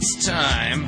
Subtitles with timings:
[0.00, 0.86] It's time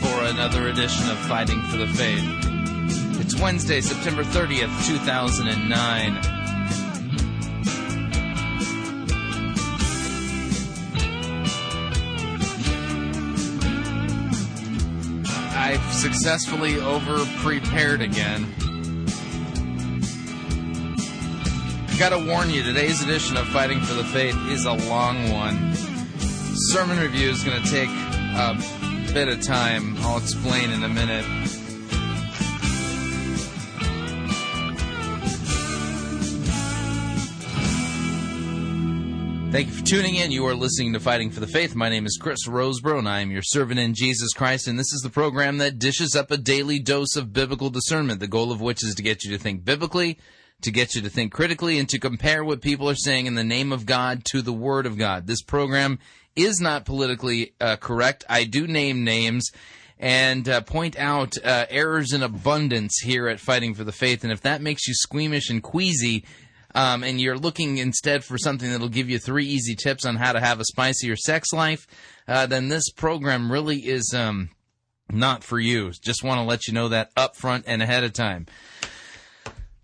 [0.00, 3.20] for another edition of Fighting for the Faith.
[3.20, 6.18] It's Wednesday, September 30th, 2009.
[15.56, 18.52] I've successfully over prepared again.
[21.86, 25.83] I Gotta warn you, today's edition of Fighting for the Faith is a long one.
[26.74, 29.96] Sermon review is gonna take a bit of time.
[29.98, 31.24] I'll explain in a minute.
[39.52, 40.32] Thank you for tuning in.
[40.32, 41.76] You are listening to Fighting for the Faith.
[41.76, 44.66] My name is Chris Rosebrough, and I am your servant in Jesus Christ.
[44.66, 48.26] And this is the program that dishes up a daily dose of biblical discernment, the
[48.26, 50.18] goal of which is to get you to think biblically,
[50.62, 53.44] to get you to think critically, and to compare what people are saying in the
[53.44, 55.28] name of God to the Word of God.
[55.28, 56.00] This program
[56.36, 58.24] is not politically uh, correct.
[58.28, 59.50] I do name names
[59.98, 64.24] and uh, point out uh, errors in abundance here at Fighting for the Faith.
[64.24, 66.24] And if that makes you squeamish and queasy,
[66.74, 70.32] um, and you're looking instead for something that'll give you three easy tips on how
[70.32, 71.86] to have a spicier sex life,
[72.26, 74.50] uh, then this program really is um,
[75.10, 75.92] not for you.
[76.02, 78.46] Just want to let you know that up front and ahead of time.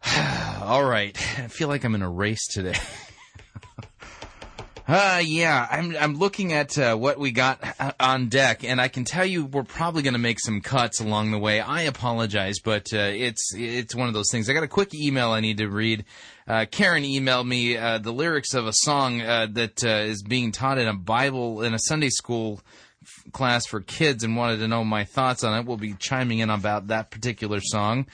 [0.61, 2.79] All right, I feel like I'm in a race today.
[4.93, 8.89] Uh, yeah, I'm I'm looking at uh, what we got uh, on deck, and I
[8.89, 11.61] can tell you we're probably going to make some cuts along the way.
[11.61, 14.51] I apologize, but uh, it's it's one of those things.
[14.51, 16.07] I got a quick email I need to read.
[16.49, 20.79] Uh, Karen emailed me uh, the lyrics of a song uh, that is being taught
[20.79, 22.61] in a Bible in a Sunday school
[23.31, 25.67] class for kids, and wanted to know my thoughts on it.
[25.67, 28.07] We'll be chiming in about that particular song.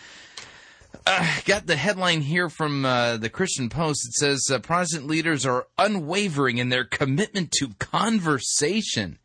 [1.06, 4.06] Uh, got the headline here from uh, the Christian Post.
[4.06, 9.18] It says uh, Protestant leaders are unwavering in their commitment to conversation.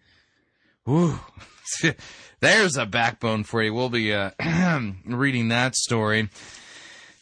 [0.89, 1.19] Ooh,
[2.39, 3.73] there's a backbone for you.
[3.73, 4.31] We'll be uh,
[5.05, 6.29] reading that story.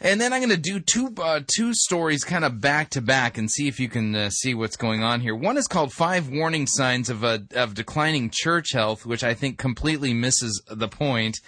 [0.02, 3.38] And then I'm going to do two uh, two stories kind of back to back
[3.38, 5.36] and see if you can uh, see what's going on here.
[5.36, 9.58] One is called Five Warning Signs of a, of Declining Church Health, which I think
[9.58, 11.40] completely misses the point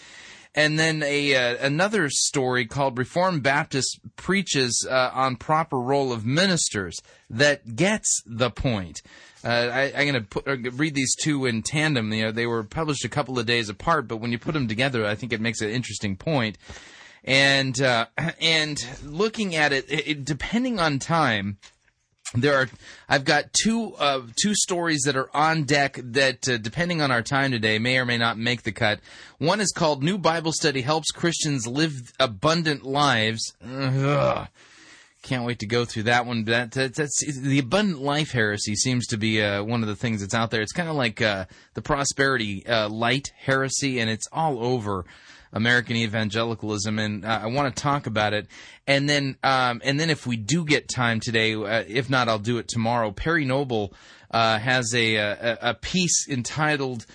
[0.54, 6.26] and then a uh, another story called Reformed Baptist preaches uh, on proper role of
[6.26, 6.98] ministers
[7.30, 9.02] that gets the point.
[9.44, 10.28] Uh, I, am going
[10.64, 12.14] to read these two in tandem.
[12.14, 14.68] You know, they were published a couple of days apart, but when you put them
[14.68, 16.60] together, I think it makes an interesting point.
[17.24, 18.08] And uh,
[18.42, 21.58] and looking at it, it, depending on time,
[22.34, 22.70] there are
[23.10, 27.22] I've got two uh, two stories that are on deck that uh, depending on our
[27.22, 29.00] time today may or may not make the cut.
[29.38, 33.54] One is called New Bible Study Helps Christians Live Abundant Lives.
[33.64, 34.48] Ugh.
[35.24, 36.46] Can't wait to go through that one.
[36.46, 40.22] That, that that's the abundant life heresy seems to be uh, one of the things
[40.22, 40.62] that's out there.
[40.62, 45.06] It's kind of like uh, the prosperity uh, light heresy, and it's all over
[45.54, 48.48] American evangelicalism, and uh, I want to talk about it.
[48.88, 52.40] And then, um, and then, if we do get time today, uh, if not, I'll
[52.40, 53.12] do it tomorrow.
[53.12, 53.94] Perry Noble
[54.30, 57.06] uh, has a, a, a piece entitled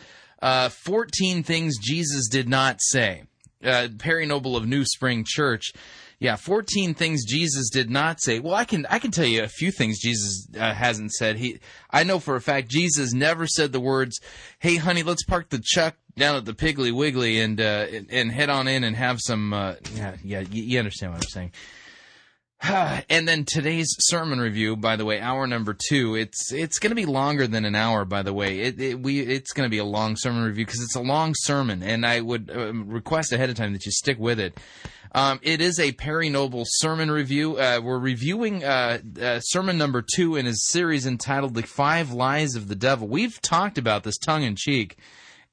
[0.43, 3.25] uh, "14 Things Jesus Did Not Say."
[3.65, 5.73] Uh, Perry Noble of New Spring Church.
[6.19, 8.39] Yeah, 14 things Jesus did not say.
[8.39, 11.37] Well, I can I can tell you a few things Jesus uh, hasn't said.
[11.37, 11.59] He
[11.91, 14.19] I know for a fact Jesus never said the words,
[14.59, 18.51] "Hey honey, let's park the truck down at the Piggly Wiggly and uh, and head
[18.51, 21.53] on in and have some uh, yeah yeah you, understand what I'm saying."
[23.11, 26.15] and then today's sermon review, by the way, hour number two.
[26.15, 28.61] It's it's going to be longer than an hour, by the way.
[28.61, 31.35] It, it we it's going to be a long sermon review because it's a long
[31.37, 34.59] sermon, and I would uh, request ahead of time that you stick with it.
[35.13, 37.59] Um, it is a Perry Noble sermon review.
[37.59, 42.55] Uh, we're reviewing uh, uh, sermon number two in his series entitled "The Five Lies
[42.55, 44.97] of the Devil." We've talked about this tongue in cheek,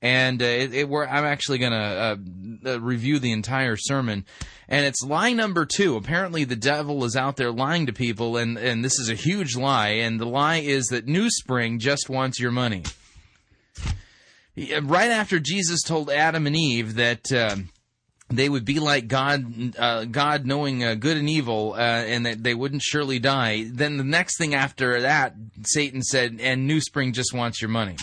[0.04, 4.26] and uh, it, it, I'm actually going to uh, uh, review the entire sermon.
[4.68, 5.96] And it's lie number two.
[5.96, 9.56] Apparently, the devil is out there lying to people, and and this is a huge
[9.56, 9.90] lie.
[9.90, 12.84] And the lie is that New Spring just wants your money.
[14.56, 17.70] Right after Jesus told Adam and Eve that um,
[18.30, 22.44] they would be like God, uh, God knowing uh, good and evil, uh, and that
[22.44, 23.68] they wouldn't surely die.
[23.72, 27.96] Then the next thing after that, Satan said, "And New Spring just wants your money."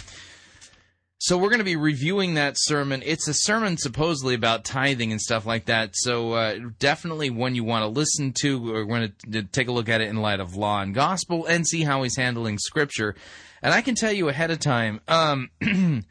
[1.22, 3.02] So we're going to be reviewing that sermon.
[3.04, 5.90] It's a sermon supposedly about tithing and stuff like that.
[5.92, 8.58] So uh, definitely one you want to listen to.
[8.58, 11.68] We're going to take a look at it in light of law and gospel and
[11.68, 13.16] see how he's handling scripture.
[13.60, 15.02] And I can tell you ahead of time.
[15.08, 15.50] Um,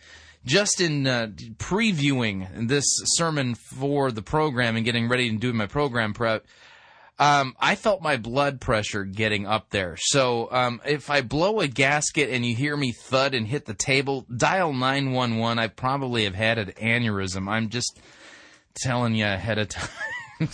[0.45, 5.65] just in uh, previewing this sermon for the program and getting ready and doing my
[5.65, 6.45] program prep,
[7.19, 9.97] um, I felt my blood pressure getting up there.
[9.99, 13.73] So um, if I blow a gasket and you hear me thud and hit the
[13.73, 15.59] table, dial 911.
[15.59, 17.49] I probably have had an aneurysm.
[17.49, 17.99] I'm just
[18.75, 19.67] telling you ahead of
[20.39, 20.49] time.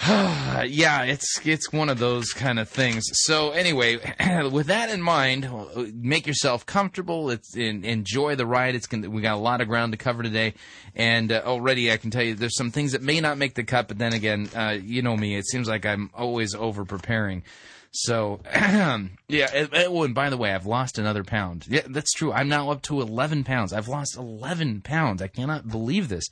[0.08, 3.04] yeah, it's it's one of those kind of things.
[3.12, 3.96] So anyway,
[4.50, 5.46] with that in mind,
[5.94, 7.28] make yourself comfortable.
[7.28, 8.74] It's in, enjoy the ride.
[8.74, 10.54] It's we got a lot of ground to cover today,
[10.94, 13.62] and uh, already I can tell you there's some things that may not make the
[13.62, 13.88] cut.
[13.88, 15.36] But then again, uh, you know me.
[15.36, 17.42] It seems like I'm always over preparing.
[17.90, 19.06] So yeah.
[19.28, 21.66] It, it, oh, and by the way, I've lost another pound.
[21.68, 22.32] Yeah, that's true.
[22.32, 23.74] I'm now up to 11 pounds.
[23.74, 25.20] I've lost 11 pounds.
[25.20, 26.24] I cannot believe this,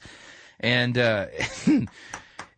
[0.59, 0.97] and.
[0.97, 1.27] Uh,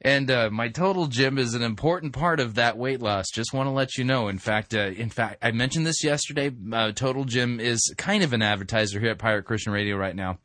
[0.03, 3.27] And uh, my total gym is an important part of that weight loss.
[3.33, 4.29] Just want to let you know.
[4.29, 6.51] In fact, uh, in fact, I mentioned this yesterday.
[6.73, 10.39] Uh, total Gym is kind of an advertiser here at Pirate Christian Radio right now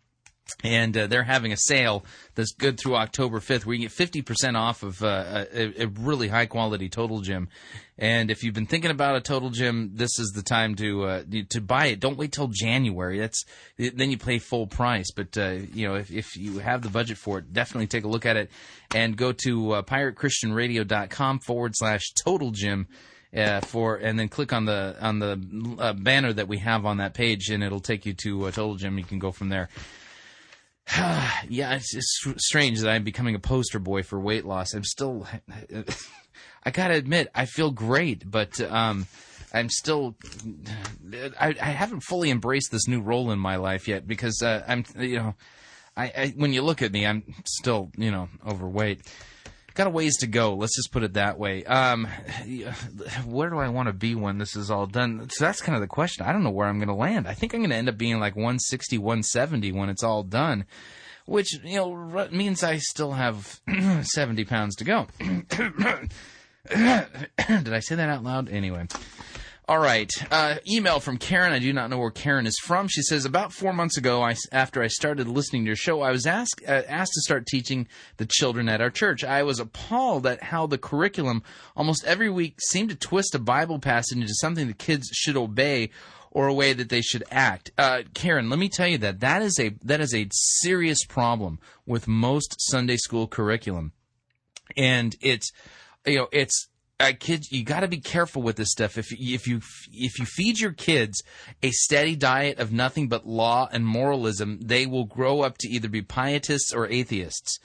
[0.64, 2.06] and uh, they're having a sale
[2.36, 6.28] that's good through October 5th where you get 50% off of uh, a, a, really
[6.28, 7.50] high quality total gym.
[7.98, 11.24] And if you've been thinking about a total gym, this is the time to uh,
[11.52, 12.02] to buy it.
[12.02, 13.20] Don't wait till January.
[13.20, 13.46] That's
[13.78, 15.12] then you pay full price.
[15.16, 18.10] But uh, you know, if, if you have the budget for it, definitely take a
[18.10, 18.52] look at it
[18.94, 22.88] and go to uh, piratechristianradio.com forward slash total gym.
[23.36, 26.98] Uh, for and then click on the on the uh, banner that we have on
[26.98, 28.98] that page, and it'll take you to uh, Total Gym.
[28.98, 29.68] You can go from there.
[31.50, 34.74] yeah, it's just strange that I'm becoming a poster boy for weight loss.
[34.74, 35.28] I'm still,
[36.64, 39.08] I gotta admit, I feel great, but um,
[39.54, 40.16] I'm still,
[41.40, 44.86] I, I, haven't fully embraced this new role in my life yet because uh, I'm,
[45.00, 45.36] you know,
[45.98, 49.02] I, I when you look at me, I'm still, you know, overweight
[49.75, 50.56] got a ways to go.
[50.56, 51.63] Let's just put it that way.
[51.66, 52.07] Um,
[53.25, 55.30] where do I want to be when this is all done?
[55.30, 56.25] So that's kind of the question.
[56.25, 57.27] I don't know where I'm going to land.
[57.27, 60.66] I think I'm going to end up being like 160, 170 when it's all done,
[61.25, 63.60] which you know means I still have
[64.01, 65.07] 70 pounds to go.
[66.68, 68.50] Did I say that out loud?
[68.50, 68.88] Anyway.
[69.68, 70.12] All right.
[70.30, 71.52] Uh, email from Karen.
[71.52, 72.88] I do not know where Karen is from.
[72.88, 76.12] She says, About four months ago, I, after I started listening to your show, I
[76.12, 79.24] was asked, uh, asked to start teaching the children at our church.
[79.24, 81.42] I was appalled at how the curriculum
[81.76, 85.90] almost every week seemed to twist a Bible passage into something the kids should obey
[86.30, 87.72] or a way that they should act.
[87.76, 91.60] Uh, Karen, let me tell you that that is a that is a serious problem
[91.88, 93.94] with most Sunday school curriculum,
[94.78, 95.50] and it's
[96.06, 96.68] you know it's
[97.00, 98.98] uh, kids, you got to be careful with this stuff.
[98.98, 99.60] If if you
[99.92, 101.22] if you feed your kids
[101.62, 105.90] a steady diet of nothing but law and moralism, they will grow up to either
[105.90, 107.60] be pietists or atheists,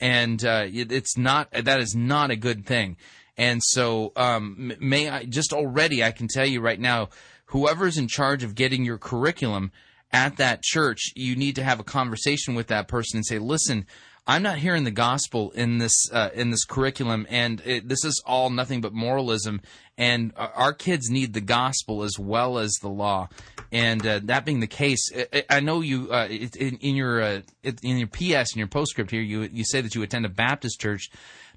[0.00, 2.96] and uh, it's not that is not a good thing.
[3.36, 7.08] And so, um, may I just already I can tell you right now,
[7.46, 9.72] whoever's in charge of getting your curriculum
[10.12, 13.86] at that church, you need to have a conversation with that person and say, listen.
[14.26, 18.22] I'm not hearing the gospel in this uh, in this curriculum, and it, this is
[18.24, 19.60] all nothing but moralism.
[19.96, 23.28] And our kids need the gospel as well as the law.
[23.70, 25.08] And uh, that being the case,
[25.48, 29.20] I know you uh, in, in, your uh, in your PS in your postscript here,
[29.20, 31.10] you you say that you attend a Baptist church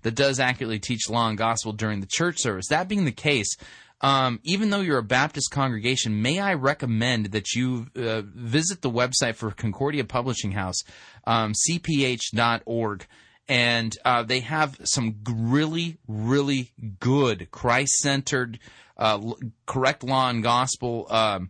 [0.03, 2.67] that does accurately teach law and gospel during the church service.
[2.67, 3.55] That being the case,
[4.01, 8.91] um, even though you're a Baptist congregation, may I recommend that you uh, visit the
[8.91, 10.77] website for Concordia Publishing House,
[11.25, 13.07] um, cph.org.
[13.49, 18.59] And uh, they have some really, really good Christ centered,
[18.97, 19.19] uh,
[19.65, 21.49] correct law and gospel um,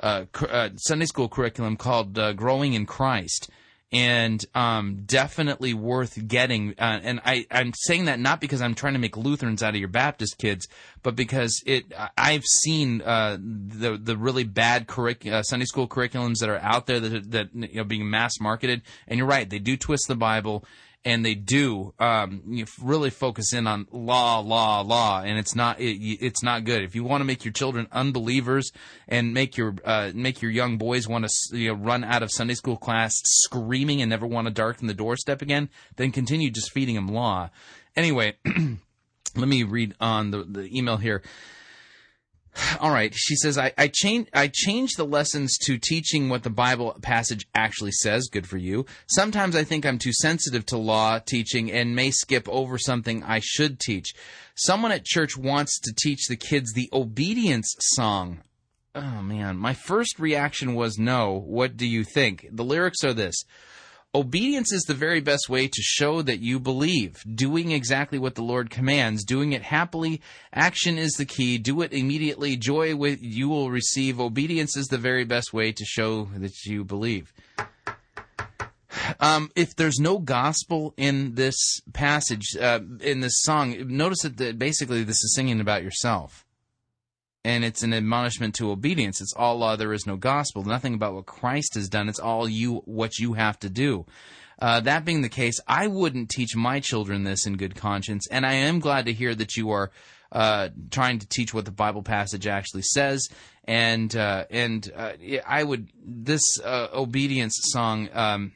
[0.00, 3.50] uh, uh, Sunday school curriculum called uh, Growing in Christ
[3.94, 6.74] and um, definitely worth getting.
[6.78, 9.80] Uh, and I, I'm saying that not because I'm trying to make Lutherans out of
[9.80, 10.66] your Baptist kids,
[11.04, 16.40] but because it I've seen uh, the the really bad curric- uh, Sunday school curriculums
[16.40, 18.82] that are out there that that you know being mass marketed.
[19.06, 20.64] And you're right, they do twist the Bible
[21.04, 25.98] and they do um, really focus in on law, law, law, and it's not it,
[26.00, 26.82] it's not good.
[26.82, 28.72] If you want to make your children unbelievers
[29.06, 32.30] and make your uh, make your young boys want to you know, run out of
[32.32, 36.72] Sunday school class screaming and never want to darken the doorstep again, then continue just
[36.72, 37.50] feeding them law.
[37.96, 38.36] Anyway,
[39.36, 41.22] let me read on the, the email here.
[42.80, 43.12] All right.
[43.14, 47.46] She says, I, I change I change the lessons to teaching what the Bible passage
[47.54, 48.28] actually says.
[48.30, 48.86] Good for you.
[49.06, 53.40] Sometimes I think I'm too sensitive to law teaching and may skip over something I
[53.42, 54.14] should teach.
[54.54, 58.40] Someone at church wants to teach the kids the obedience song.
[58.94, 61.32] Oh man, my first reaction was no.
[61.32, 62.46] What do you think?
[62.52, 63.44] The lyrics are this.
[64.16, 67.24] Obedience is the very best way to show that you believe.
[67.34, 70.20] Doing exactly what the Lord commands, doing it happily.
[70.52, 71.58] Action is the key.
[71.58, 72.56] Do it immediately.
[72.56, 74.20] Joy with you will receive.
[74.20, 77.32] Obedience is the very best way to show that you believe.
[79.18, 85.02] Um, if there's no gospel in this passage, uh, in this song, notice that basically
[85.02, 86.43] this is singing about yourself.
[87.44, 89.20] And it's an admonishment to obedience.
[89.20, 90.64] It's all law, there is no gospel.
[90.64, 92.08] Nothing about what Christ has done.
[92.08, 94.06] It's all you, what you have to do.
[94.58, 98.46] Uh, that being the case, I wouldn't teach my children this in good conscience, and
[98.46, 99.90] I am glad to hear that you are
[100.32, 103.28] uh, trying to teach what the Bible passage actually says.
[103.64, 105.12] And uh, and uh,
[105.46, 108.52] I would this uh, obedience song um,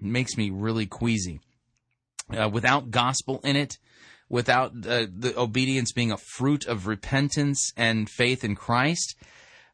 [0.00, 1.40] makes me really queasy.
[2.30, 3.78] Uh, without gospel in it,
[4.28, 9.16] without the obedience being a fruit of repentance and faith in Christ,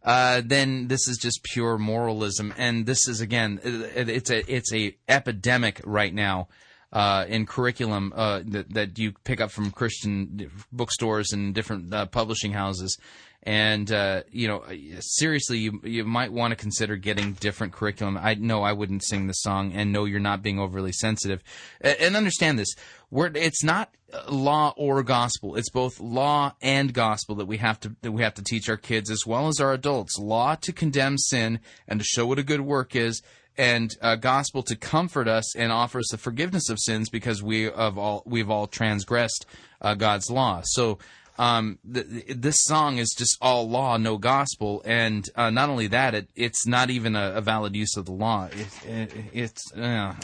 [0.04, 2.52] uh, then this is just pure moralism.
[2.56, 6.48] And this is again, it's a it's a epidemic right now
[6.92, 12.06] uh, in curriculum uh, that, that you pick up from Christian bookstores and different uh,
[12.06, 12.96] publishing houses.
[13.42, 14.64] And uh, you know,
[15.00, 18.18] seriously, you you might want to consider getting different curriculum.
[18.18, 21.42] I know I wouldn't sing the song, and no, you're not being overly sensitive.
[21.82, 22.74] And understand this:
[23.10, 23.94] we're, it's not
[24.28, 25.56] law or gospel.
[25.56, 28.76] It's both law and gospel that we have to that we have to teach our
[28.76, 30.18] kids as well as our adults.
[30.18, 33.22] Law to condemn sin and to show what a good work is,
[33.56, 37.62] and uh, gospel to comfort us and offer us the forgiveness of sins because we
[37.62, 39.46] have all we've all transgressed
[39.80, 40.62] uh, God's law.
[40.64, 40.98] So
[41.38, 46.14] um, th- this song is just all law, no gospel, and uh, not only that,
[46.14, 48.48] it, it's not even a, a, valid use of the law.
[48.52, 50.14] It, it, it's uh,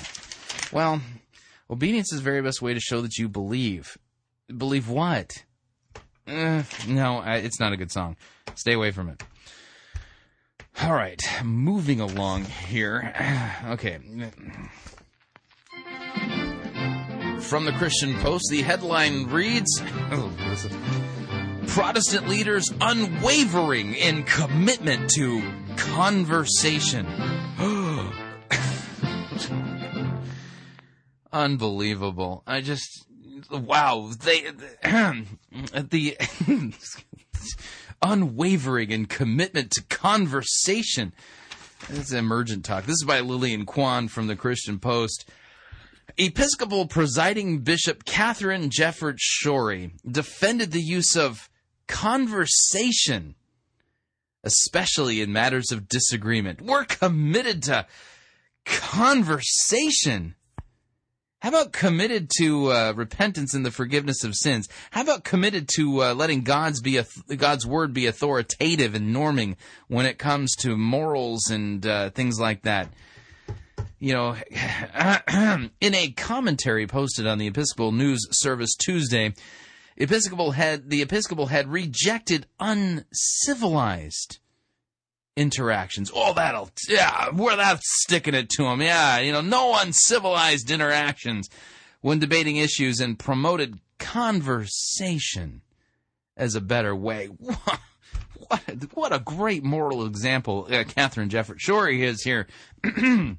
[0.72, 1.00] well,
[1.70, 3.96] obedience is the very best way to show that you believe.
[4.54, 5.44] Believe what?
[6.26, 8.16] Uh, no, it's not a good song.
[8.54, 9.22] Stay away from it.
[10.82, 13.14] All right, moving along here.
[13.70, 13.98] Okay.
[17.40, 20.32] From the Christian Post, the headline reads oh,
[21.66, 25.42] Protestant leaders unwavering in commitment to
[25.76, 27.06] conversation.
[31.32, 32.42] Unbelievable.
[32.46, 33.06] I just,
[33.50, 34.10] wow.
[34.22, 34.50] They,
[34.82, 36.16] the,
[38.02, 41.12] unwavering in commitment to conversation.
[41.88, 42.84] This is emergent talk.
[42.84, 45.28] This is by Lillian Kwon from the Christian Post.
[46.18, 51.48] Episcopal presiding Bishop Katharine Jefferts Schori defended the use of
[51.86, 53.34] conversation,
[54.44, 56.60] especially in matters of disagreement.
[56.60, 57.86] We're committed to
[58.64, 60.34] conversation.
[61.40, 64.68] How about committed to uh, repentance and the forgiveness of sins?
[64.90, 67.00] How about committed to uh, letting God's be
[67.34, 69.56] God's word be authoritative and norming
[69.88, 72.92] when it comes to morals and uh, things like that?
[73.98, 74.36] You know,
[75.80, 79.32] in a commentary posted on the Episcopal News Service Tuesday,
[79.96, 84.40] Episcopal head the Episcopal head rejected uncivilized
[85.40, 86.10] interactions.
[86.14, 88.82] Oh, that'll, yeah, where that's sticking it to him.
[88.82, 91.48] Yeah, you know, no uncivilized interactions
[92.02, 95.62] when debating issues and promoted conversation
[96.36, 97.28] as a better way.
[98.48, 98.62] What,
[98.94, 102.48] what a great moral example uh, Katharine Jefferts Schori is here.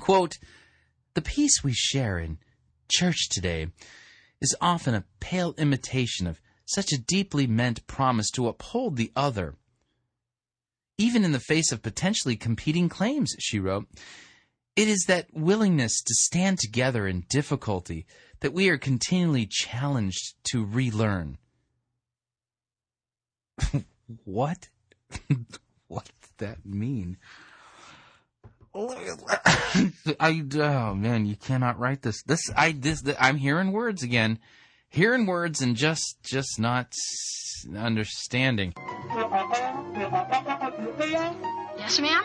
[0.00, 0.34] Quote,
[1.14, 2.36] the peace we share in
[2.92, 3.68] church today
[4.42, 9.54] is often a pale imitation of such a deeply meant promise to uphold the other
[10.98, 13.86] even in the face of potentially competing claims, she wrote.
[14.76, 18.06] It is that willingness to stand together in difficulty
[18.40, 21.38] that we are continually challenged to relearn.
[24.24, 24.68] what?
[25.86, 27.18] what does that mean?
[30.18, 32.24] I oh man, you cannot write this.
[32.24, 34.40] This I this I'm hearing words again,
[34.88, 36.92] hearing words and just just not
[37.76, 38.74] understanding.
[41.78, 42.24] Yes, ma'am?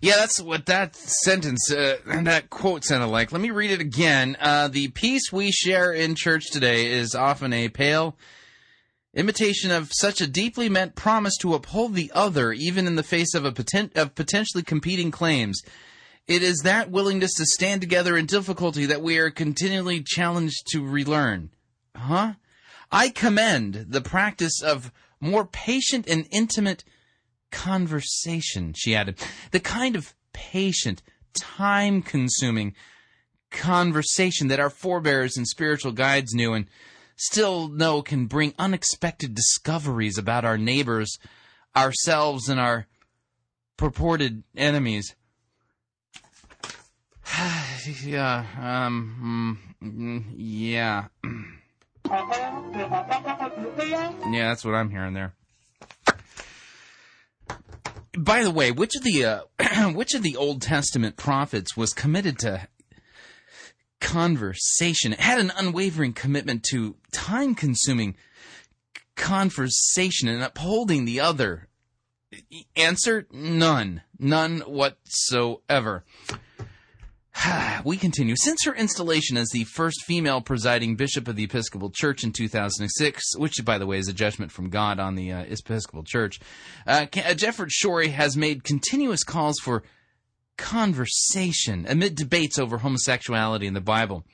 [0.00, 3.32] Yeah, that's what that sentence, uh, that quote sounded like.
[3.32, 4.36] Let me read it again.
[4.38, 8.16] Uh, the peace we share in church today is often a pale
[9.14, 13.34] imitation of such a deeply meant promise to uphold the other, even in the face
[13.34, 15.62] of a poten- of potentially competing claims.
[16.26, 20.84] It is that willingness to stand together in difficulty that we are continually challenged to
[20.84, 21.50] relearn.
[21.96, 22.34] Huh?
[22.90, 26.84] I commend the practice of more patient and intimate
[27.50, 29.18] conversation, she added.
[29.50, 31.02] The kind of patient,
[31.34, 32.74] time consuming
[33.50, 36.66] conversation that our forebears and spiritual guides knew and
[37.16, 41.18] still know can bring unexpected discoveries about our neighbors,
[41.76, 42.86] ourselves, and our
[43.76, 45.14] purported enemies.
[48.04, 51.06] yeah, um, mm, yeah.
[54.30, 55.34] Yeah, that's what I'm hearing there.
[58.16, 59.40] by the way, which of the uh,
[59.92, 62.68] which of the Old Testament prophets was committed to
[64.00, 65.12] conversation?
[65.12, 68.16] Had an unwavering commitment to time-consuming
[69.16, 71.68] conversation and upholding the other.
[72.76, 76.04] Answer: None, none whatsoever.
[77.84, 78.34] we continue.
[78.36, 83.36] Since her installation as the first female presiding bishop of the Episcopal Church in 2006,
[83.36, 86.40] which, by the way, is a judgment from God on the uh, Episcopal Church,
[86.86, 89.82] uh, uh Jefferts Schori has made continuous calls for
[90.56, 94.24] conversation amid debates over homosexuality in the Bible.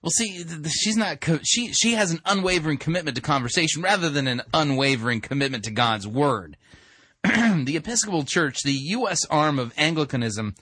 [0.00, 1.20] Well, see, she's not.
[1.20, 5.70] Co- she she has an unwavering commitment to conversation rather than an unwavering commitment to
[5.70, 6.56] God's word.
[7.22, 9.24] the Episcopal Church, the U.S.
[9.26, 10.56] arm of Anglicanism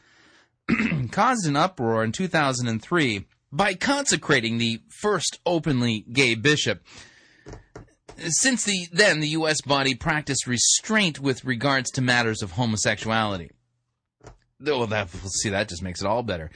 [1.12, 6.82] caused an uproar in 2003 by consecrating the first openly gay bishop.
[8.18, 9.60] Since the, then, the U.S.
[9.62, 13.50] body practiced restraint with regards to matters of homosexuality.
[14.62, 16.50] Well, that, see, that just makes it all better.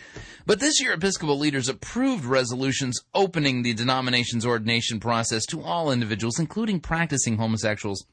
[0.45, 6.39] But this year, Episcopal leaders approved resolutions opening the denomination's ordination process to all individuals,
[6.39, 8.05] including practicing homosexuals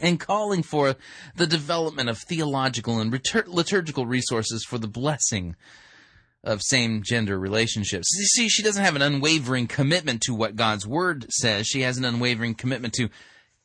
[0.00, 0.96] and calling for
[1.36, 3.12] the development of theological and
[3.46, 5.56] liturgical resources for the blessing
[6.42, 8.08] of same gender relationships.
[8.18, 11.66] You see, she doesn't have an unwavering commitment to what God's word says.
[11.66, 13.08] She has an unwavering commitment to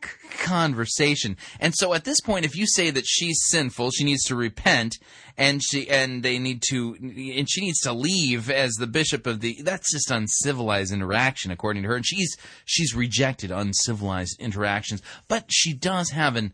[0.02, 1.38] conversation.
[1.60, 4.98] And so at this point, if you say that she's sinful, she needs to repent,
[5.38, 9.42] and she and they need to, and she needs to leave as the bishop of
[9.42, 9.62] the.
[9.62, 11.96] That's just uncivilized interaction, according to her.
[11.96, 16.54] And she's she's rejected uncivilized interactions, but she does have an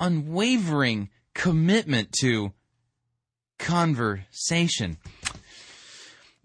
[0.00, 2.52] unwavering commitment to
[3.58, 4.98] conversation.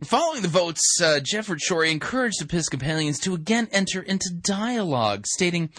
[0.03, 5.69] Following the votes, uh, Jefferts Schori encouraged Episcopalians to again enter into dialogue, stating,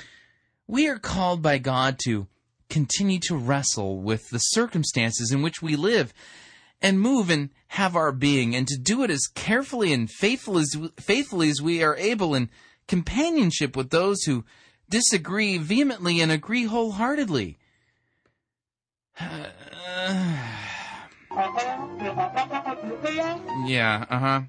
[0.72, 2.26] we are called by God to
[2.70, 6.14] continue to wrestle with the circumstances in which we live
[6.80, 10.74] and move and have our being, and to do it as carefully and faithful as,
[10.98, 12.48] faithfully as we are able in
[12.88, 14.46] companionship with those who
[14.88, 17.58] disagree vehemently and agree wholeheartedly.
[23.66, 24.40] yeah, uh huh.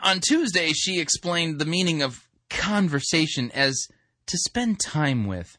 [0.02, 2.26] On Tuesday, she explained the meaning of
[2.62, 3.88] conversation as
[4.26, 5.58] to spend time with.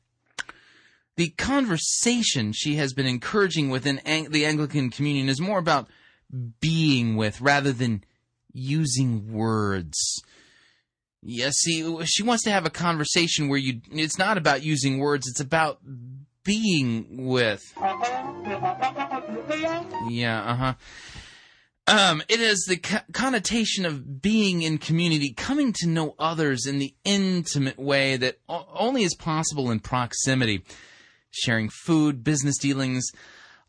[1.15, 5.87] The conversation she has been encouraging within Ang- the Anglican communion is more about
[6.59, 8.03] being with rather than
[8.53, 9.97] using words.
[11.21, 15.27] Yes, see, she wants to have a conversation where you, it's not about using words,
[15.27, 15.79] it's about
[16.43, 17.61] being with.
[20.09, 20.73] Yeah, uh huh.
[21.85, 26.79] Um, it is the co- connotation of being in community, coming to know others in
[26.79, 30.63] the intimate way that o- only is possible in proximity.
[31.31, 33.05] Sharing food, business dealings,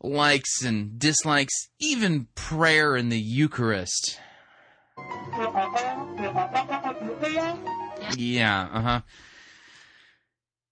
[0.01, 4.19] likes and dislikes, even prayer in the Eucharist.
[8.17, 9.01] Yeah, uh huh.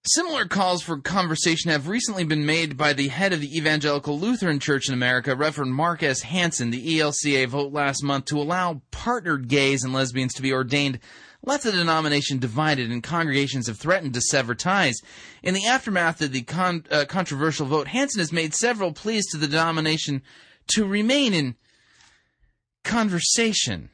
[0.06, 4.60] Similar calls for conversation have recently been made by the head of the Evangelical Lutheran
[4.60, 6.24] Church in America, Reverend Mark S.
[6.24, 6.72] Hansen.
[6.72, 11.00] The ELCA vote last month to allow partnered gays and lesbians to be ordained
[11.42, 15.00] left the denomination divided, and congregations have threatened to sever ties.
[15.42, 19.38] In the aftermath of the con- uh, controversial vote, Hansen has made several pleas to
[19.38, 20.22] the denomination
[20.76, 21.56] to remain in
[22.84, 23.90] conversation.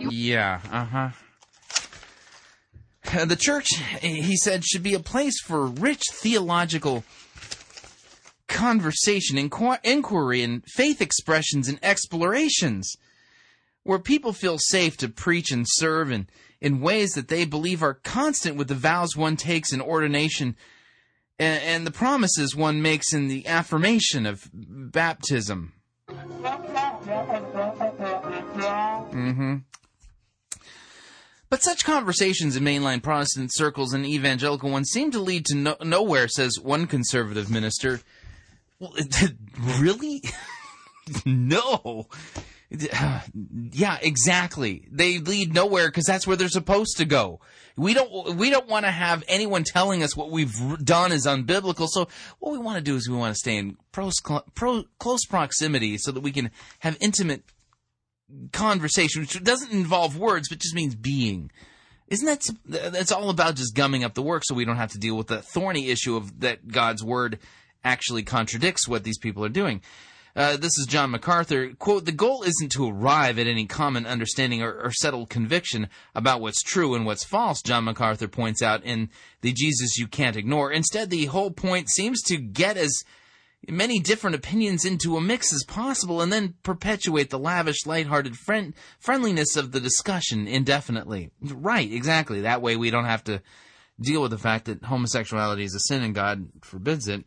[0.00, 1.10] Yeah, uh huh.
[3.12, 3.68] The church,
[4.00, 7.04] he said, should be a place for rich theological
[8.48, 9.52] conversation, and
[9.84, 12.96] inquiry, and faith expressions and explorations,
[13.82, 16.28] where people feel safe to preach and serve in,
[16.60, 20.56] in ways that they believe are constant with the vows one takes in ordination
[21.38, 25.72] and, and the promises one makes in the affirmation of baptism.
[29.12, 29.56] Mm-hmm.
[31.50, 35.76] But such conversations in mainline Protestant circles and evangelical ones seem to lead to no-
[35.82, 38.00] nowhere, says one conservative minister.
[38.78, 38.94] Well,
[39.78, 40.22] really?
[41.24, 42.08] no.
[42.70, 44.86] Yeah, exactly.
[44.90, 47.40] They lead nowhere because that's where they're supposed to go.
[47.78, 51.88] We don't we don't want to have anyone telling us what we've done is unbiblical.
[51.88, 52.08] So
[52.40, 54.10] what we want to do is we want to stay in pro,
[54.54, 57.42] pro, close proximity so that we can have intimate
[58.52, 61.50] conversation, which doesn't involve words, but just means being.
[62.08, 64.98] Isn't that that's all about just gumming up the work so we don't have to
[64.98, 67.38] deal with the thorny issue of that God's word
[67.84, 69.82] actually contradicts what these people are doing.
[70.36, 71.72] Uh, this is John MacArthur.
[71.74, 76.40] Quote, the goal isn't to arrive at any common understanding or, or, settled conviction about
[76.40, 79.08] what's true and what's false, John MacArthur points out in
[79.40, 80.70] The Jesus You Can't Ignore.
[80.70, 83.02] Instead, the whole point seems to get as
[83.66, 88.74] many different opinions into a mix as possible and then perpetuate the lavish, lighthearted friend-
[88.98, 91.30] friendliness of the discussion indefinitely.
[91.40, 92.42] Right, exactly.
[92.42, 93.42] That way we don't have to
[94.00, 97.24] deal with the fact that homosexuality is a sin and God forbids it.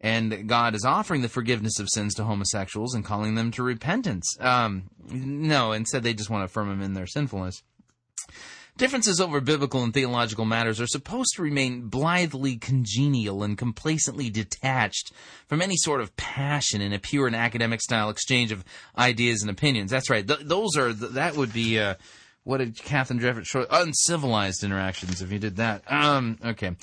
[0.00, 4.36] And God is offering the forgiveness of sins to homosexuals and calling them to repentance.
[4.38, 7.62] Um, no, instead they just want to affirm them in their sinfulness.
[8.76, 15.12] Differences over biblical and theological matters are supposed to remain blithely congenial and complacently detached
[15.46, 18.64] from any sort of passion in a pure and academic style exchange of
[18.98, 19.92] ideas and opinions.
[19.92, 20.26] That's right.
[20.26, 21.94] Th- those are that would be uh,
[22.42, 23.64] what did Katharine Jefferts show?
[23.70, 25.22] Uncivilized interactions.
[25.22, 26.74] If you did that, um, okay.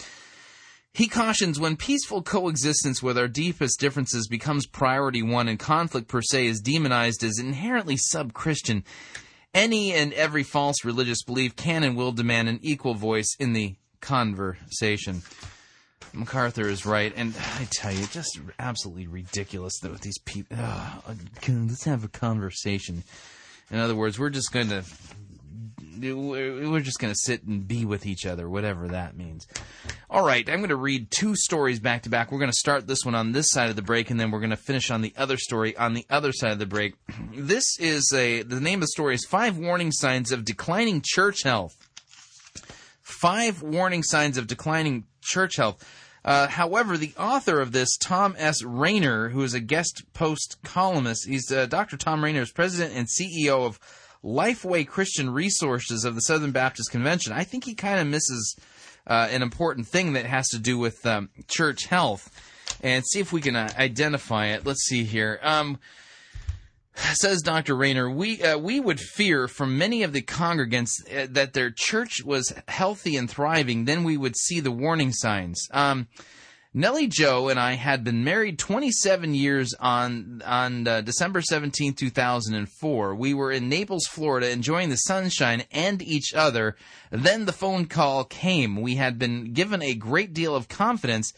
[0.93, 6.21] He cautions when peaceful coexistence with our deepest differences becomes priority one and conflict per
[6.21, 8.85] se is demonized as inherently sub Christian.
[9.53, 13.75] Any and every false religious belief can and will demand an equal voice in the
[13.99, 15.23] conversation.
[16.13, 20.57] MacArthur is right, and I tell you, just absolutely ridiculous that with these people.
[21.47, 23.03] let's have a conversation.
[23.69, 24.83] In other words, we're just going to
[26.01, 29.47] we're just going to sit and be with each other, whatever that means.
[30.09, 32.31] All right, I'm going to read two stories back to back.
[32.31, 34.39] We're going to start this one on this side of the break, and then we're
[34.39, 36.95] going to finish on the other story on the other side of the break.
[37.33, 41.43] This is a the name of the story is Five Warning Signs of Declining Church
[41.43, 41.75] Health.
[43.01, 45.83] Five warning signs of declining church health.
[46.23, 48.63] Uh, however, the author of this, Thom S.
[48.63, 51.97] Rainer, who is a guest post columnist, he's uh, Dr.
[51.97, 53.79] Thom Rainer is president and CEO of
[54.23, 58.55] Lifeway Christian Resources of the Southern Baptist Convention, I think he kind of misses
[59.07, 62.29] uh, an important thing that has to do with um, church health.
[62.83, 64.65] And see if we can uh, identify it.
[64.65, 65.39] Let's see here.
[65.43, 65.77] Um,
[66.95, 67.75] says Dr.
[67.75, 72.23] Rainer, we uh, we would fear from many of the congregants uh, that their church
[72.23, 73.85] was healthy and thriving.
[73.85, 75.67] Then we would see the warning signs.
[75.71, 76.07] Um,
[76.73, 83.13] Nellie Jo and I had been married 27 years on on uh, December 17, 2004.
[83.15, 86.77] We were in Naples, Florida, enjoying the sunshine and each other.
[87.09, 88.79] Then the phone call came.
[88.81, 91.33] We had been given a great deal of confidence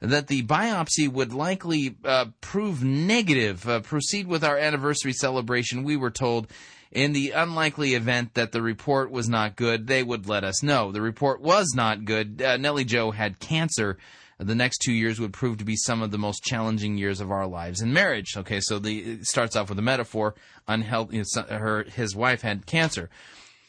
[0.00, 3.68] that the biopsy would likely uh, prove negative.
[3.68, 5.84] Uh, proceed with our anniversary celebration.
[5.84, 6.50] We were told.
[6.92, 10.90] In the unlikely event that the report was not good, they would let us know.
[10.90, 12.42] The report was not good.
[12.42, 13.96] Uh, Nellie Jo had cancer
[14.40, 17.30] the next two years would prove to be some of the most challenging years of
[17.30, 18.36] our lives in marriage.
[18.36, 20.34] Okay, so the it starts off with a metaphor.
[20.66, 23.10] Unhealthy, her his wife had cancer.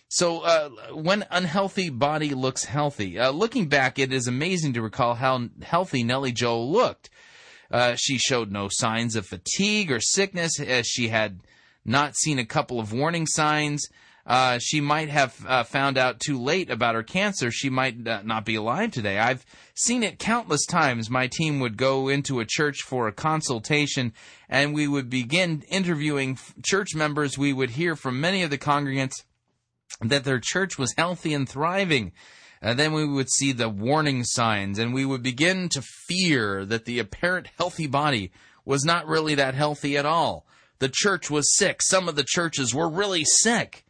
[0.08, 5.16] So uh, when unhealthy body looks healthy, uh, looking back, it is amazing to recall
[5.16, 7.10] how healthy Nellie Jo looked.
[7.70, 10.60] Uh, she showed no signs of fatigue or sickness.
[10.60, 11.40] As she had
[11.86, 13.88] not seen a couple of warning signs
[14.26, 17.52] uh, she might have uh, found out too late about her cancer.
[17.52, 19.18] She might uh, not be alive today.
[19.18, 21.10] I've seen it countless times.
[21.10, 24.14] My team would go into a church for a consultation,
[24.48, 27.38] and we would begin interviewing church members.
[27.38, 29.24] We would hear from many of the congregants
[30.02, 32.12] that their church was healthy and thriving.
[32.62, 36.86] And then we would see the warning signs, and we would begin to fear that
[36.86, 38.32] the apparent healthy body
[38.66, 40.46] was not really that healthy at all.
[40.78, 41.82] The church was sick.
[41.82, 43.84] Some of the churches were really sick.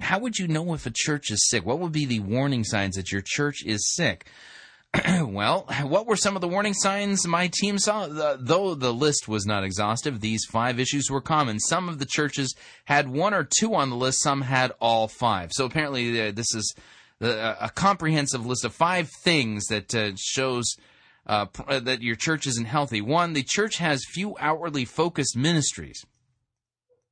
[0.00, 1.64] How would you know if a church is sick?
[1.64, 4.26] What would be the warning signs that your church is sick?
[5.22, 8.06] well, what were some of the warning signs my team saw?
[8.06, 11.58] The, though the list was not exhaustive, these five issues were common.
[11.60, 12.54] Some of the churches
[12.84, 15.50] had one or two on the list, some had all five.
[15.52, 16.74] So apparently, uh, this is
[17.20, 20.76] uh, a comprehensive list of five things that uh, shows
[21.26, 23.00] uh, uh, that your church isn't healthy.
[23.00, 26.04] One, the church has few outwardly focused ministries.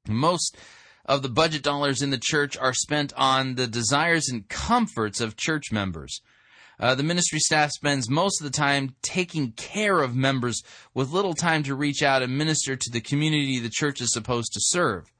[0.07, 0.57] Most
[1.05, 5.37] of the budget dollars in the church are spent on the desires and comforts of
[5.37, 6.21] church members.
[6.81, 10.62] Uh, the ministry staff spends most of the time taking care of members
[10.93, 14.53] with little time to reach out and minister to the community the church is supposed
[14.53, 15.11] to serve.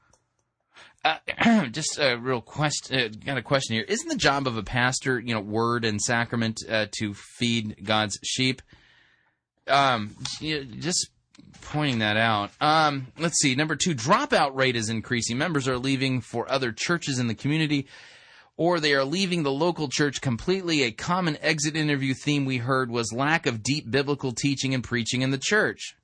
[1.05, 2.99] Uh, just a real question.
[2.99, 3.85] Uh, got a question here.
[3.87, 8.17] Isn't the job of a pastor, you know, word and sacrament uh, to feed God's
[8.23, 8.61] sheep?
[9.67, 11.09] Um, you know, just
[11.65, 12.51] pointing that out.
[12.61, 13.55] Um, let's see.
[13.55, 15.37] Number two, dropout rate is increasing.
[15.37, 17.87] Members are leaving for other churches in the community,
[18.57, 20.83] or they are leaving the local church completely.
[20.83, 25.21] A common exit interview theme we heard was lack of deep biblical teaching and preaching
[25.21, 25.95] in the church.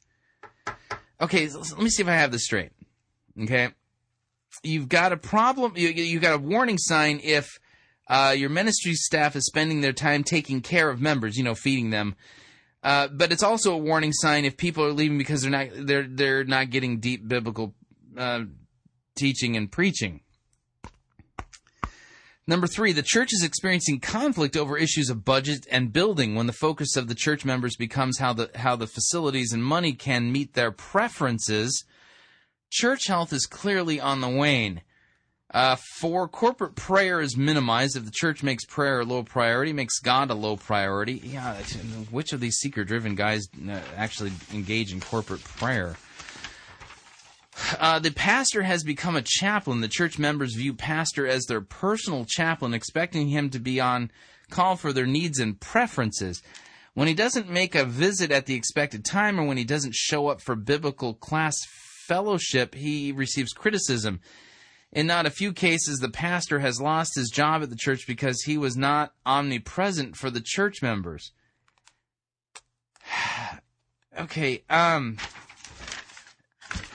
[1.20, 2.72] Okay, let me see if I have this straight.
[3.40, 3.70] Okay,
[4.64, 5.74] you've got a problem.
[5.76, 7.60] You, you've got a warning sign if
[8.10, 11.92] uh, your ministry staff is spending their time taking care of members, you know, feeding
[11.92, 12.16] them
[12.84, 16.08] Uh, but it's also a warning sign if people are leaving because they're not they're
[16.08, 17.76] they're not getting deep biblical
[18.18, 18.42] uh,
[19.16, 20.22] teaching and preaching.
[22.48, 26.54] Number three, the church is experiencing conflict over issues of budget and building when the
[26.54, 30.54] focus of the church members becomes how the how the facilities and money can meet
[30.54, 31.86] their preferences.
[32.72, 34.82] Church health is clearly on the wane.
[35.54, 35.76] Uh,
[36.32, 40.34] corporate prayer is minimized if the church makes prayer a low priority, makes God a
[40.34, 41.22] low priority.
[41.24, 41.56] Yeah,
[42.10, 45.98] which of these seeker driven guys uh, actually engage in corporate prayer?
[47.80, 49.82] Uh, the pastor has become a chaplain.
[49.82, 54.10] The church members view pastor as their personal chaplain, expecting him to be on
[54.50, 56.42] call for their needs and preferences.
[56.94, 60.28] When he doesn't make a visit at the expected time or when he doesn't show
[60.28, 61.56] up for biblical class
[62.08, 64.22] fellowship, he receives criticism.
[64.94, 68.42] In not a few cases, the pastor has lost his job at the church because
[68.42, 71.32] he was not omnipresent for the church members.
[74.20, 75.18] okay, um,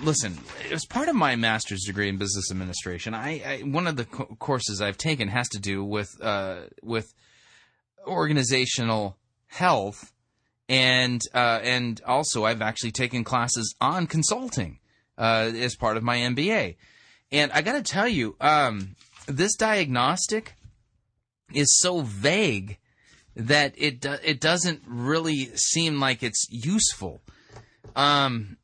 [0.02, 0.38] listen,
[0.70, 3.14] was part of my master's degree in business administration.
[3.14, 7.14] I, I one of the co- courses I've taken has to do with uh, with
[8.06, 10.12] organizational health,
[10.68, 14.80] and uh, and also I've actually taken classes on consulting
[15.16, 16.76] uh, as part of my MBA.
[17.32, 20.54] And I got to tell you, um, this diagnostic
[21.52, 22.78] is so vague
[23.34, 27.20] that it do- it doesn't really seem like it's useful.
[27.94, 28.56] Um,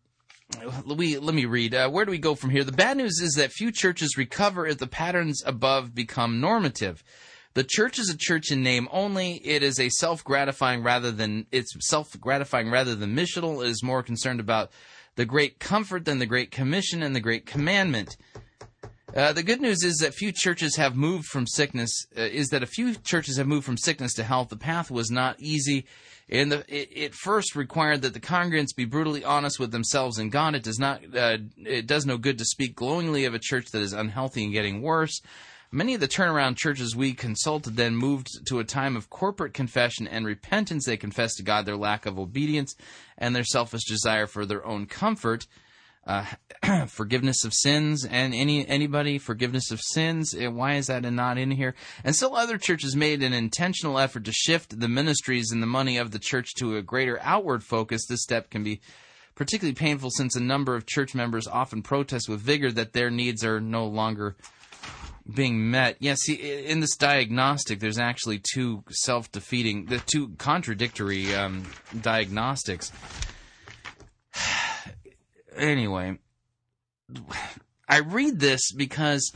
[0.87, 1.75] we, let me read.
[1.75, 2.65] Uh, where do we go from here?
[2.65, 7.03] The bad news is that few churches recover if the patterns above become normative.
[7.55, 9.35] The church is a church in name only.
[9.45, 13.63] It is a self-gratifying rather than it's self-gratifying rather than missional.
[13.63, 14.71] It is more concerned about
[15.17, 18.17] the great comfort than the great commission and the great commandment.
[19.15, 22.07] Uh, the good news is that few churches have moved from sickness.
[22.17, 24.49] Uh, is that a few churches have moved from sickness to health.
[24.49, 25.85] The path was not easy.
[26.31, 30.33] And the, it, it, first required that the congregants be brutally honest with themselves and
[30.33, 30.55] God.
[30.55, 31.03] It does not.
[31.15, 34.53] Uh, it does no good to speak glowingly of a church that is unhealthy and
[34.53, 35.21] getting worse.
[35.71, 40.07] Many of the turnaround churches we consulted then moved to a time of corporate confession
[40.07, 40.87] and repentance.
[40.87, 42.77] They confessed to God their lack of obedience
[43.19, 45.47] and their selfish desire for their own comfort
[46.07, 46.25] uh,
[46.87, 50.35] forgiveness of sins and any anybody forgiveness of sins.
[50.35, 51.75] Eh, why is that not in here?
[52.05, 55.99] And still other churches made an intentional effort to shift the ministries and the money
[55.99, 58.07] of the church to a greater outward focus.
[58.07, 58.81] This step can be
[59.35, 63.45] particularly painful since a number of church members often protest with vigor that their needs
[63.45, 64.37] are no longer
[65.33, 65.97] being met.
[66.01, 71.65] Yeah, see, in this diagnostic, there's actually two self-defeating, the two contradictory um,
[72.01, 72.91] diagnostics
[75.57, 76.19] anyway,
[77.89, 79.33] I read this because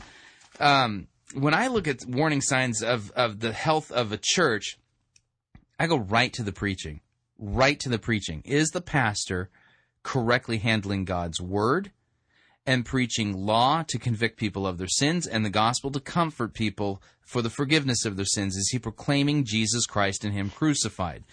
[0.59, 4.77] um, when I look at warning signs of, of the health of a church,
[5.79, 7.01] I go right to the preaching.
[7.37, 8.41] Right to the preaching.
[8.45, 9.49] Is the pastor
[10.03, 11.91] correctly handling God's word
[12.65, 17.01] and preaching law to convict people of their sins and the gospel to comfort people
[17.21, 18.55] for the forgiveness of their sins?
[18.55, 21.23] Is he proclaiming Jesus Christ and Him crucified?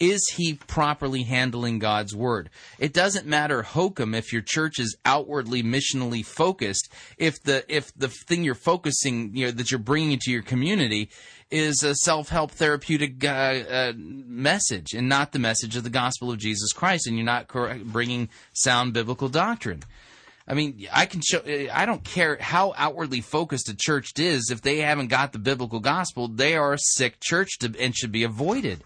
[0.00, 2.48] Is he properly handling God's word?
[2.78, 6.90] It doesn't matter hokum if your church is outwardly missionally focused.
[7.18, 11.10] If the if the thing you're focusing, you know, that you're bringing into your community
[11.50, 16.38] is a self-help therapeutic uh, uh, message and not the message of the gospel of
[16.38, 17.48] Jesus Christ, and you're not
[17.84, 19.82] bringing sound biblical doctrine.
[20.48, 21.42] I mean, I can show.
[21.72, 24.50] I don't care how outwardly focused a church is.
[24.50, 28.12] If they haven't got the biblical gospel, they are a sick church to, and should
[28.12, 28.82] be avoided.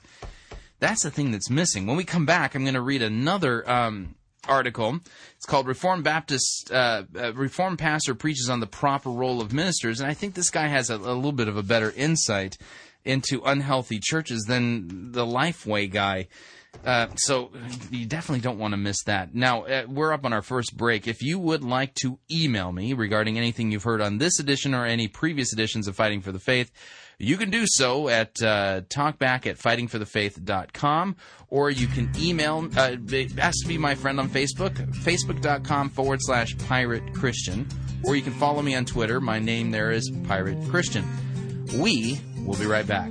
[0.80, 1.86] That's the thing that's missing.
[1.86, 4.16] When we come back, I'm going to read another um,
[4.48, 4.98] article.
[5.36, 10.00] It's called "Reformed Baptist uh, uh, Reformed Pastor Preaches on the Proper Role of Ministers,"
[10.00, 12.58] and I think this guy has a, a little bit of a better insight
[13.04, 16.28] into unhealthy churches than the Lifeway guy.
[16.84, 17.50] Uh, so
[17.90, 19.34] you definitely don't want to miss that.
[19.34, 21.06] Now uh, we're up on our first break.
[21.06, 24.84] If you would like to email me regarding anything you've heard on this edition or
[24.84, 26.72] any previous editions of Fighting for the Faith,
[27.18, 31.16] you can do so at uh, talkback at fightingforthefaith.com,
[31.48, 32.96] or you can email, uh,
[33.38, 37.68] ask to be my friend on Facebook, facebook.com forward slash pirate Christian,
[38.04, 39.20] or you can follow me on Twitter.
[39.20, 41.04] My name there is Pirate Christian.
[41.78, 43.10] We will be right back.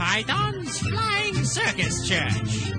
[0.00, 2.72] Python's Flying Circus Church.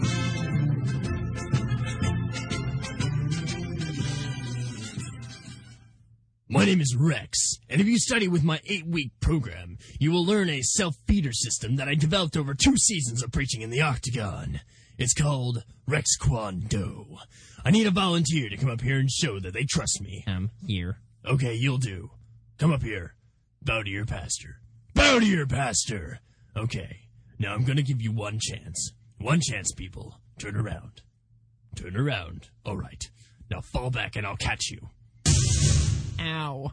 [6.50, 10.26] My name is Rex, and if you study with my eight week program, you will
[10.26, 13.82] learn a self feeder system that I developed over two seasons of preaching in the
[13.82, 14.60] Octagon.
[14.98, 17.18] It's called Rex Kwon Do.
[17.64, 20.24] I need a volunteer to come up here and show that they trust me.
[20.26, 20.98] I'm here.
[21.24, 22.10] Okay, you'll do.
[22.58, 23.14] Come up here.
[23.62, 24.56] Bow to your pastor.
[24.96, 26.20] Bow to your pastor!
[26.58, 27.02] Okay,
[27.42, 28.94] now I'm gonna give you one chance.
[29.20, 30.20] One chance, people.
[30.40, 31.02] Turn around.
[31.76, 32.50] Turn around.
[32.66, 33.10] Alright.
[33.50, 34.90] Now fall back and I'll catch you.
[36.20, 36.72] Ow.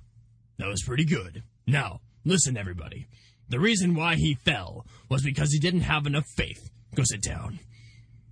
[0.59, 1.43] That was pretty good.
[1.67, 3.07] Now, listen, everybody.
[3.49, 6.71] The reason why he fell was because he didn't have enough faith.
[6.95, 7.61] Go sit down.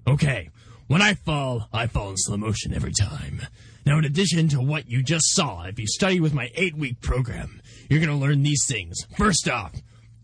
[0.07, 0.51] Okay,
[0.88, 3.42] when I fall, I fall in slow motion every time.
[3.85, 7.01] Now, in addition to what you just saw, if you study with my eight week
[7.01, 8.96] program, you're going to learn these things.
[9.16, 9.72] First off,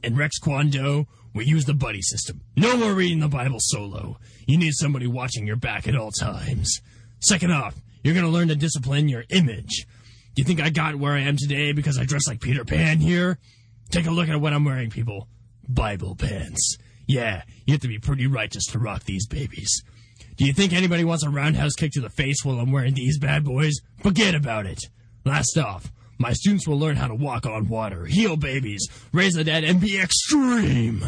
[0.03, 2.41] in Rex Kwon Do, we use the buddy system.
[2.57, 4.19] No more reading the Bible solo.
[4.47, 6.81] You need somebody watching your back at all times.
[7.21, 9.87] Second off, you're going to learn to discipline your image.
[10.35, 12.99] Do you think I got where I am today because I dress like Peter Pan
[12.99, 13.39] here?
[13.91, 15.29] Take a look at what I'm wearing, people.
[15.69, 16.79] Bible pants.
[17.07, 19.83] Yeah, you have to be pretty righteous to rock these babies.
[20.37, 23.19] Do you think anybody wants a roundhouse kick to the face while I'm wearing these
[23.19, 23.75] bad boys?
[24.03, 24.81] Forget about it.
[25.25, 25.93] Last off,
[26.23, 29.81] my students will learn how to walk on water, heal babies, raise the dead, and
[29.81, 31.05] be extreme.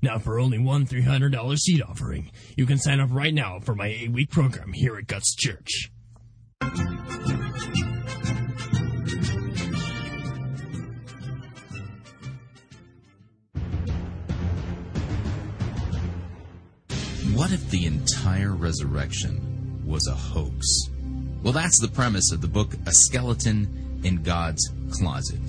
[0.00, 3.88] Now, for only one $300 seat offering, you can sign up right now for my
[3.88, 5.90] eight week program here at Guts Church.
[17.34, 20.64] What if the entire resurrection was a hoax?
[21.42, 25.40] Well, that's the premise of the book A Skeleton in God's Closet.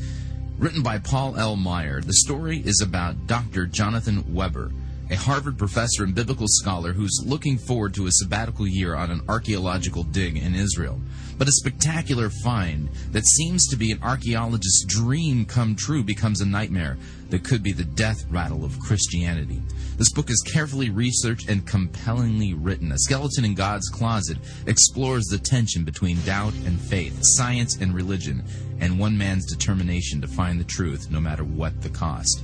[0.58, 1.58] Written by Paul L.
[1.58, 3.66] Maier, the story is about Dr.
[3.66, 4.72] Jonathan Weber,
[5.10, 9.22] a Harvard professor and biblical scholar who's looking forward to a sabbatical year on an
[9.28, 11.02] archaeological dig in Israel.
[11.38, 16.46] But a spectacular find that seems to be an archaeologist's dream come true becomes a
[16.46, 16.98] nightmare
[17.30, 19.62] that could be the death rattle of Christianity.
[19.98, 22.92] This book is carefully researched and compellingly written.
[22.92, 28.44] A Skeleton in God's Closet explores the tension between doubt and faith, science and religion,
[28.80, 32.44] and one man's determination to find the truth no matter what the cost.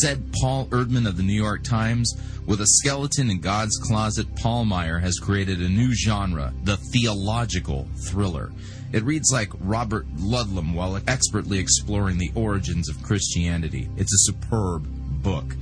[0.00, 2.12] Said Paul Erdman of the New York Times,
[2.46, 7.86] with a skeleton in God's closet, Paul Maier has created a new genre, the theological
[8.08, 8.52] thriller.
[8.92, 13.88] It reads like Robert Ludlum while expertly exploring the origins of Christianity.
[13.96, 14.86] It's a superb
[15.22, 15.54] book.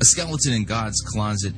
[0.00, 1.52] A Skeleton in God's Closet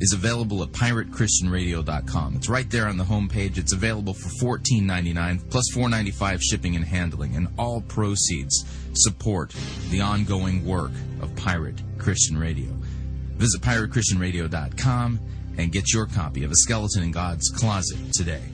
[0.00, 2.36] is available at piratechristianradio.com.
[2.36, 3.58] It's right there on the homepage.
[3.58, 9.54] It's available for $14.99 plus $4.95 shipping and handling, and all proceeds support
[9.90, 12.70] the ongoing work of Pirate Christian Radio.
[13.36, 15.20] Visit piratechristianradio.com
[15.58, 18.51] and get your copy of A Skeleton in God's Closet today.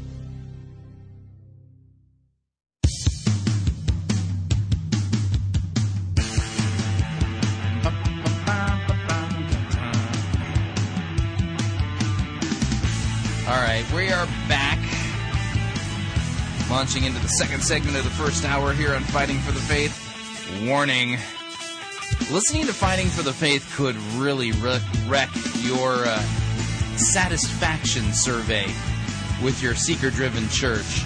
[13.98, 14.78] We are back.
[16.70, 19.92] Launching into the second segment of the first hour here on Fighting for the Faith.
[20.64, 21.18] Warning.
[22.30, 25.30] Listening to Fighting for the Faith could really wreck,
[25.62, 26.20] your uh,
[26.96, 28.66] satisfaction survey
[29.42, 31.02] with your seeker driven church.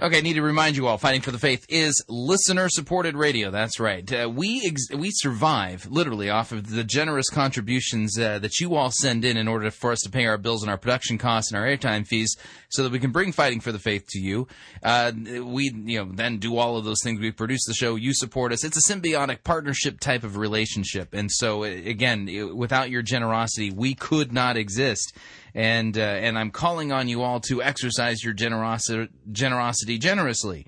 [0.00, 3.50] Okay, I need to remind you all, Fighting for the Faith is listener-supported radio.
[3.50, 4.08] That's right.
[4.12, 8.92] Uh, we ex- we survive literally off of the generous contributions uh, that you all
[8.92, 11.60] send in in order for us to pay our bills and our production costs and
[11.60, 12.36] our airtime fees,
[12.68, 14.46] so that we can bring Fighting for the Faith to you.
[14.84, 15.10] Uh,
[15.42, 17.18] we you know then do all of those things.
[17.18, 17.96] We produce the show.
[17.96, 18.62] You support us.
[18.62, 21.12] It's a symbiotic partnership type of relationship.
[21.12, 25.12] And so uh, again, without your generosity, we could not exist
[25.54, 30.66] and uh, and I'm calling on you all to exercise your generosity generosity generously.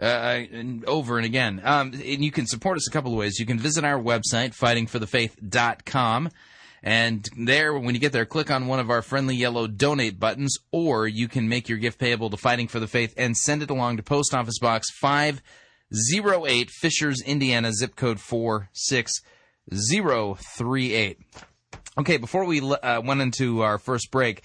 [0.00, 1.60] Uh, and over and again.
[1.64, 3.40] Um, and you can support us a couple of ways.
[3.40, 6.30] You can visit our website, fightingforthefaith.com.
[6.82, 10.56] And there, when you get there, click on one of our friendly yellow donate buttons,
[10.70, 13.70] or you can make your gift payable to Fighting for the Faith and send it
[13.70, 21.18] along to Post Office Box 508, Fishers, Indiana, zip code 46038.
[21.98, 24.42] Okay, before we uh, went into our first break,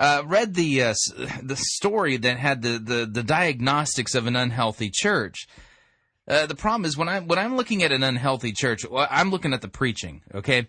[0.00, 0.94] Uh, read the uh,
[1.40, 5.46] the story that had the, the, the diagnostics of an unhealthy church.
[6.26, 9.54] Uh, the problem is when I when I'm looking at an unhealthy church, I'm looking
[9.54, 10.22] at the preaching.
[10.34, 10.66] Okay,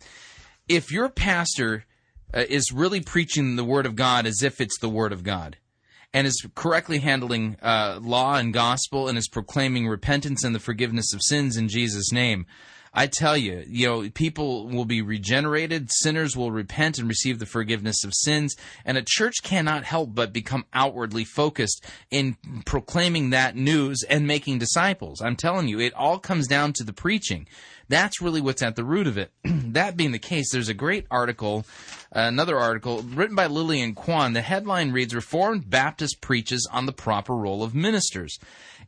[0.68, 1.86] if your pastor
[2.36, 5.58] uh, is really preaching the word of God as if it's the word of God,
[6.14, 11.14] and is correctly handling uh, law and gospel, and is proclaiming repentance and the forgiveness
[11.16, 12.46] of sins in Jesus' name,
[12.98, 17.46] I tell you, you know, people will be regenerated, sinners will repent and receive the
[17.46, 23.58] forgiveness of sins, and a church cannot help but become outwardly focused in proclaiming that
[23.58, 25.22] news and making disciples.
[25.22, 27.48] I'm telling you, it all comes down to the preaching.
[27.90, 29.32] That's really what's at the root of it.
[29.44, 31.66] that being the case, there's a great article,
[32.16, 34.34] uh, another article written by Lillian Kwon.
[34.34, 38.40] The headline reads Reformed Baptist Preaches on the Proper Role of Ministers.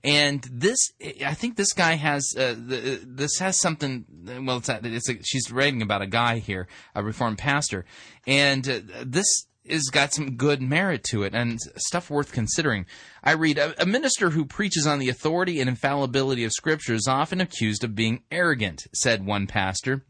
[0.04, 0.78] And this,
[1.26, 4.06] I think this guy has, uh, the, this has something,
[4.46, 7.86] well, it's, it's a, she's writing about a guy here, a Reformed pastor.
[8.26, 12.86] And uh, this has got some good merit to it and stuff worth considering.
[13.24, 17.08] I read a, a minister who preaches on the authority and infallibility of Scripture is
[17.08, 20.04] often accused of being arrogant, said one pastor.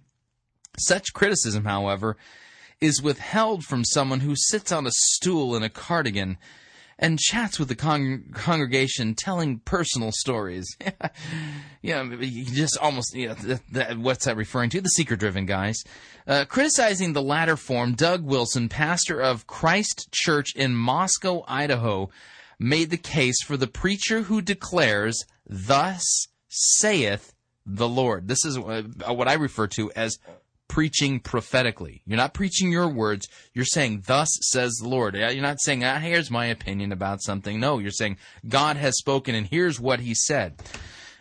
[0.78, 2.18] Such criticism, however,
[2.80, 6.38] is withheld from someone who sits on a stool in a cardigan
[7.00, 10.66] and chats with the con- congregation telling personal stories.
[11.82, 14.82] yeah, you just almost, you know, th- th- what's that referring to?
[14.82, 15.84] The seeker driven guys.
[16.26, 22.10] Uh, criticizing the latter form, Doug Wilson, pastor of Christ Church in Moscow, Idaho,
[22.60, 27.34] made the case for the preacher who declares, Thus saith
[27.66, 28.28] the Lord.
[28.28, 28.84] This is uh,
[29.14, 30.18] what I refer to as
[30.68, 32.02] preaching prophetically.
[32.06, 33.28] You're not preaching your words.
[33.54, 35.16] You're saying, Thus says the Lord.
[35.16, 37.60] You're not saying, ah, Here's my opinion about something.
[37.60, 40.62] No, you're saying, God has spoken and here's what he said.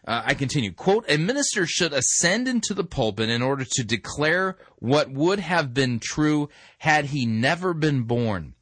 [0.06, 0.72] Uh, I continue.
[0.72, 5.74] Quote, a minister should ascend into the pulpit in order to declare what would have
[5.74, 8.54] been true had he never been born.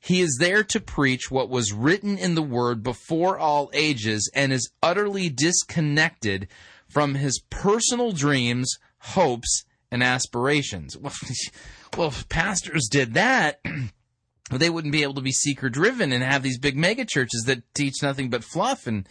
[0.00, 4.52] He is there to preach what was written in the word before all ages and
[4.52, 6.48] is utterly disconnected
[6.88, 10.96] from his personal dreams, hopes, and aspirations.
[10.96, 11.14] Well,
[11.96, 13.60] well if pastors did that,
[14.50, 17.62] they wouldn't be able to be seeker driven and have these big mega churches that
[17.74, 19.08] teach nothing but fluff and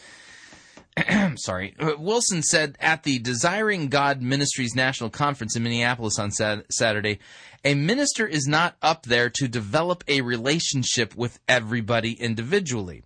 [1.36, 1.76] sorry.
[1.80, 7.20] Uh, Wilson said at the Desiring God Ministries National Conference in Minneapolis on Saturday,
[7.64, 13.04] a minister is not up there to develop a relationship with everybody individually.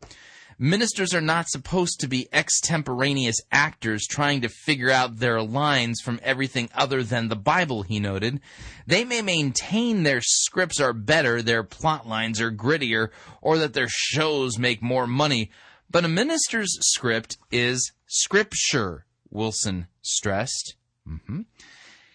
[0.63, 6.21] Ministers are not supposed to be extemporaneous actors trying to figure out their lines from
[6.23, 8.39] everything other than the Bible, he noted.
[8.87, 13.09] They may maintain their scripts are better, their plot lines are grittier,
[13.41, 15.51] or that their shows make more money,
[15.91, 20.77] but a minister's script is scripture, Wilson stressed.
[21.05, 21.41] hmm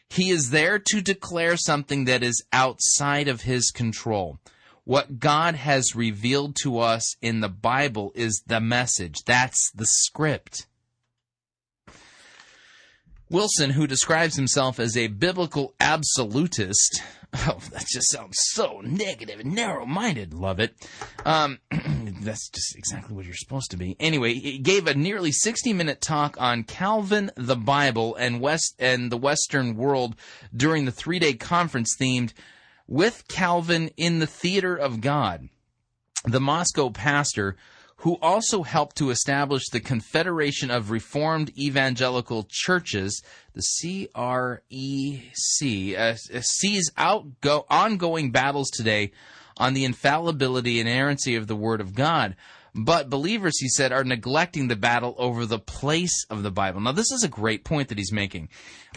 [0.09, 4.39] He is there to declare something that is outside of his control.
[4.89, 9.17] What God has revealed to us in the Bible is the message.
[9.27, 10.67] That's the script.
[13.29, 17.03] Wilson, who describes himself as a biblical absolutist,
[17.35, 20.33] oh, that just sounds so negative and narrow minded.
[20.33, 20.75] Love it.
[21.27, 21.59] Um,
[22.23, 23.95] that's just exactly what you're supposed to be.
[24.01, 29.13] Anyway, he gave a nearly 60 minute talk on Calvin, the Bible, and West and
[29.13, 30.17] the Western world
[30.57, 32.33] during the three day conference themed
[32.89, 35.51] with Calvin in the Theater of God.
[36.25, 37.57] The Moscow pastor,
[37.99, 43.23] who also helped to establish the Confederation of Reformed Evangelical Churches,
[43.55, 44.67] the CREC,
[45.97, 49.13] uh, sees outgo- ongoing battles today
[49.57, 52.37] on the infallibility and inerrancy of the Word of God.
[52.81, 56.81] But believers, he said, are neglecting the battle over the place of the Bible.
[56.81, 58.51] Now, this is a great point that he's making.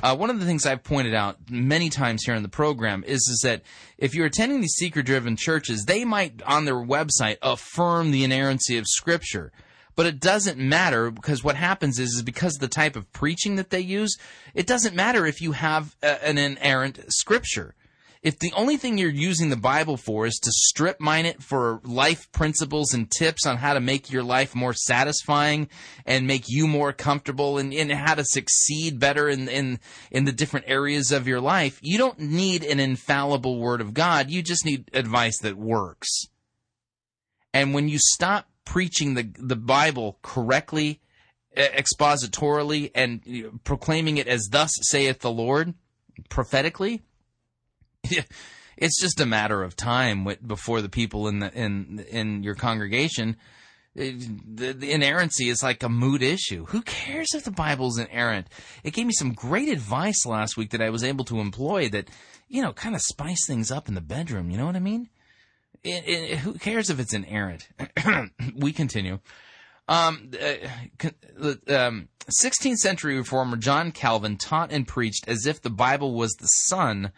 [0.03, 3.27] Uh, one of the things I've pointed out many times here in the program is,
[3.27, 3.63] is that
[3.97, 8.77] if you're attending these seeker driven churches, they might, on their website, affirm the inerrancy
[8.77, 9.51] of Scripture.
[9.95, 13.71] But it doesn't matter because what happens is, is because the type of preaching that
[13.71, 14.15] they use,
[14.53, 17.73] it doesn't matter if you have a, an inerrant Scripture
[18.23, 21.81] if the only thing you're using the Bible for is to strip mine it for
[21.83, 25.67] life principles and tips on how to make your life more satisfying
[26.05, 29.79] and make you more comfortable and, and how to succeed better in, in,
[30.11, 34.29] in the different areas of your life, you don't need an infallible word of God.
[34.29, 36.27] You just need advice that works.
[37.53, 41.01] And when you stop preaching the, the Bible correctly,
[41.57, 45.73] expositorily, and proclaiming it as thus saith the Lord,
[46.29, 47.01] prophetically,
[48.77, 53.37] it's just a matter of time before the people in the in in your congregation
[53.93, 56.65] the, the inerrancy is like a mood issue.
[56.67, 58.47] Who cares if the Bible's inerrant?
[58.85, 62.09] It gave me some great advice last week that I was able to employ that,
[62.47, 64.49] you know, kind of spice things up in the bedroom.
[64.49, 65.09] You know what I mean?
[65.83, 67.67] it, it, who cares if it's inerrant?
[68.55, 69.19] we continue.
[69.87, 72.07] Um, uh, um,
[72.43, 77.11] 16th century reformer John Calvin taught and preached as if the Bible was the sun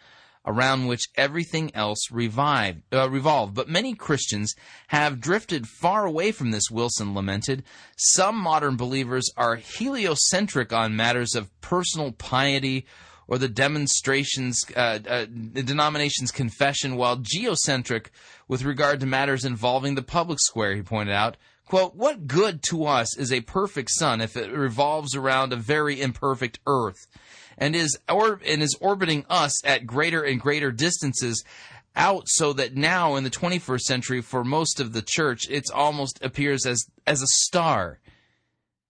[0.46, 3.54] around which everything else revived, uh, revolved.
[3.54, 4.54] But many Christians
[4.88, 7.64] have drifted far away from this, Wilson lamented.
[7.96, 12.86] Some modern believers are heliocentric on matters of personal piety
[13.26, 18.10] or the demonstrations, uh, uh, the denomination's confession, while geocentric
[18.48, 21.36] with regard to matters involving the public square, he pointed out.
[21.66, 26.00] Quote, what good to us is a perfect sun if it revolves around a very
[26.00, 27.06] imperfect earth?
[27.58, 31.44] And is or and is orbiting us at greater and greater distances
[31.96, 36.22] out so that now in the 21st century for most of the church it almost
[36.22, 38.00] appears as as a star.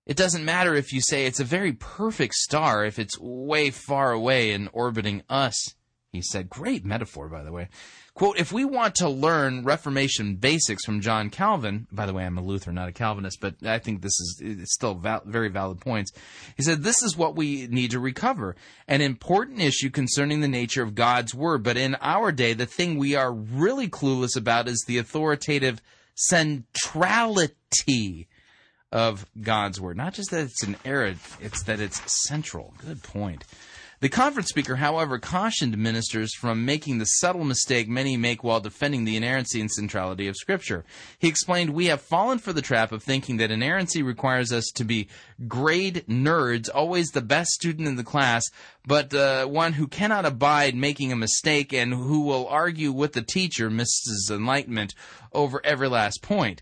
[0.07, 4.13] It doesn't matter if you say it's a very perfect star if it's way far
[4.13, 5.75] away and orbiting us
[6.15, 7.69] he said great metaphor by the way
[8.15, 12.39] Quote, if we want to learn Reformation basics from John Calvin, by the way, I'm
[12.39, 16.13] a Lutheran, not a Calvinist, but I think this is still val- very valid points.
[16.57, 18.55] He said, this is what we need to recover.
[18.87, 21.65] An important issue concerning the nature of God's Word.
[21.65, 25.83] But in our day, the thing we are really clueless about is the authoritative
[26.15, 27.49] centrality
[28.93, 29.97] of God's Word.
[29.97, 32.75] Not just that it's inerrant, it's that it's central.
[32.79, 33.43] Good point.
[34.01, 39.05] The conference speaker, however, cautioned ministers from making the subtle mistake many make while defending
[39.05, 40.85] the inerrancy and centrality of Scripture.
[41.19, 44.85] He explained, We have fallen for the trap of thinking that inerrancy requires us to
[44.85, 45.09] be
[45.47, 48.51] grade nerds, always the best student in the class,
[48.87, 53.23] but uh, one who cannot abide making a mistake and who will argue with the
[53.23, 54.31] teacher, Mrs.
[54.31, 54.95] Enlightenment,
[55.33, 56.61] over every last point.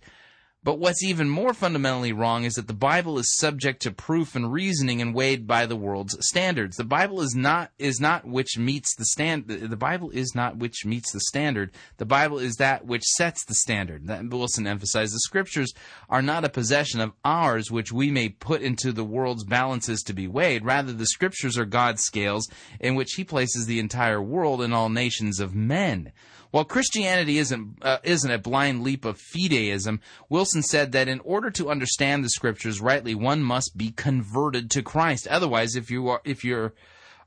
[0.64, 4.52] But what's even more fundamentally wrong is that the Bible is subject to proof and
[4.52, 6.76] reasoning and weighed by the world's standards.
[6.76, 9.48] The Bible is not is not which meets the stand.
[9.48, 11.72] The Bible is not which meets the standard.
[11.96, 14.06] The Bible is that which sets the standard.
[14.06, 15.12] That Wilson emphasized.
[15.12, 15.74] The Scriptures
[16.08, 20.12] are not a possession of ours, which we may put into the world's balances to
[20.12, 20.64] be weighed.
[20.64, 22.48] Rather, the Scriptures are God's scales,
[22.78, 26.12] in which He places the entire world and all nations of men.
[26.52, 31.50] While Christianity isn't uh, isn't a blind leap of fideism, Wilson said that in order
[31.50, 35.26] to understand the scriptures rightly, one must be converted to Christ.
[35.28, 36.74] Otherwise, if you are if you're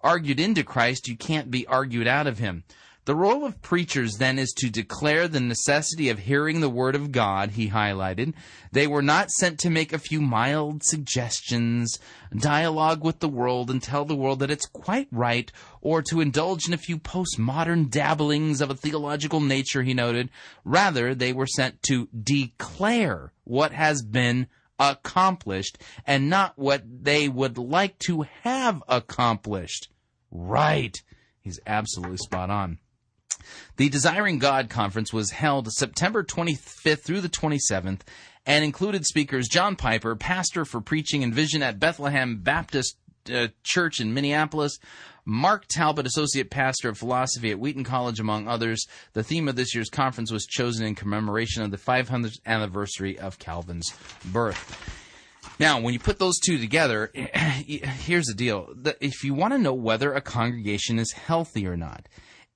[0.02, 2.66] argued into Christ, you can't be argued out of him.
[3.06, 7.12] The role of preachers then is to declare the necessity of hearing the word of
[7.12, 8.34] God, he highlighted.
[8.72, 12.00] They were not sent to make a few mild suggestions,
[12.36, 15.52] dialogue with the world, and tell the world that it's quite right,
[15.82, 20.32] or to indulge in a few postmodern dabblings of a theological nature, he noted.
[20.64, 24.48] Rather, they were sent to declare what has been
[24.80, 25.78] accomplished
[26.08, 29.90] and not what they would like to have accomplished.
[30.32, 31.00] Right.
[31.40, 32.80] He's absolutely spot on.
[33.78, 38.02] The Desiring God conference was held September 25th through the 27th
[38.46, 42.98] and included speakers John Piper, pastor for preaching and vision at Bethlehem Baptist
[43.34, 44.78] uh, Church in Minneapolis,
[45.26, 48.86] Mark Talbot, associate pastor of philosophy at Wheaton College, among others.
[49.14, 53.40] The theme of this year's conference was chosen in commemoration of the 500th anniversary of
[53.40, 53.92] Calvin's
[54.26, 55.02] birth.
[55.60, 58.76] Now, when you put those two together, here's the deal.
[59.00, 62.08] If you want to know whether a congregation is healthy or not,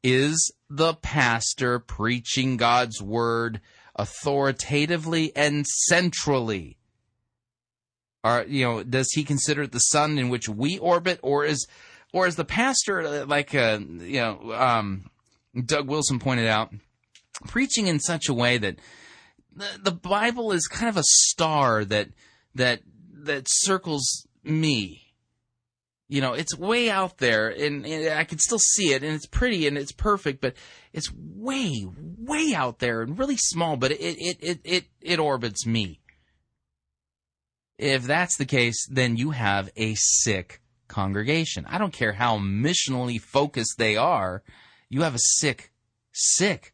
[0.04, 3.62] is the pastor preaching God's word
[3.96, 6.78] authoritatively and centrally?
[8.24, 11.68] Are you know, does he consider it the sun in which we orbit, or is
[12.14, 15.10] or is the pastor uh, like uh, you know um,
[15.66, 16.74] Doug Wilson pointed out,
[17.48, 18.78] preaching in such a way that
[19.56, 22.10] the, the Bible is kind of a star that
[22.56, 22.82] that
[23.14, 25.09] that circles me
[26.10, 29.28] you know, it's way out there, and, and, I can still see it, and it's
[29.28, 30.56] pretty and it's perfect, but
[30.92, 31.86] it's way,
[32.18, 33.78] way out there and really small.
[33.78, 36.02] But it it it it, it orbits me.
[37.78, 41.66] If that's the case, then you have a sick congregation.
[41.70, 44.42] I don't care how missionally focused they are.
[44.90, 45.72] You have a sick,
[46.12, 46.74] sick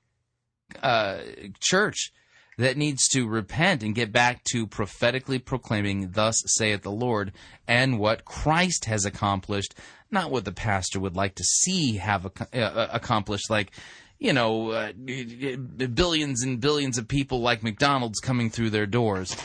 [0.81, 1.19] uh,
[1.59, 2.13] church
[2.57, 7.33] that needs to repent and get back to prophetically proclaiming, Thus saith the Lord,
[7.67, 9.75] and what Christ has accomplished,
[10.11, 13.71] not what the pastor would like to see have uh, accomplished, like,
[14.19, 19.35] you know, uh, billions and billions of people like McDonald's coming through their doors.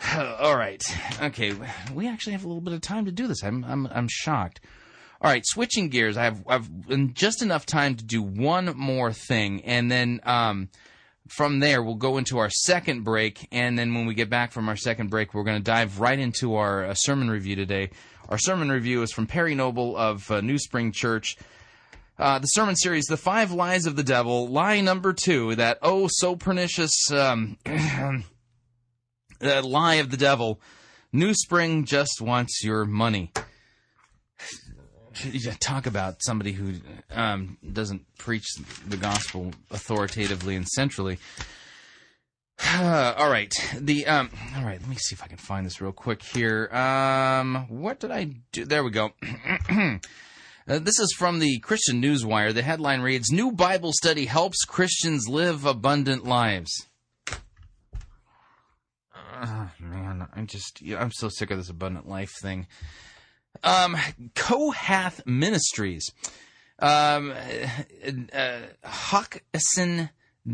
[0.16, 0.82] All right.
[1.22, 1.54] Okay.
[1.94, 3.42] We actually have a little bit of time to do this.
[3.42, 4.60] I'm, I'm, I'm shocked.
[5.22, 6.16] All right, switching gears.
[6.16, 10.70] I have I've just enough time to do one more thing, and then um,
[11.30, 14.68] from there, we'll go into our second break, and then when we get back from
[14.68, 17.90] our second break, we're going to dive right into our uh, sermon review today.
[18.28, 21.36] Our sermon review is from Perry Noble of uh, New Spring Church.
[22.18, 26.08] Uh, the sermon series, The Five Lies of the Devil, lie number two, that oh
[26.10, 27.56] so pernicious um,
[29.40, 30.60] lie of the devil.
[31.12, 33.32] New Spring just wants your money.
[35.24, 36.74] Yeah, Talk about somebody who
[37.10, 38.46] um, doesn't preach
[38.86, 41.18] the gospel authoritatively and centrally.
[42.78, 44.80] all right, the um, all right.
[44.80, 46.68] Let me see if I can find this real quick here.
[46.74, 48.64] Um, what did I do?
[48.64, 49.12] There we go.
[50.68, 52.54] Uh, this is from the Christian Newswire.
[52.54, 56.86] The headline reads New Bible Study Helps Christians Live Abundant Lives.
[59.34, 62.68] Uh, man, I'm just, I'm so sick of this abundant life thing.
[63.62, 63.96] Um,
[64.34, 66.10] Kohath Ministries.
[66.78, 67.34] Um,
[68.32, 68.60] uh,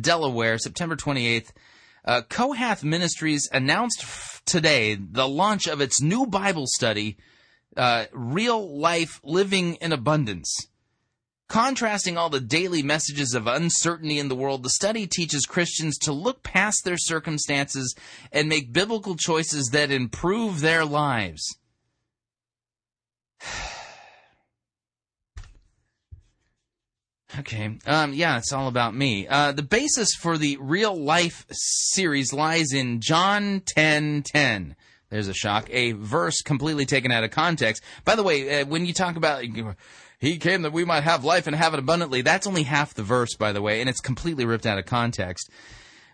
[0.00, 1.50] Delaware, September 28th.
[2.04, 7.16] Uh, Kohath Ministries announced f- today the launch of its new Bible study
[7.76, 10.68] uh, real life living in abundance.
[11.48, 16.12] Contrasting all the daily messages of uncertainty in the world, the study teaches Christians to
[16.12, 17.94] look past their circumstances
[18.32, 21.56] and make biblical choices that improve their lives.
[27.38, 27.78] Okay.
[27.86, 29.26] Um, yeah, it's all about me.
[29.28, 34.76] Uh, the basis for the real life series lies in John 10 10.
[35.10, 35.68] There's a shock.
[35.70, 37.82] A verse completely taken out of context.
[38.04, 39.44] By the way, uh, when you talk about
[40.18, 43.02] he came that we might have life and have it abundantly, that's only half the
[43.02, 45.50] verse, by the way, and it's completely ripped out of context.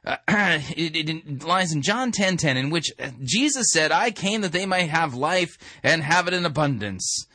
[0.05, 2.91] Uh, it, it, it, lies in John 10:10 in which
[3.23, 7.27] Jesus said, "I came that they might have life and have it in abundance."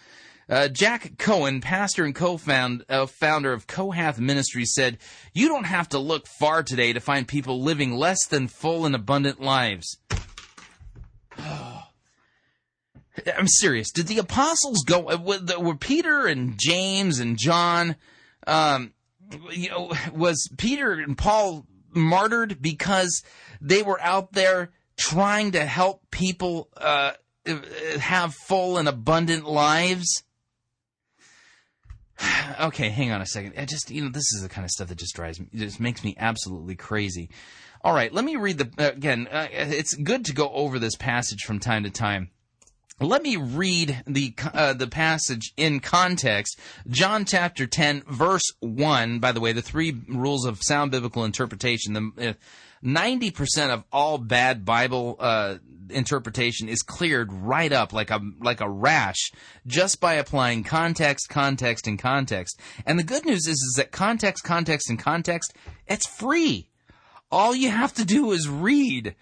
[0.50, 4.98] Uh, Jack Cohen, pastor and co-founder uh, founder of Kohath Ministries, said,
[5.34, 8.96] "You don't have to look far today to find people living less than full and
[8.96, 9.98] abundant lives."
[11.38, 11.84] I'm
[13.48, 13.92] serious.
[13.92, 15.10] Did the apostles go?
[15.10, 17.98] uh, Were Peter and James and John?
[18.46, 18.94] Um,
[19.52, 23.22] you know, was Peter and Paul martyred because
[23.60, 27.12] they were out there trying to help people uh,
[28.00, 30.24] have full and abundant lives?
[32.60, 33.54] okay, hang on a second.
[33.58, 35.80] I just, you know, this is the kind of stuff that just drives me, just
[35.80, 37.30] makes me absolutely crazy.
[37.84, 39.28] All right, let me read the uh, again.
[39.32, 42.32] Uh, it's good to go over this passage from time to time.
[43.00, 46.60] Let me read the uh, the passage in context.
[46.88, 49.20] John chapter 10 verse 1.
[49.20, 51.94] By the way, the three rules of sound biblical interpretation.
[51.94, 52.34] The uh,
[52.88, 55.58] 90% of all bad Bible uh,
[55.90, 59.32] interpretation is cleared right up like a like a rash
[59.66, 62.60] just by applying context, context, and context.
[62.86, 65.54] And the good news is is that context, context, and context
[65.86, 66.70] it's free.
[67.30, 69.16] All you have to do is read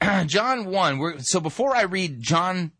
[0.26, 1.20] John 1.
[1.20, 2.72] so before I read John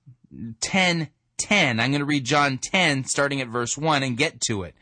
[0.60, 1.08] 10
[1.38, 1.80] 10.
[1.80, 4.74] I'm going to read John 10, starting at verse 1, and get to it.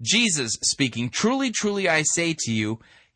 [0.00, 2.78] Jesus speaking, Truly, truly, I say to you,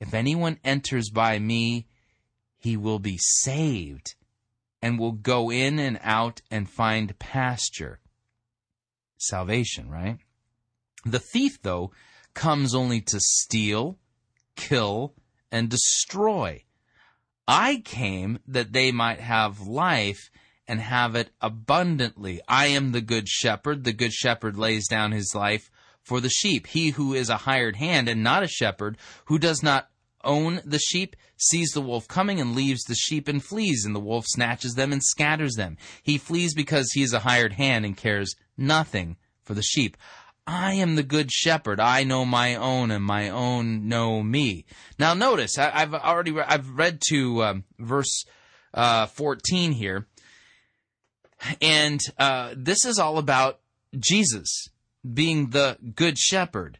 [0.00, 1.86] If anyone enters by me,
[2.58, 4.14] he will be saved
[4.82, 8.00] and will go in and out and find pasture.
[9.18, 10.18] Salvation, right?
[11.04, 11.92] The thief, though,
[12.34, 13.98] comes only to steal,
[14.56, 15.14] kill,
[15.50, 16.64] and destroy.
[17.48, 20.30] I came that they might have life
[20.68, 22.40] and have it abundantly.
[22.48, 23.84] I am the good shepherd.
[23.84, 25.70] The good shepherd lays down his life
[26.06, 26.68] for the sheep.
[26.68, 28.96] He who is a hired hand and not a shepherd,
[29.26, 29.90] who does not
[30.24, 34.00] own the sheep, sees the wolf coming and leaves the sheep and flees, and the
[34.00, 35.76] wolf snatches them and scatters them.
[36.02, 39.96] He flees because he is a hired hand and cares nothing for the sheep.
[40.46, 41.80] I am the good shepherd.
[41.80, 44.64] I know my own, and my own know me.
[44.96, 48.24] Now, notice I, have already re- I've read to um, verse
[48.72, 50.06] uh, fourteen here,
[51.60, 53.58] and uh, this is all about
[53.98, 54.68] Jesus
[55.14, 56.78] being the good shepherd.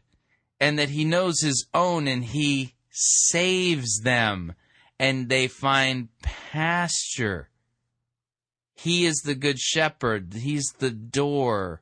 [0.59, 4.53] and that he knows his own and he saves them
[4.99, 7.49] and they find pasture.
[8.73, 10.33] He is the good shepherd.
[10.33, 11.81] He's the door.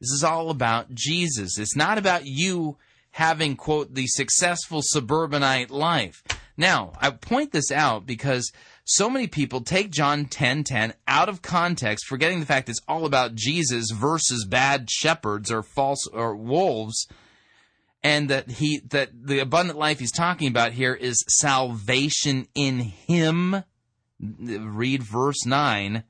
[0.00, 1.58] This is all about Jesus.
[1.58, 2.78] It's not about you
[3.12, 6.22] having, quote, the successful suburbanite life.
[6.56, 8.50] Now, I point this out because
[8.90, 13.04] so many people take John 10:10 10, out of context, forgetting the fact it's all
[13.04, 17.06] about Jesus versus bad shepherds or false or wolves,
[18.02, 23.62] and that he that the abundant life he's talking about here is salvation in him.
[24.18, 26.02] Read verse 9.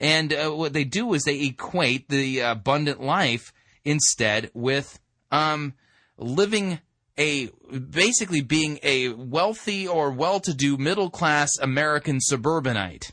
[0.00, 3.52] And uh, what they do is they equate the abundant life
[3.84, 4.98] instead with
[5.30, 5.74] um,
[6.18, 6.80] living
[7.18, 7.50] a
[7.90, 13.12] basically being a wealthy or well-to-do middle-class American suburbanite.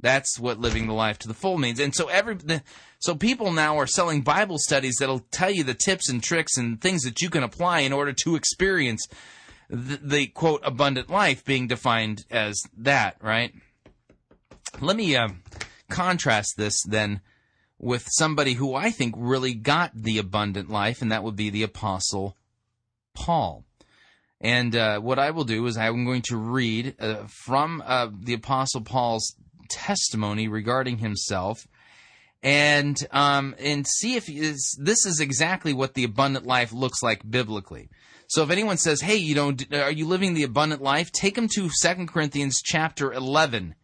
[0.00, 1.80] That's what living the life to the full means.
[1.80, 2.38] And so every
[3.00, 6.80] so people now are selling Bible studies that'll tell you the tips and tricks and
[6.80, 9.06] things that you can apply in order to experience
[9.68, 13.52] the, the quote abundant life being defined as that, right?
[14.80, 15.28] Let me uh,
[15.90, 17.20] contrast this then
[17.78, 21.62] with somebody who I think really got the abundant life, and that would be the
[21.62, 22.36] Apostle
[23.18, 23.64] Paul.
[24.40, 28.34] And uh, what I will do is I'm going to read uh, from uh, the
[28.34, 29.34] Apostle Paul's
[29.68, 31.66] testimony regarding himself,
[32.40, 37.88] and um, and see if this is exactly what the abundant life looks like biblically.
[38.28, 41.48] So if anyone says, "Hey, you know, are you living the abundant life?" Take them
[41.56, 43.74] to 2 Corinthians chapter 11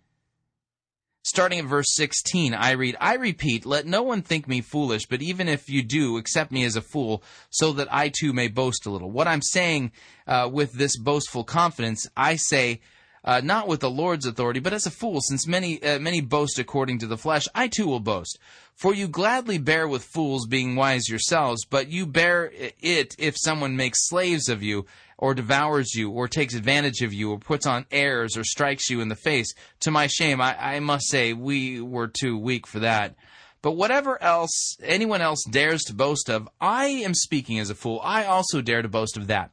[1.26, 5.22] Starting at verse 16, I read, I repeat, let no one think me foolish, but
[5.22, 8.84] even if you do, accept me as a fool, so that I too may boast
[8.84, 9.10] a little.
[9.10, 9.92] What I'm saying
[10.26, 12.82] uh, with this boastful confidence, I say,
[13.24, 16.58] uh, not with the Lord's authority, but as a fool, since many uh, many boast
[16.58, 18.38] according to the flesh, I too will boast.
[18.74, 22.50] For you gladly bear with fools, being wise yourselves, but you bear
[22.80, 24.84] it if someone makes slaves of you,
[25.16, 29.00] or devours you, or takes advantage of you, or puts on airs, or strikes you
[29.00, 29.54] in the face.
[29.80, 33.14] To my shame, I, I must say we were too weak for that.
[33.62, 38.00] But whatever else anyone else dares to boast of, I am speaking as a fool.
[38.04, 39.52] I also dare to boast of that.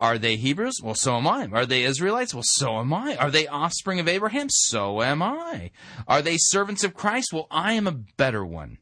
[0.00, 0.80] Are they Hebrews?
[0.82, 1.48] Well, so am I.
[1.52, 2.32] Are they Israelites?
[2.32, 3.16] Well, so am I.
[3.16, 4.46] Are they offspring of Abraham?
[4.48, 5.72] So am I.
[6.06, 7.32] Are they servants of Christ?
[7.32, 8.78] Well, I am a better one.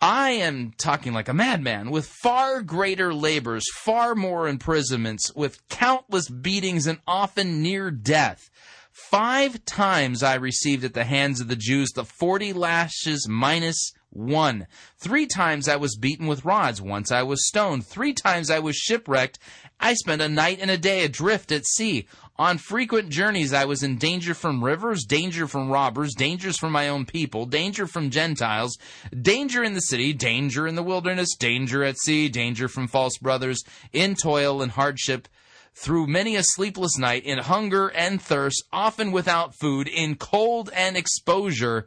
[0.00, 6.28] I am talking like a madman with far greater labors, far more imprisonments, with countless
[6.28, 8.50] beatings and often near death.
[8.90, 14.66] Five times I received at the hands of the Jews the forty lashes minus one.
[14.98, 16.80] Three times I was beaten with rods.
[16.80, 17.86] Once I was stoned.
[17.86, 19.38] Three times I was shipwrecked.
[19.80, 22.06] I spent a night and a day adrift at sea.
[22.36, 26.88] On frequent journeys, I was in danger from rivers, danger from robbers, dangers from my
[26.88, 28.78] own people, danger from Gentiles,
[29.20, 33.62] danger in the city, danger in the wilderness, danger at sea, danger from false brothers,
[33.92, 35.28] in toil and hardship,
[35.74, 40.96] through many a sleepless night, in hunger and thirst, often without food, in cold and
[40.96, 41.86] exposure,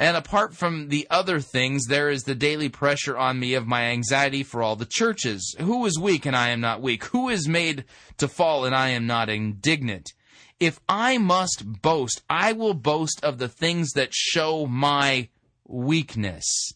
[0.00, 3.82] and apart from the other things, there is the daily pressure on me of my
[3.82, 5.54] anxiety for all the churches.
[5.60, 7.04] Who is weak and I am not weak?
[7.04, 7.84] Who is made
[8.16, 10.14] to fall and I am not indignant?
[10.58, 15.28] If I must boast, I will boast of the things that show my
[15.68, 16.72] weakness.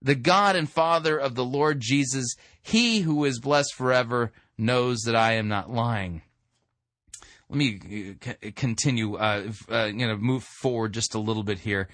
[0.00, 5.16] The God and Father of the Lord Jesus, He who is blessed forever, knows that
[5.16, 6.22] I am not lying
[7.50, 11.88] let me uh, continue, uh, uh, you know, move forward just a little bit here.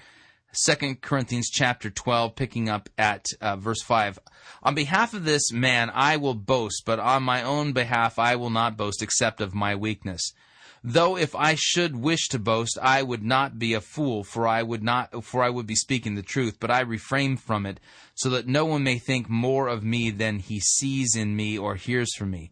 [0.51, 4.19] Second Corinthians chapter 12, picking up at uh, verse 5.
[4.63, 8.49] On behalf of this man I will boast, but on my own behalf I will
[8.49, 10.33] not boast except of my weakness.
[10.83, 14.61] Though if I should wish to boast, I would not be a fool, for I
[14.61, 17.79] would not, for I would be speaking the truth, but I refrain from it,
[18.13, 21.75] so that no one may think more of me than he sees in me or
[21.75, 22.51] hears from me.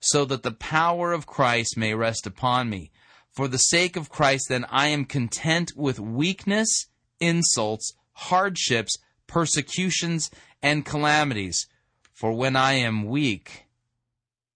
[0.00, 2.90] so that the power of Christ may rest upon me.
[3.30, 6.86] For the sake of Christ, then, I am content with weakness,
[7.20, 8.96] insults, hardships,
[9.26, 10.30] persecutions,
[10.62, 11.66] and calamities.
[12.12, 13.66] For when I am weak,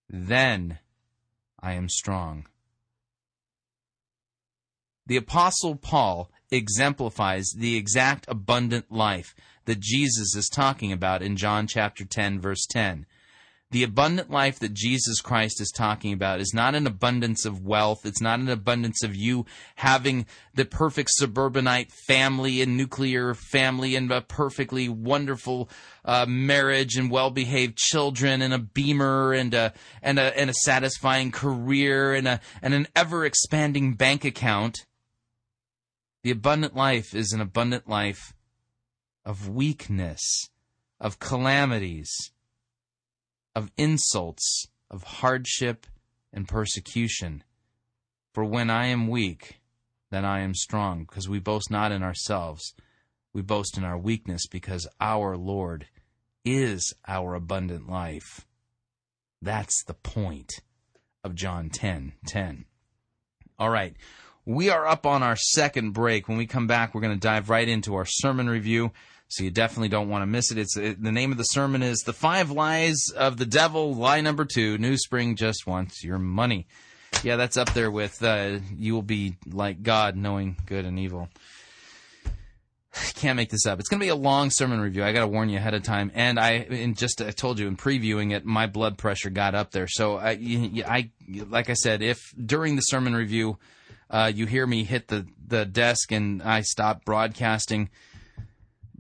[0.09, 0.79] then
[1.61, 2.47] I am strong.
[5.07, 9.35] The Apostle Paul exemplifies the exact abundant life
[9.65, 13.07] that Jesus is talking about in John chapter 10, verse 10.
[13.73, 18.05] The abundant life that Jesus Christ is talking about is not an abundance of wealth.
[18.05, 19.47] It's not an abundance of you
[19.77, 25.71] having the perfect suburbanite family and nuclear family and a perfectly wonderful
[26.05, 31.31] uh, marriage and well-behaved children and a beamer and a and a and a satisfying
[31.31, 34.85] career and a and an ever-expanding bank account.
[36.25, 38.35] The abundant life is an abundant life
[39.25, 40.51] of weakness,
[41.01, 42.32] of calamities
[43.55, 45.87] of insults, of hardship,
[46.33, 47.45] and persecution.
[48.33, 49.61] For when I am weak,
[50.11, 52.75] then I am strong, because we boast not in ourselves.
[53.33, 55.87] We boast in our weakness, because our Lord
[56.45, 58.47] is our abundant life.
[59.41, 60.53] That's the point
[61.25, 62.65] of John 10 10.
[63.59, 63.95] All right.
[64.45, 66.29] We are up on our second break.
[66.29, 68.93] When we come back, we're going to dive right into our sermon review.
[69.33, 70.59] So you definitely don't want to miss it.
[70.59, 74.21] It's it, the name of the sermon is "The Five Lies of the Devil." Lie
[74.21, 76.67] number two: New Spring just wants your money.
[77.23, 81.31] Yeah, that's up there with uh, "You will be like God, knowing good and evil."
[83.15, 83.81] Can't make this up.
[83.81, 85.03] It's going to be a long sermon review.
[85.03, 86.13] I got to warn you ahead of time.
[86.15, 89.71] And I, and just I told you in previewing it, my blood pressure got up
[89.71, 89.89] there.
[89.89, 90.33] So I,
[90.87, 91.11] I
[91.49, 93.57] like I said, if during the sermon review
[94.11, 97.89] uh, you hear me hit the the desk and I stop broadcasting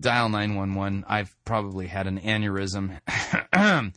[0.02, 1.04] dial 911.
[1.08, 3.00] I've probably had an aneurysm.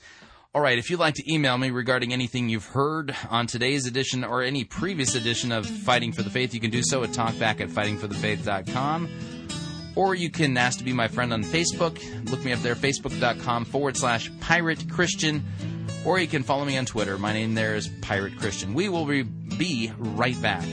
[0.56, 4.24] All right, if you'd like to email me regarding anything you've heard on today's edition
[4.24, 7.60] or any previous edition of Fighting for the Faith, you can do so at talkback
[7.60, 9.10] at fightingforthefaith.com.
[9.98, 12.00] Or you can ask to be my friend on Facebook.
[12.30, 15.44] Look me up there, facebook.com forward slash pirate Christian.
[16.06, 17.18] Or you can follow me on Twitter.
[17.18, 18.74] My name there is Pirate Christian.
[18.74, 20.66] We will be right back.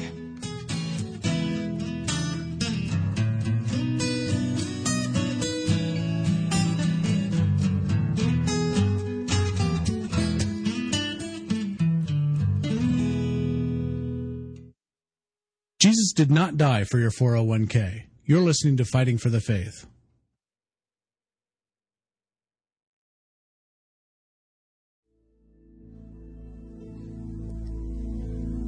[15.93, 18.05] Jesus did not die for your 401k.
[18.25, 19.85] You're listening to Fighting for the Faith.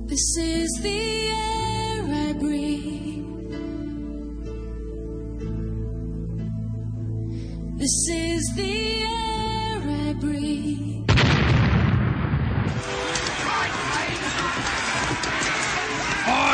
[0.04, 3.24] This is the air I breathe.
[7.78, 10.83] This is the air I breathe.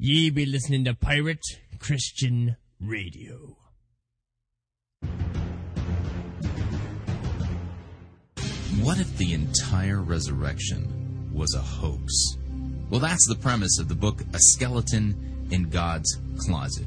[0.00, 1.44] Ye be listening to Pirate
[1.80, 3.56] Christian Radio.
[8.80, 12.36] What if the entire resurrection was a hoax?
[12.88, 16.86] Well, that's the premise of the book A Skeleton in God's Closet.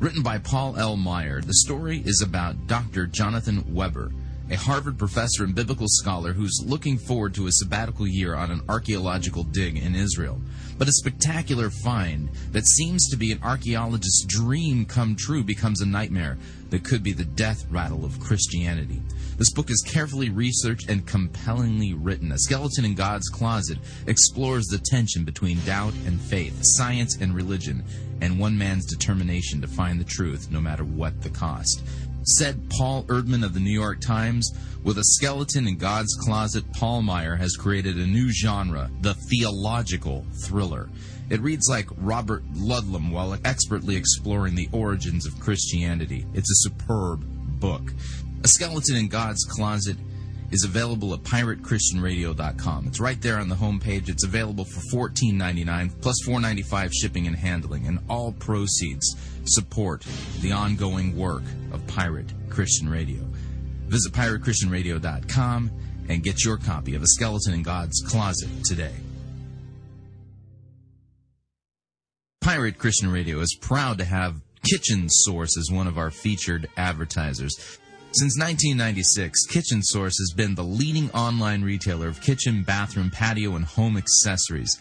[0.00, 0.96] Written by Paul L.
[0.96, 3.06] Maier, the story is about Dr.
[3.06, 4.10] Jonathan Weber,
[4.50, 8.62] a Harvard professor and biblical scholar who's looking forward to a sabbatical year on an
[8.68, 10.40] archaeological dig in Israel.
[10.82, 15.86] But a spectacular find that seems to be an archaeologist's dream come true becomes a
[15.86, 16.38] nightmare
[16.70, 19.00] that could be the death rattle of Christianity.
[19.36, 22.32] This book is carefully researched and compellingly written.
[22.32, 23.78] A Skeleton in God's Closet
[24.08, 27.84] explores the tension between doubt and faith, science and religion,
[28.20, 31.84] and one man's determination to find the truth no matter what the cost.
[32.24, 34.50] Said Paul Erdman of the New York Times,
[34.84, 40.24] with a skeleton in God's closet, Paul Maier has created a new genre, the theological
[40.44, 40.88] thriller.
[41.30, 46.26] It reads like Robert Ludlum while expertly exploring the origins of Christianity.
[46.34, 47.24] It's a superb
[47.60, 47.92] book.
[48.44, 49.96] A Skeleton in God's Closet
[50.50, 52.86] is available at piratechristianradio.com.
[52.86, 54.08] It's right there on the homepage.
[54.08, 60.06] It's available for $14.99 plus $4.95 shipping and handling, and all proceeds support
[60.40, 63.20] the ongoing work of Pirate Christian Radio.
[63.86, 65.70] Visit piratechristianradio.com
[66.08, 68.94] and get your copy of A Skeleton in God's Closet today.
[72.40, 77.54] Pirate Christian Radio is proud to have Kitchen Source as one of our featured advertisers.
[78.12, 83.64] Since 1996, Kitchen Source has been the leading online retailer of kitchen, bathroom, patio, and
[83.64, 84.78] home accessories.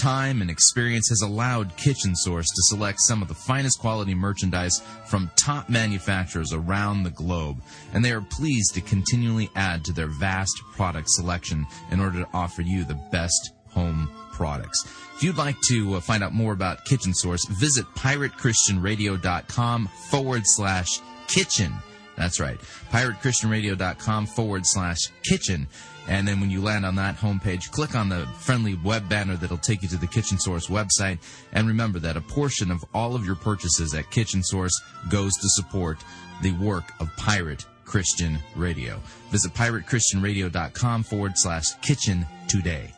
[0.00, 4.80] Time and experience has allowed Kitchen Source to select some of the finest quality merchandise
[5.06, 7.60] from top manufacturers around the globe,
[7.92, 12.28] and they are pleased to continually add to their vast product selection in order to
[12.32, 14.84] offer you the best home products.
[15.16, 21.00] If you'd like to uh, find out more about Kitchen Source, visit piratechristianradio.com forward slash
[21.26, 21.74] kitchen.
[22.16, 22.58] That's right.
[22.90, 25.68] PirateChristianRadio.com forward slash kitchen.
[26.08, 29.58] And then when you land on that homepage, click on the friendly web banner that'll
[29.58, 31.18] take you to the Kitchen Source website.
[31.52, 34.80] And remember that a portion of all of your purchases at Kitchen Source
[35.10, 35.98] goes to support
[36.42, 39.00] the work of Pirate Christian Radio.
[39.30, 42.92] Visit PirateChristianRadio.com forward slash kitchen today.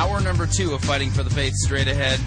[0.00, 2.18] Hour number two of Fighting for the Faith straight ahead.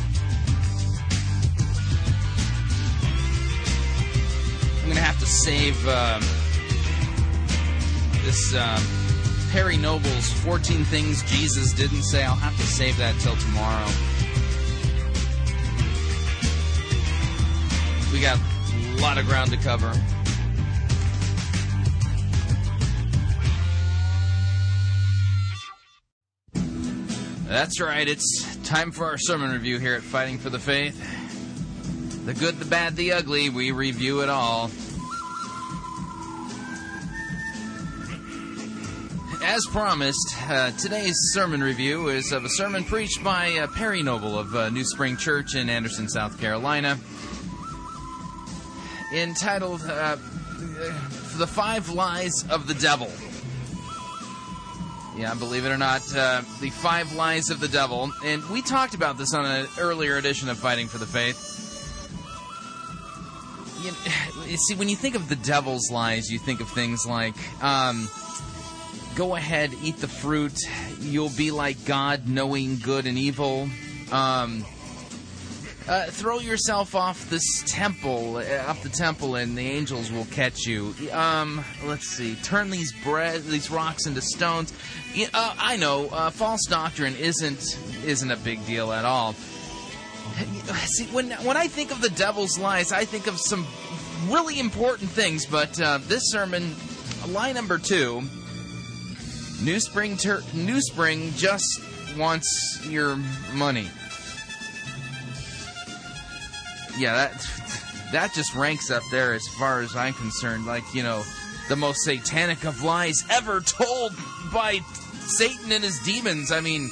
[4.77, 6.21] I'm going to have to save um,
[8.25, 8.79] this um,
[9.51, 12.23] Perry Noble's 14 Things Jesus Didn't Say.
[12.23, 13.89] I'll have to save that till tomorrow.
[18.13, 19.91] We got a lot of ground to cover.
[27.45, 28.07] That's right.
[28.07, 30.97] It's time for our sermon review here at Fighting for the Faith.
[32.25, 34.71] The good, the bad, the ugly, we review it all.
[39.43, 44.39] As promised, uh, today's sermon review is of a sermon preached by uh, Perry Noble
[44.39, 46.97] of uh, New Spring Church in Anderson, South Carolina,
[49.13, 50.15] entitled uh,
[51.37, 53.11] The Five Lies of the Devil.
[55.17, 58.11] Yeah, believe it or not, uh, the five lies of the devil.
[58.25, 61.51] And we talked about this on an earlier edition of Fighting for the Faith.
[63.83, 63.91] You,
[64.51, 68.09] you see, when you think of the devil's lies, you think of things like um,
[69.15, 70.57] go ahead, eat the fruit,
[70.99, 73.69] you'll be like God, knowing good and evil.
[74.11, 74.65] Um,
[75.87, 80.65] uh, throw yourself off this temple, uh, off the temple, and the angels will catch
[80.65, 80.93] you.
[81.11, 82.35] Um, let's see.
[82.35, 84.71] Turn these bread, these rocks into stones.
[85.33, 86.07] Uh, I know.
[86.07, 89.33] Uh, false doctrine isn't isn't a big deal at all.
[90.85, 93.67] See, when when I think of the devil's lies, I think of some
[94.27, 95.45] really important things.
[95.45, 96.75] But uh, this sermon,
[97.27, 98.21] lie number two,
[99.61, 101.81] New Spring, ter- New Spring just
[102.17, 103.17] wants your
[103.53, 103.89] money
[106.97, 110.65] yeah, that that just ranks up there as far as I'm concerned.
[110.65, 111.23] Like you know,
[111.69, 114.13] the most satanic of lies ever told
[114.53, 114.79] by
[115.25, 116.51] Satan and his demons.
[116.51, 116.89] I mean,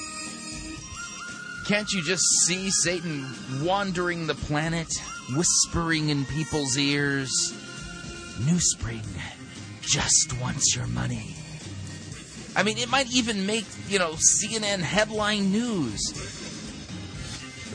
[1.68, 3.28] can't you just see Satan
[3.62, 4.94] wandering the planet,
[5.36, 7.32] whispering in people's ears?
[8.46, 9.04] New Spring
[9.82, 11.36] just wants your money.
[12.56, 16.02] I mean, it might even make, you know, CNN headline news.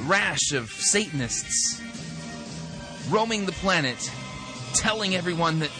[0.01, 1.81] Rash of Satanists
[3.11, 4.11] roaming the planet,
[4.75, 5.71] telling everyone that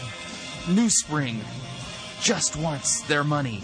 [0.69, 1.41] New Spring
[2.21, 3.63] just wants their money.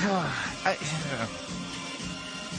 [0.02, 0.76] I,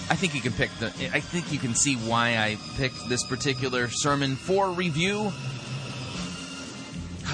[0.10, 0.88] I think you can pick the.
[1.14, 5.32] I think you can see why I picked this particular sermon for review.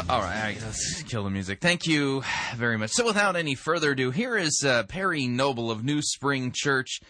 [0.10, 1.60] All right, let's kill the music.
[1.60, 2.24] Thank you
[2.56, 2.92] very much.
[2.92, 7.02] So, without any further ado, here is uh, Perry Noble of New Spring Church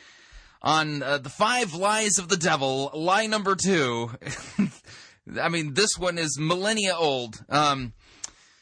[0.61, 2.91] on uh, the five lies of the devil.
[2.93, 4.11] Lie number two.
[5.41, 7.43] I mean, this one is millennia old.
[7.49, 7.93] Um,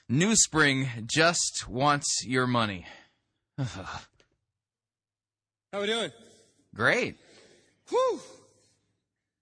[0.09, 2.85] New Spring just wants your money.
[3.57, 4.01] How
[5.73, 6.11] are we doing?
[6.73, 7.17] Great.
[7.89, 8.19] Whew.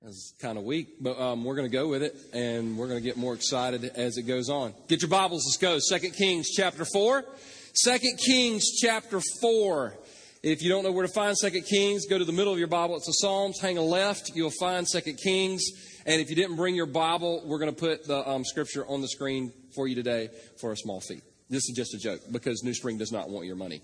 [0.02, 3.00] That's kind of weak, but um, we're going to go with it, and we're going
[3.00, 4.74] to get more excited as it goes on.
[4.90, 5.46] Get your Bibles.
[5.46, 5.80] Let's go.
[5.80, 7.24] Second Kings chapter four.
[7.74, 9.96] Second Kings chapter four.
[10.44, 12.68] If you don't know where to find Second Kings, go to the middle of your
[12.68, 12.98] Bible.
[12.98, 13.62] It's the Psalms.
[13.62, 14.32] Hang a left.
[14.36, 15.64] You'll find Second Kings.
[16.06, 19.00] And if you didn't bring your Bible, we're going to put the um, scripture on
[19.00, 20.28] the screen for you today
[20.60, 21.22] for a small fee.
[21.50, 23.84] This is just a joke because New Spring does not want your money.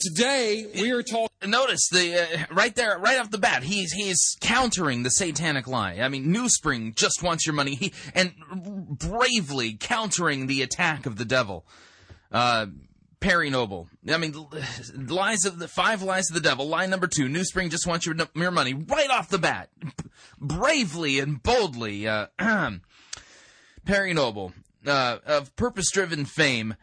[0.00, 1.28] Today we are talking.
[1.46, 5.98] Notice the uh, right there, right off the bat, he's he's countering the satanic lie.
[6.00, 8.32] I mean, New Spring just wants your money, he, and
[8.98, 11.64] bravely countering the attack of the devil.
[12.32, 12.66] Uh,
[13.22, 13.88] Perry Noble.
[14.10, 14.34] I mean,
[15.08, 16.68] lies of the five lies of the devil.
[16.68, 19.70] Lie number two: New Spring just wants your your money right off the bat,
[20.38, 22.06] bravely and boldly.
[22.06, 22.26] Uh,
[23.86, 24.52] Perry Noble
[24.86, 26.74] uh, of purpose-driven fame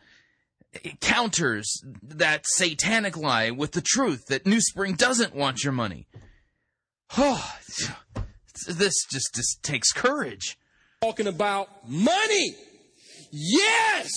[1.01, 6.07] counters that satanic lie with the truth that New Spring doesn't want your money.
[7.17, 7.53] Oh,
[8.67, 10.57] this just just takes courage.
[11.01, 12.55] Talking about money.
[13.31, 14.09] Yes!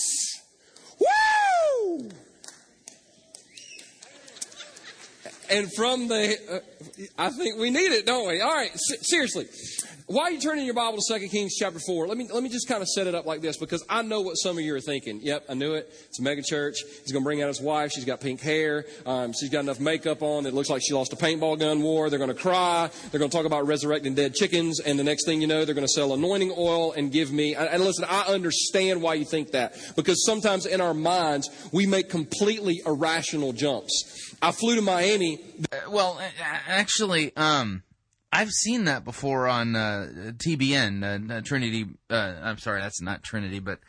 [0.99, 1.32] Woo!
[5.49, 8.41] And from the, uh, I think we need it, don't we?
[8.41, 9.45] All right, seriously.
[10.07, 12.67] While you turning your Bible to 2 Kings chapter 4, let me, let me just
[12.67, 14.81] kind of set it up like this because I know what some of you are
[14.81, 15.21] thinking.
[15.21, 15.89] Yep, I knew it.
[16.07, 16.75] It's a mega church.
[17.03, 17.91] He's going to bring out his wife.
[17.91, 18.85] She's got pink hair.
[19.05, 22.09] Um, she's got enough makeup on that looks like she lost a paintball gun war.
[22.09, 22.89] They're going to cry.
[23.11, 24.81] They're going to talk about resurrecting dead chickens.
[24.81, 27.55] And the next thing you know, they're going to sell anointing oil and give me.
[27.55, 31.85] And, and listen, I understand why you think that because sometimes in our minds, we
[31.85, 34.35] make completely irrational jumps.
[34.41, 35.39] I flew to Miami.
[35.71, 36.19] Uh, well,
[36.67, 37.83] actually, um,
[38.33, 41.85] I've seen that before on uh, TBN, uh, Trinity.
[42.09, 43.79] Uh, I'm sorry, that's not Trinity, but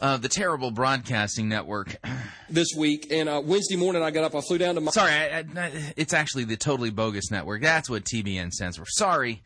[0.00, 1.96] uh, the terrible broadcasting network.
[2.50, 4.34] this week, and uh, Wednesday morning I got up.
[4.34, 4.80] I flew down to.
[4.80, 7.62] My- sorry, I, I, it's actually the totally bogus network.
[7.62, 8.84] That's what TBN stands for.
[8.86, 9.42] Sorry.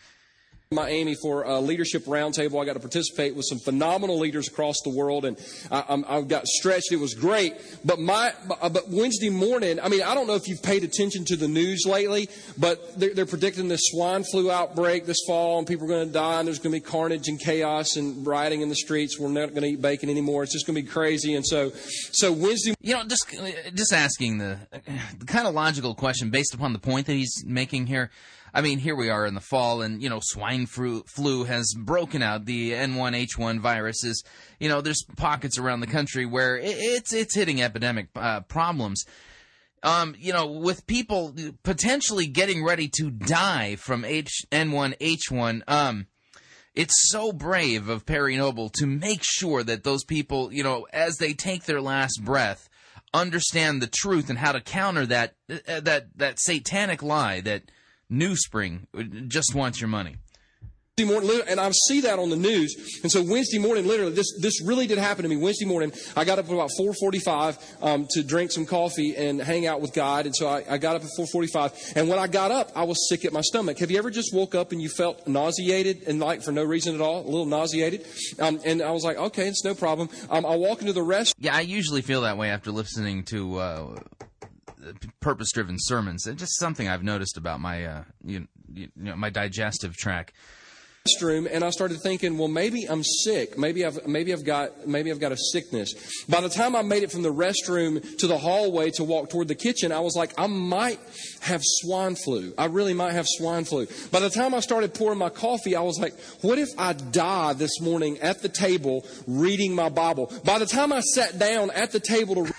[0.72, 2.62] Miami for a leadership roundtable.
[2.62, 5.36] I got to participate with some phenomenal leaders across the world, and
[5.68, 6.92] I, I, got stretched.
[6.92, 7.56] It was great.
[7.84, 11.24] But my, uh, but Wednesday morning, I mean, I don't know if you've paid attention
[11.24, 15.66] to the news lately, but they're, they're predicting this swine flu outbreak this fall, and
[15.66, 18.60] people are going to die, and there's going to be carnage and chaos and rioting
[18.60, 19.18] in the streets.
[19.18, 20.44] We're not going to eat bacon anymore.
[20.44, 21.34] It's just going to be crazy.
[21.34, 21.72] And so,
[22.12, 24.60] so Wednesday, you know, just uh, just asking the,
[25.18, 28.12] the kind of logical question based upon the point that he's making here.
[28.52, 31.74] I mean, here we are in the fall, and you know, swine flu, flu has
[31.76, 32.44] broken out.
[32.44, 34.24] The N1H1 virus is,
[34.58, 39.04] you know, there's pockets around the country where it's it's hitting epidemic uh, problems.
[39.82, 46.06] Um, you know, with people potentially getting ready to die from H- N1H1, um,
[46.74, 51.16] it's so brave of Perry Noble to make sure that those people, you know, as
[51.16, 52.68] they take their last breath,
[53.12, 57.70] understand the truth and how to counter that uh, that that satanic lie that
[58.10, 60.16] NewSpring just wants your money.
[60.98, 63.00] Morning, and I see that on the news.
[63.02, 65.36] And so Wednesday morning, literally, this this really did happen to me.
[65.38, 69.66] Wednesday morning, I got up at about 4:45 um, to drink some coffee and hang
[69.66, 70.26] out with God.
[70.26, 71.96] And so I, I got up at 4:45.
[71.96, 73.78] And when I got up, I was sick at my stomach.
[73.78, 76.94] Have you ever just woke up and you felt nauseated and like for no reason
[76.94, 78.06] at all, a little nauseated?
[78.38, 80.10] Um, and I was like, okay, it's no problem.
[80.28, 81.34] Um, I walk into the rest.
[81.38, 83.56] Yeah, I usually feel that way after listening to.
[83.58, 83.94] Uh
[85.20, 86.26] purpose-driven sermons.
[86.26, 90.32] It's just something I've noticed about my uh, you, you know my digestive tract
[91.08, 93.56] restroom and I started thinking, well, maybe I'm sick.
[93.56, 95.94] Maybe I've maybe I've got maybe I've got a sickness.
[96.28, 99.48] By the time I made it from the restroom to the hallway to walk toward
[99.48, 101.00] the kitchen, I was like, I might
[101.40, 102.52] have swine flu.
[102.58, 103.86] I really might have swine flu.
[104.10, 107.54] By the time I started pouring my coffee, I was like, what if I die
[107.54, 110.32] this morning at the table reading my Bible?
[110.44, 112.54] By the time I sat down at the table to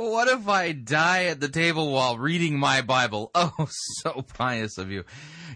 [0.00, 3.30] What if I die at the table while reading my Bible?
[3.34, 5.04] Oh, so pious of you.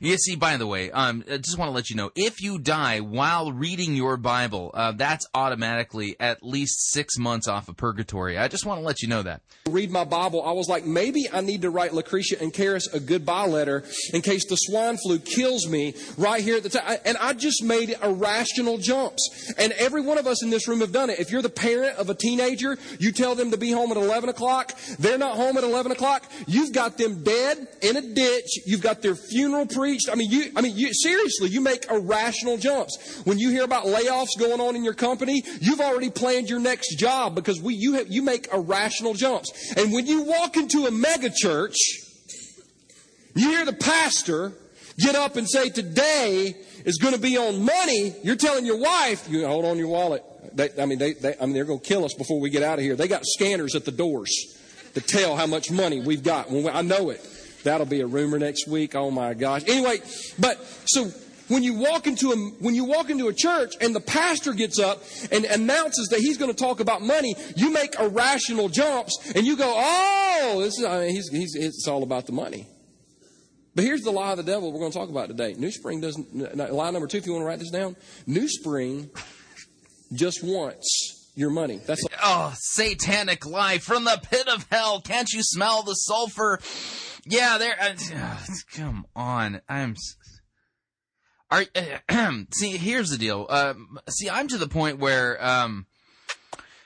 [0.05, 2.59] You see, by the way, um, I just want to let you know if you
[2.59, 8.37] die while reading your Bible, uh, that's automatically at least six months off of purgatory.
[8.37, 9.41] I just want to let you know that.
[9.67, 10.43] Read my Bible.
[10.43, 13.83] I was like, maybe I need to write Lucretia and Charisse a goodbye letter
[14.13, 16.99] in case the swine flu kills me right here at the time.
[17.07, 19.55] And I just made irrational jumps.
[19.57, 21.19] And every one of us in this room have done it.
[21.19, 24.29] If you're the parent of a teenager, you tell them to be home at 11
[24.29, 24.75] o'clock.
[24.99, 26.31] They're not home at 11 o'clock.
[26.47, 28.59] You've got them dead in a ditch.
[28.67, 29.65] You've got their funeral
[29.95, 30.09] preached.
[30.11, 33.23] I mean, you, I mean, you, seriously, you make irrational jumps.
[33.25, 36.99] When you hear about layoffs going on in your company, you've already planned your next
[36.99, 39.75] job because we, you, have, you make irrational jumps.
[39.77, 41.77] And when you walk into a mega church,
[43.35, 44.53] you hear the pastor
[44.99, 48.15] get up and say, today is going to be on money.
[48.23, 50.23] You're telling your wife, you hold on your wallet.
[50.53, 52.62] They, I mean, they, they, I mean, they're going to kill us before we get
[52.62, 52.95] out of here.
[52.95, 54.31] They got scanners at the doors
[54.95, 56.51] to tell how much money we've got.
[56.51, 57.21] I know it.
[57.65, 58.95] That'll be a rumor next week.
[58.95, 59.62] Oh my gosh.
[59.66, 59.99] Anyway,
[60.39, 61.11] but so
[61.49, 64.78] when you walk into a when you walk into a church and the pastor gets
[64.78, 69.47] up and announces that he's going to talk about money, you make irrational jumps and
[69.47, 72.69] you go, "Oh, this is I mean, he's, he's it's all about the money."
[73.74, 75.55] But here's the lie of the devil we're going to talk about today.
[75.55, 77.19] New Spring doesn't lie number two.
[77.19, 77.97] If you want to write this down,
[78.27, 79.11] New Spring
[80.12, 81.81] just wants your money.
[81.85, 85.01] That's oh, satanic lie from the pit of hell.
[85.01, 86.61] Can't you smell the sulfur?
[87.27, 87.77] Yeah, there.
[87.81, 88.39] Uh,
[88.73, 89.97] come on, I'm.
[91.51, 91.65] Are
[92.09, 92.77] uh, see?
[92.77, 93.47] Here's the deal.
[93.48, 93.74] Uh,
[94.09, 95.86] see, I'm to the point where, um,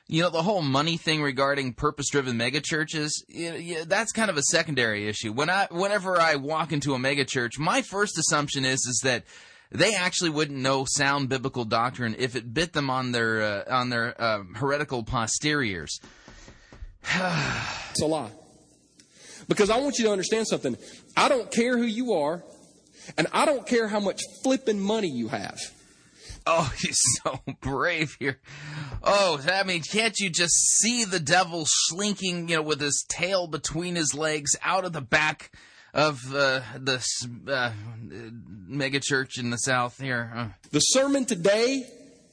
[0.06, 3.10] you know, the whole money thing regarding purpose-driven megachurches.
[3.28, 5.32] You that's kind of a secondary issue.
[5.32, 9.24] When I, whenever I walk into a megachurch, my first assumption is is that
[9.70, 13.90] they actually wouldn't know sound biblical doctrine if it bit them on their uh, on
[13.90, 16.00] their uh, heretical posteriors.
[17.04, 18.30] it's a lie.
[19.48, 20.76] Because I want you to understand something.
[21.16, 22.44] I don't care who you are,
[23.16, 25.58] and I don't care how much flipping money you have.
[26.46, 28.40] Oh, he's so brave here.
[29.02, 33.46] Oh, I mean, can't you just see the devil slinking, you know, with his tail
[33.46, 35.50] between his legs out of the back
[35.98, 37.04] of uh, the
[37.48, 37.72] uh,
[38.68, 40.32] mega church in the south here?
[40.34, 40.48] Uh.
[40.70, 41.84] The sermon today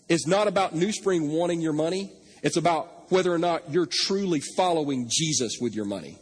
[0.07, 2.11] is not about New Spring wanting your money.
[2.43, 6.19] It's about whether or not you're truly following Jesus with your money.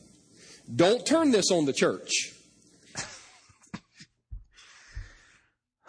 [0.74, 2.12] Don't turn this on the church.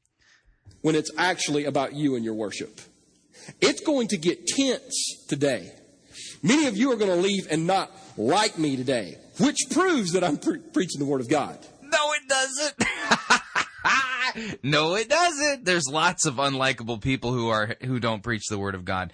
[0.82, 2.80] when it's actually about you and your worship,
[3.60, 5.72] it's going to get tense today.
[6.42, 10.24] Many of you are going to leave and not like me today, which proves that
[10.24, 11.58] I'm pre- preaching the Word of God.
[11.82, 12.74] No, it doesn't.
[14.62, 15.64] no, it doesn't.
[15.64, 19.12] There's lots of unlikable people who are who don't preach the word of God.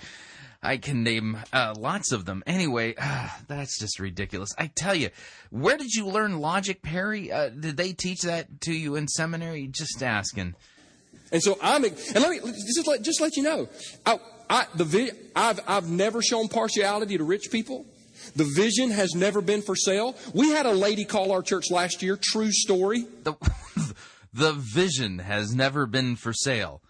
[0.62, 2.43] I can name uh, lots of them.
[2.47, 4.55] Anyway, uh, that's just ridiculous.
[4.59, 5.11] I tell you,
[5.51, 7.31] where did you learn logic, Perry?
[7.33, 9.69] Uh, did they teach that to you in seminary?
[9.69, 10.55] Just asking.
[11.33, 13.69] And so I'm, and let me just let just let you know,
[14.05, 14.19] I,
[14.49, 17.85] I the I've I've never shown partiality to rich people.
[18.35, 20.16] The vision has never been for sale.
[20.35, 22.19] We had a lady call our church last year.
[22.20, 23.07] True story.
[23.23, 23.35] The,
[24.35, 26.81] the vision has never been for sale.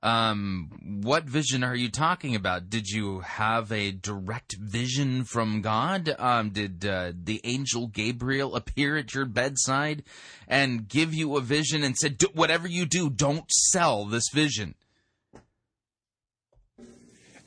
[0.00, 2.70] Um, what vision are you talking about?
[2.70, 6.14] Did you have a direct vision from God?
[6.18, 10.04] Um, did uh, the angel Gabriel appear at your bedside
[10.46, 14.76] and give you a vision and said, "Whatever you do, don't sell this vision"?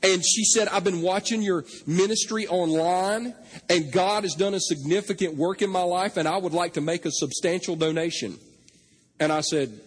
[0.02, 3.36] And she said, I've been watching your ministry online,
[3.70, 6.80] and God has done a significant work in my life, and I would like to
[6.80, 8.36] make a substantial donation.
[9.20, 9.80] And I said,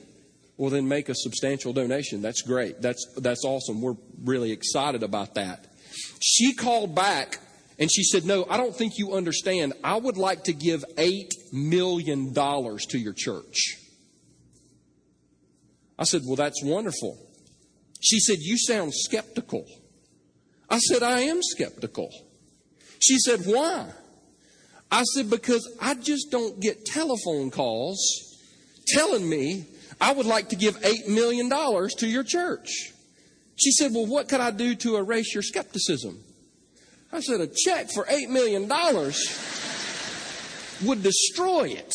[0.57, 2.21] Well, then make a substantial donation.
[2.21, 2.81] That's great.
[2.81, 3.81] That's, that's awesome.
[3.81, 5.65] We're really excited about that.
[6.21, 7.39] She called back
[7.77, 9.73] and she said, No, I don't think you understand.
[9.83, 13.77] I would like to give $8 million to your church.
[15.99, 17.17] I said, Well, that's wonderful.
[18.01, 19.65] She said, You sound skeptical.
[20.69, 22.09] I said, I am skeptical.
[22.99, 23.87] She said, Why?
[24.89, 27.99] I said, Because I just don't get telephone calls
[28.87, 29.65] telling me
[29.99, 32.91] I would like to give $8 million to your church.
[33.55, 36.21] She said, Well, what could I do to erase your skepticism?
[37.11, 38.69] I said, A check for $8 million
[40.83, 41.93] would destroy it.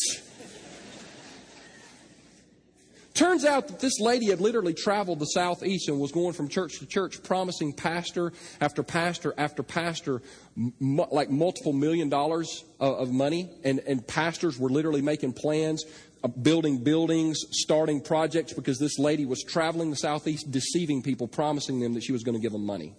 [3.13, 6.79] Turns out that this lady had literally traveled the southeast and was going from church
[6.79, 10.21] to church, promising pastor after pastor after pastor,
[10.57, 13.49] m- like multiple million dollars of, of money.
[13.63, 15.83] And, and pastors were literally making plans,
[16.23, 21.79] Uh, building buildings, starting projects because this lady was traveling the southeast, deceiving people, promising
[21.79, 22.93] them that she was going to give them money.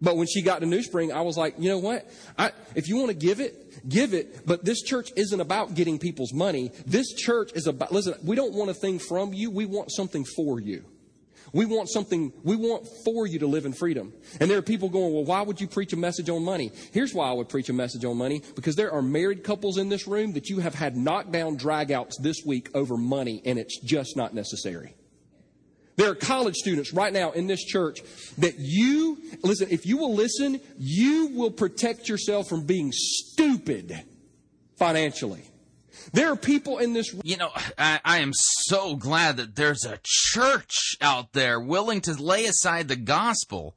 [0.00, 2.08] But when she got to New Spring, I was like, you know what?
[2.38, 4.46] I, if you want to give it, give it.
[4.46, 6.70] But this church isn't about getting people's money.
[6.86, 9.50] This church is about, listen, we don't want a thing from you.
[9.50, 10.84] We want something for you.
[11.52, 14.12] We want something, we want for you to live in freedom.
[14.40, 16.70] And there are people going, well, why would you preach a message on money?
[16.92, 18.42] Here's why I would preach a message on money.
[18.54, 22.42] Because there are married couples in this room that you have had knockdown dragouts this
[22.46, 24.94] week over money, and it's just not necessary.
[25.96, 28.00] There are college students right now in this church
[28.38, 34.04] that you, listen, if you will listen, you will protect yourself from being stupid
[34.78, 35.49] financially.
[36.12, 37.14] There are people in this.
[37.22, 42.14] You know, I, I, am so glad that there's a church out there willing to
[42.14, 43.76] lay aside the gospel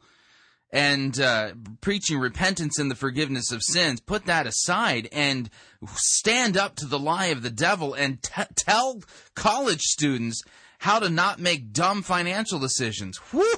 [0.72, 1.52] and uh,
[1.82, 4.00] preaching repentance and the forgiveness of sins.
[4.00, 5.50] Put that aside and
[5.96, 9.02] stand up to the lie of the devil and t- tell
[9.36, 10.42] college students
[10.80, 13.18] how to not make dumb financial decisions.
[13.32, 13.58] Whew!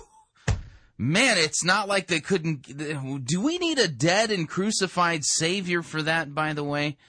[0.97, 3.26] Man, it's not like they couldn't.
[3.26, 6.97] Do we need a dead and crucified Savior for that, by the way?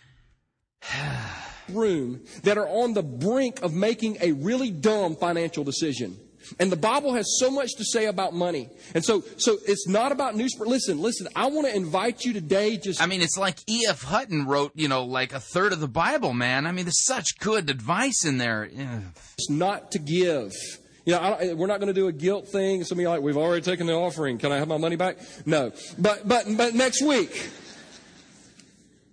[1.68, 6.18] room that are on the brink of making a really dumb financial decision.
[6.58, 8.68] And the Bible has so much to say about money.
[8.94, 10.70] And so, so it's not about New Spring.
[10.70, 13.02] Listen, listen, I want to invite you today just.
[13.02, 14.02] I mean, it's like E.F.
[14.02, 16.66] Hutton wrote, you know, like a third of the Bible, man.
[16.66, 18.70] I mean, there's such good advice in there.
[18.78, 19.02] Ugh.
[19.38, 20.52] It's not to give.
[21.04, 22.82] You know, I we're not going to do a guilt thing.
[22.84, 24.38] Some of you like, we've already taken the offering.
[24.38, 25.18] Can I have my money back?
[25.46, 25.72] No.
[25.98, 27.48] But, but, but next week.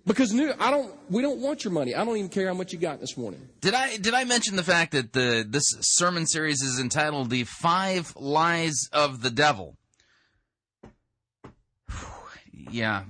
[0.06, 1.94] Because new, I don't, we don't want your money.
[1.94, 3.48] I don't even care how much you got this morning.
[3.60, 7.44] Did I did I mention the fact that the this sermon series is entitled "The
[7.44, 9.76] Five Lies of the Devil"?
[12.70, 13.04] yeah.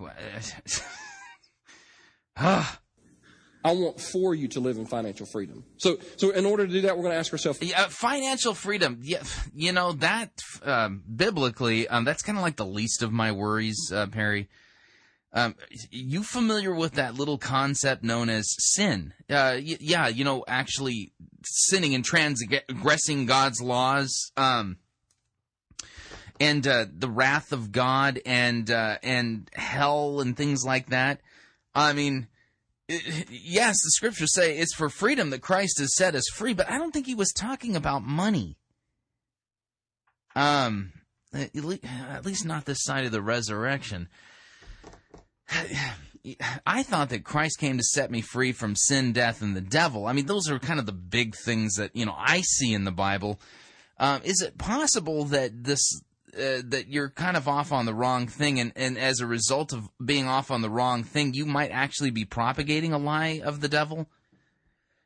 [2.37, 2.81] Ah.
[3.65, 5.65] I want for you to live in financial freedom.
[5.79, 7.63] So, so in order to do that, we're going to ask ourselves.
[7.63, 9.01] Yeah, financial freedom.
[9.03, 9.23] Yeah,
[9.55, 13.91] you know that um, biblically, um, that's kind of like the least of my worries,
[13.93, 14.51] uh, Perry.
[15.37, 15.57] Um,
[15.91, 19.13] you familiar with that little concept known as sin?
[19.29, 21.13] Uh, y- yeah, you know, actually
[21.45, 24.79] sinning and transgressing God's laws, um,
[26.39, 31.21] and uh, the wrath of God and uh, and hell and things like that.
[31.75, 32.29] I mean,
[32.89, 36.71] it- yes, the scriptures say it's for freedom that Christ has set us free, but
[36.71, 38.57] I don't think he was talking about money.
[40.37, 40.93] Um,
[41.33, 44.09] at at least not this side of the resurrection.
[46.67, 50.07] I thought that Christ came to set me free from sin, death, and the devil.
[50.07, 52.85] I mean, those are kind of the big things that you know I see in
[52.85, 53.39] the Bible.
[53.99, 56.01] Um, is it possible that this
[56.35, 59.73] uh, that you're kind of off on the wrong thing, and, and as a result
[59.73, 63.61] of being off on the wrong thing, you might actually be propagating a lie of
[63.61, 64.09] the devil?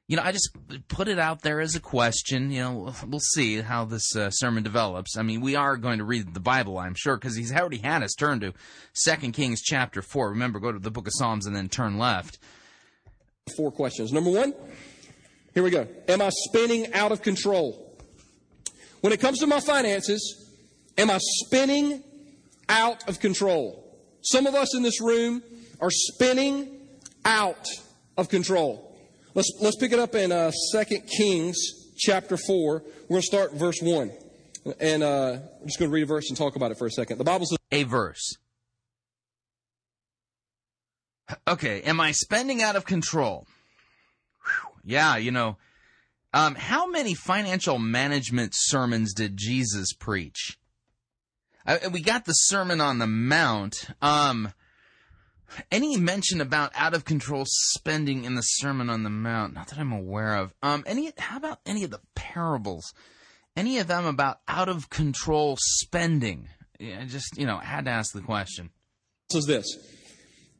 [0.08, 0.56] You know, I just
[0.88, 2.50] put it out there as a question.
[2.50, 5.18] You know, we'll see how this uh, sermon develops.
[5.18, 8.02] I mean, we are going to read the Bible, I'm sure, because he's already had
[8.02, 8.54] us turn to
[8.94, 10.30] Second Kings chapter four.
[10.30, 12.38] Remember, go to the Book of Psalms and then turn left.
[13.54, 14.10] Four questions.
[14.10, 14.54] Number one,
[15.52, 15.86] here we go.
[16.08, 17.98] Am I spinning out of control?
[19.02, 20.50] When it comes to my finances,
[20.96, 22.02] am I spinning
[22.70, 23.84] out of control?
[24.22, 25.42] Some of us in this room
[25.82, 26.80] are spinning
[27.26, 27.66] out
[28.16, 28.87] of control.
[29.38, 30.84] Let's, let's pick it up in uh, 2
[31.16, 31.56] Kings
[31.96, 32.82] chapter 4.
[32.82, 34.10] We're going to start verse 1.
[34.80, 36.90] And uh, I'm just going to read a verse and talk about it for a
[36.90, 37.18] second.
[37.18, 38.34] The Bible says, A verse.
[41.46, 43.46] Okay, am I spending out of control?
[44.42, 44.80] Whew.
[44.82, 45.56] Yeah, you know,
[46.34, 50.58] um, how many financial management sermons did Jesus preach?
[51.64, 53.86] Uh, we got the Sermon on the Mount.
[54.02, 54.52] Um,
[55.70, 59.54] any mention about out of control spending in the Sermon on the Mount?
[59.54, 60.54] Not that I'm aware of.
[60.62, 61.12] Um, any?
[61.18, 62.92] How about any of the parables?
[63.56, 66.48] Any of them about out of control spending?
[66.80, 68.70] I just you know had to ask the question.
[69.30, 69.66] says this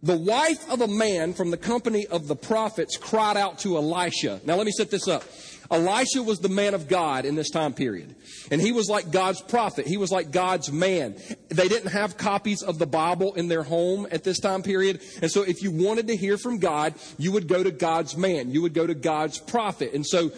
[0.03, 4.41] The wife of a man from the company of the prophets cried out to Elisha.
[4.45, 5.25] Now, let me set this up.
[5.71, 8.15] Elisha was the man of God in this time period.
[8.51, 9.87] And he was like God's prophet.
[9.87, 11.17] He was like God's man.
[11.49, 15.03] They didn't have copies of the Bible in their home at this time period.
[15.21, 18.51] And so if you wanted to hear from God, you would go to God's man.
[18.51, 19.93] You would go to God's prophet.
[19.93, 20.31] And so,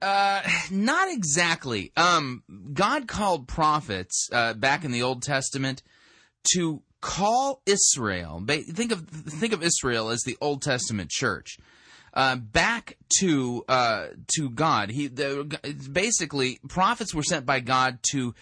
[0.00, 1.92] Uh, not exactly.
[1.96, 2.42] Um,
[2.72, 5.82] God called prophets uh, back in the Old Testament
[6.54, 8.42] to call Israel.
[8.46, 11.58] Think of think of Israel as the Old Testament church.
[12.14, 14.90] Uh, back to uh, to God.
[14.90, 15.58] He the,
[15.92, 18.34] basically prophets were sent by God to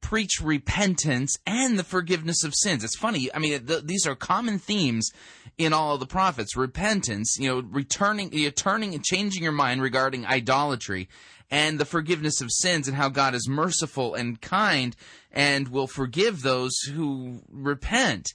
[0.00, 2.84] preach repentance and the forgiveness of sins.
[2.84, 3.34] It's funny.
[3.34, 5.10] I mean, th- these are common themes
[5.56, 9.82] in all of the prophets: repentance, you know, returning, you turning and changing your mind
[9.82, 11.08] regarding idolatry,
[11.50, 14.94] and the forgiveness of sins, and how God is merciful and kind
[15.38, 18.34] and will forgive those who repent.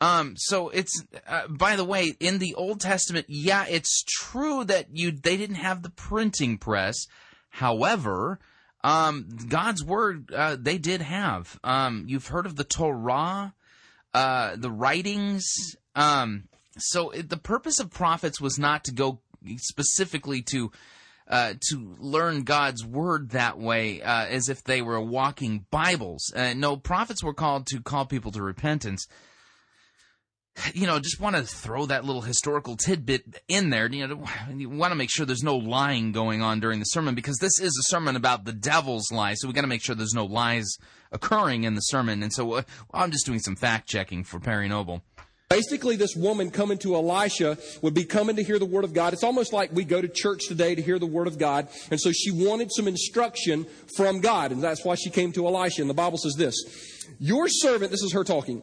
[0.00, 4.88] Um, so it's uh, by the way, in the Old Testament, yeah, it's true that
[4.92, 7.06] you they didn't have the printing press.
[7.50, 8.40] However,
[8.82, 11.60] um, God's word uh, they did have.
[11.62, 13.54] Um, you've heard of the Torah,
[14.12, 15.46] uh, the writings.
[15.94, 19.20] Um, so it, the purpose of prophets was not to go
[19.58, 20.72] specifically to
[21.28, 26.32] uh, to learn God's word that way, uh, as if they were walking Bibles.
[26.34, 29.06] Uh, no, prophets were called to call people to repentance
[30.74, 33.90] you know, just want to throw that little historical tidbit in there.
[33.90, 34.24] You know,
[34.54, 37.58] you want to make sure there's no lying going on during the sermon because this
[37.58, 39.34] is a sermon about the devil's lie.
[39.34, 40.76] So we got to make sure there's no lies
[41.10, 42.22] occurring in the sermon.
[42.22, 42.62] And so uh,
[42.92, 45.02] I'm just doing some fact checking for Perry Noble.
[45.52, 49.12] Basically, this woman coming to Elisha would be coming to hear the Word of God.
[49.12, 51.68] It's almost like we go to church today to hear the Word of God.
[51.90, 54.52] And so she wanted some instruction from God.
[54.52, 55.82] And that's why she came to Elisha.
[55.82, 56.56] And the Bible says this
[57.18, 58.62] Your servant, this is her talking,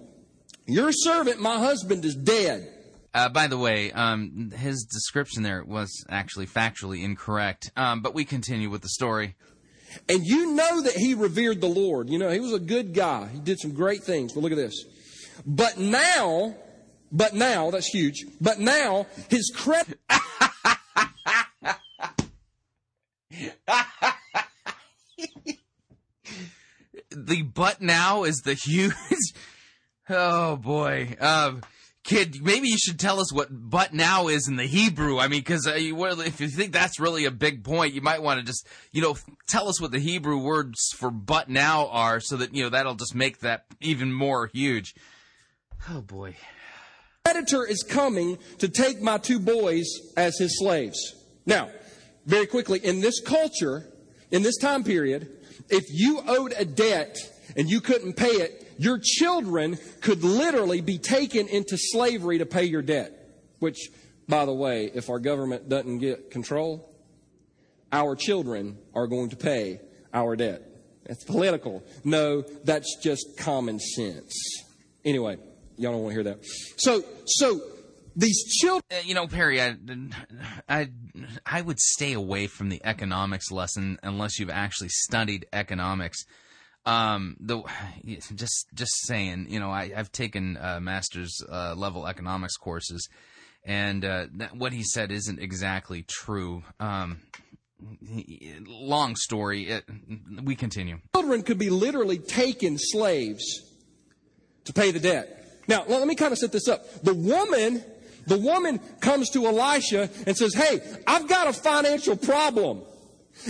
[0.65, 2.73] your servant, my husband, is dead.
[3.13, 7.71] Uh, by the way, um, his description there was actually factually incorrect.
[7.75, 9.35] Um, but we continue with the story.
[10.07, 12.09] And you know that he revered the Lord.
[12.09, 13.27] You know, he was a good guy.
[13.27, 14.33] He did some great things.
[14.33, 14.85] But look at this.
[15.45, 16.55] But now,
[17.11, 18.25] but now, that's huge.
[18.39, 19.99] But now, his credit.
[27.11, 28.93] the but now is the huge.
[30.11, 31.61] Oh boy, um,
[32.03, 35.19] kid, maybe you should tell us what but now is in the Hebrew.
[35.19, 38.39] I mean, because uh, if you think that's really a big point, you might want
[38.39, 39.15] to just you know
[39.47, 42.95] tell us what the Hebrew words for but now are, so that you know that'll
[42.95, 44.95] just make that even more huge.
[45.87, 46.35] Oh boy.
[47.29, 49.85] Creditor is coming to take my two boys
[50.17, 51.15] as his slaves.
[51.45, 51.69] Now,
[52.25, 53.85] very quickly, in this culture,
[54.31, 55.29] in this time period,
[55.69, 57.17] if you owed a debt
[57.55, 62.63] and you couldn't pay it, your children could literally be taken into slavery to pay
[62.63, 63.11] your debt.
[63.59, 63.89] Which,
[64.27, 66.91] by the way, if our government doesn't get control,
[67.91, 69.81] our children are going to pay
[70.13, 70.63] our debt.
[71.05, 71.83] That's political.
[72.03, 74.33] No, that's just common sense.
[75.03, 75.37] Anyway,
[75.79, 76.45] y'all don't want to hear that.
[76.77, 77.61] So, so
[78.15, 78.83] these children.
[78.91, 79.75] Uh, you know, Perry, I,
[80.67, 80.89] I,
[81.45, 86.25] I would stay away from the economics lesson unless you've actually studied economics.
[86.85, 87.61] Um, the
[88.35, 93.07] just just saying, you know, I, I've taken uh, master's uh, level economics courses,
[93.63, 96.63] and uh, that, what he said isn't exactly true.
[96.79, 97.19] Um,
[98.65, 99.69] long story.
[99.69, 99.85] It,
[100.43, 100.99] we continue.
[101.15, 103.61] children could be literally taken slaves
[104.65, 105.38] to pay the debt.
[105.69, 107.03] Now, let me kind of set this up.
[107.03, 107.83] The woman,
[108.25, 112.81] the woman comes to Elisha and says, Hey, I've got a financial problem.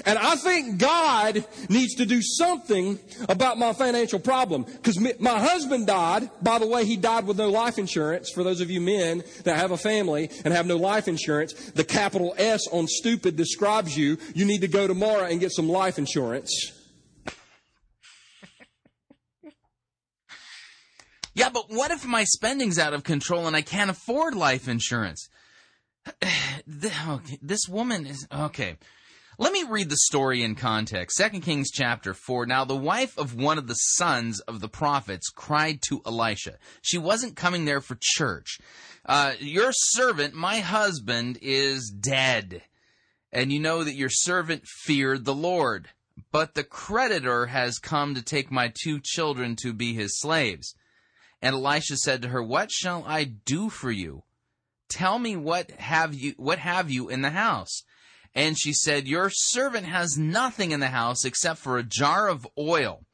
[0.05, 4.63] And I think God needs to do something about my financial problem.
[4.63, 6.29] Because my husband died.
[6.43, 8.29] By the way, he died with no life insurance.
[8.29, 11.85] For those of you men that have a family and have no life insurance, the
[11.85, 14.17] capital S on stupid describes you.
[14.35, 16.78] You need to go tomorrow and get some life insurance.
[21.39, 25.29] Yeah, but what if my spending's out of control and I can't afford life insurance?
[26.67, 28.75] This woman is okay.
[29.37, 31.17] Let me read the story in context.
[31.17, 32.45] 2 Kings chapter 4.
[32.45, 36.57] Now, the wife of one of the sons of the prophets cried to Elisha.
[36.81, 38.59] She wasn't coming there for church.
[39.05, 42.63] Uh, your servant, my husband, is dead.
[43.31, 45.87] And you know that your servant feared the Lord.
[46.33, 50.75] But the creditor has come to take my two children to be his slaves.
[51.41, 54.23] And Elisha said to her, What shall I do for you?
[54.89, 57.83] Tell me what have you what have you in the house?
[58.35, 62.47] And she said, Your servant has nothing in the house except for a jar of
[62.57, 63.05] oil.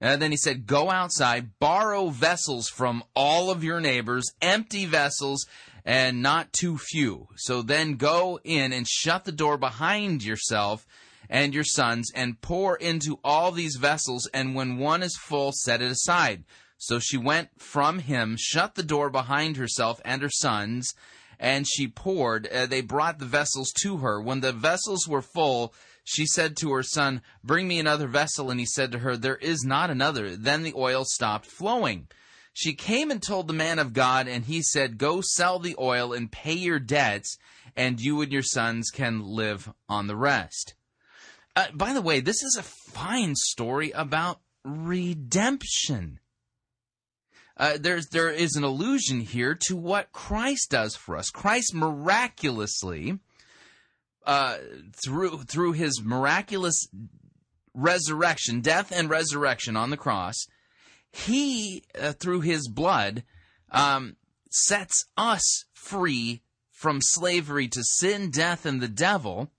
[0.00, 5.46] And then he said, Go outside, borrow vessels from all of your neighbors, empty vessels,
[5.84, 7.28] and not too few.
[7.36, 10.86] So then go in and shut the door behind yourself
[11.30, 15.80] and your sons, and pour into all these vessels, and when one is full, set
[15.80, 16.44] it aside.
[16.76, 20.94] So she went from him, shut the door behind herself and her sons,
[21.38, 22.46] and she poured.
[22.46, 24.20] Uh, they brought the vessels to her.
[24.20, 25.74] When the vessels were full,
[26.04, 28.50] she said to her son, Bring me another vessel.
[28.50, 30.36] And he said to her, There is not another.
[30.36, 32.08] Then the oil stopped flowing.
[32.52, 36.12] She came and told the man of God, and he said, Go sell the oil
[36.12, 37.36] and pay your debts,
[37.74, 40.74] and you and your sons can live on the rest.
[41.56, 46.20] Uh, by the way, this is a fine story about redemption.
[47.56, 51.30] Uh, there's there is an allusion here to what Christ does for us.
[51.30, 53.18] Christ miraculously,
[54.26, 54.56] uh,
[55.04, 56.88] through through his miraculous
[57.72, 60.46] resurrection, death and resurrection on the cross,
[61.12, 63.22] he uh, through his blood
[63.70, 64.16] um,
[64.50, 69.50] sets us free from slavery to sin, death, and the devil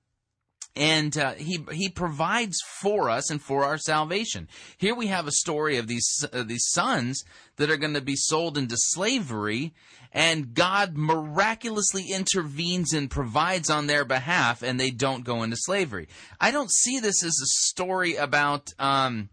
[0.75, 4.47] and uh, he he provides for us and for our salvation.
[4.77, 7.23] Here we have a story of these uh, these sons
[7.55, 9.73] that are going to be sold into slavery,
[10.11, 16.07] and God miraculously intervenes and provides on their behalf, and they don't go into slavery.
[16.39, 19.29] I don't see this as a story about um,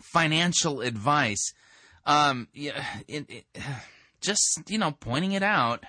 [0.00, 1.52] financial advice.
[2.06, 3.44] Um, yeah, it, it,
[4.20, 5.84] just you know, pointing it out.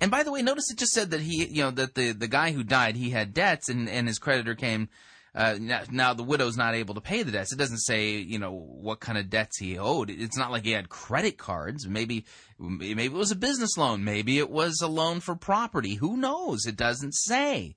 [0.00, 2.28] And by the way, notice it just said that he, you know, that the, the
[2.28, 4.88] guy who died, he had debts and, and his creditor came,
[5.34, 7.52] uh, now, now the widow's not able to pay the debts.
[7.52, 10.10] It doesn't say, you know, what kind of debts he owed.
[10.10, 11.86] It's not like he had credit cards.
[11.86, 12.24] Maybe,
[12.58, 14.04] maybe it was a business loan.
[14.04, 15.94] Maybe it was a loan for property.
[15.94, 16.66] Who knows?
[16.66, 17.76] It doesn't say.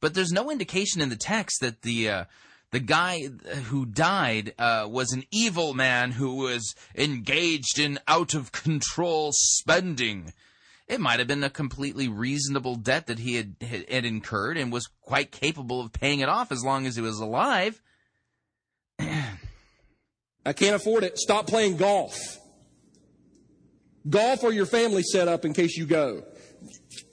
[0.00, 2.24] But there's no indication in the text that the, uh,
[2.70, 3.28] the guy
[3.68, 10.32] who died uh, was an evil man who was engaged in out of control spending.
[10.86, 14.86] It might have been a completely reasonable debt that he had, had, incurred and was
[15.00, 17.80] quite capable of paying it off as long as he was alive.
[18.98, 21.16] I can't afford it.
[21.18, 22.18] Stop playing golf.
[24.08, 26.22] Golf or your family set up in case you go.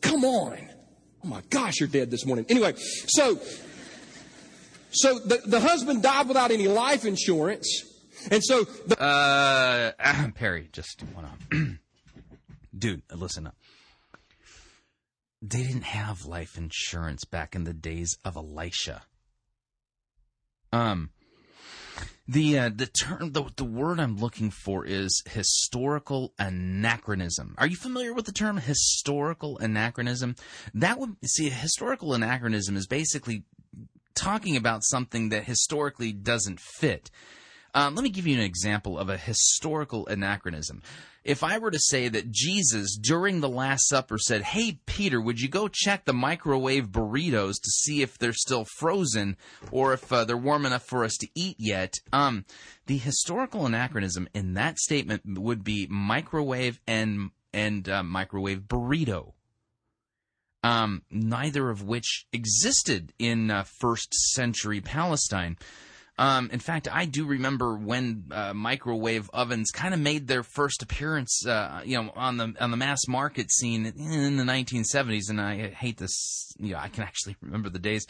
[0.02, 0.58] Come on.
[1.24, 2.46] Oh my gosh, you're dead this morning.
[2.50, 3.40] Anyway, so
[4.92, 7.86] so the, the husband died without any life insurance.
[8.30, 11.80] And so the Uh, Perry, just one on.
[12.78, 13.56] Dude, listen up.
[15.42, 19.04] They didn't have life insurance back in the days of Elisha.
[20.72, 21.10] Um,
[22.28, 27.56] the uh, the term the the word I'm looking for is historical anachronism.
[27.58, 30.36] Are you familiar with the term historical anachronism?
[30.74, 33.44] That would see a historical anachronism is basically
[34.14, 37.10] talking about something that historically doesn't fit.
[37.74, 40.82] Um, let me give you an example of a historical anachronism.
[41.24, 45.40] If I were to say that Jesus, during the Last Supper, said, Hey, Peter, would
[45.40, 49.38] you go check the microwave burritos to see if they're still frozen
[49.72, 51.94] or if uh, they're warm enough for us to eat yet?
[52.12, 52.46] Um,
[52.88, 59.34] the historical anachronism in that statement would be microwave and, and uh, microwave burrito.
[60.64, 65.58] Um, neither of which existed in uh, first century Palestine.
[66.22, 70.84] Um, in fact, I do remember when uh, microwave ovens kind of made their first
[70.84, 75.32] appearance, uh, you know, on the on the mass market scene in the 1970s.
[75.32, 78.06] And I hate this, you know, I can actually remember the days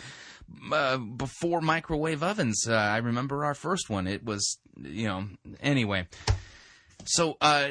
[0.73, 2.67] uh, before microwave ovens.
[2.67, 4.07] Uh, I remember our first one.
[4.07, 5.29] It was, you know,
[5.61, 6.05] anyway.
[7.05, 7.69] So, uh,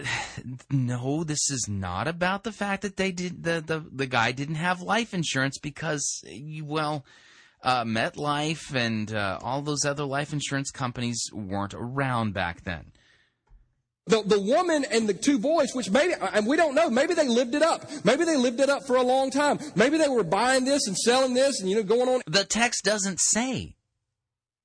[0.71, 4.55] no, this is not about the fact that they did the the the guy didn't
[4.55, 6.25] have life insurance because,
[6.65, 7.05] well
[7.63, 12.93] uh, MetLife and uh, all those other life insurance companies weren't around back then.
[14.07, 17.29] The, the woman and the two boys, which maybe, and we don't know, maybe they
[17.29, 17.89] lived it up.
[18.05, 19.61] Maybe they lived it up for a long time.
[19.77, 22.23] Maybe they were buying this and selling this and, you know, going on.
[22.27, 23.77] The text doesn't say.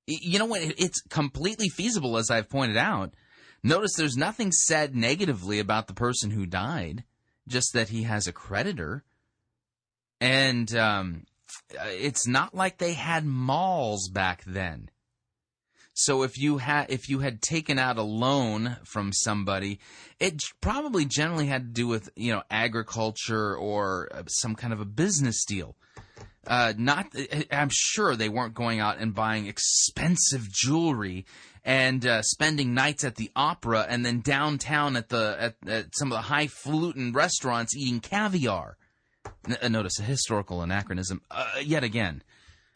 [0.08, 0.62] You know what?
[0.78, 3.14] It's completely feasible, as I've pointed out.
[3.62, 7.04] Notice there's nothing said negatively about the person who died,
[7.48, 9.04] just that he has a creditor.
[10.22, 11.26] And, um,
[11.70, 14.90] it's not like they had malls back then.
[15.98, 19.80] So if you had if you had taken out a loan from somebody,
[20.20, 24.86] it probably generally had to do with you know agriculture or some kind of a
[24.86, 25.78] business deal.
[26.46, 27.08] Uh, not,
[27.52, 31.26] I'm sure they weren't going out and buying expensive jewelry
[31.64, 36.12] and uh, spending nights at the opera and then downtown at the at, at some
[36.12, 38.78] of the highfalutin restaurants eating caviar.
[39.48, 42.24] N- notice a historical anachronism uh, yet again.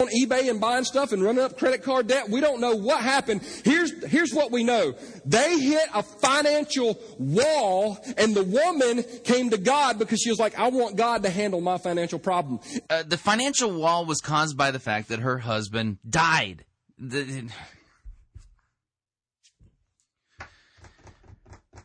[0.01, 3.01] On eBay and buying stuff and running up credit card debt, we don't know what
[3.01, 3.41] happened.
[3.65, 4.93] Here's here's what we know:
[5.26, 10.57] they hit a financial wall, and the woman came to God because she was like,
[10.57, 14.71] "I want God to handle my financial problem." Uh, the financial wall was caused by
[14.71, 16.63] the fact that her husband died.
[16.97, 17.49] The,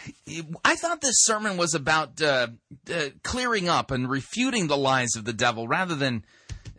[0.65, 2.47] I thought this sermon was about uh,
[2.93, 6.25] uh, clearing up and refuting the lies of the devil rather than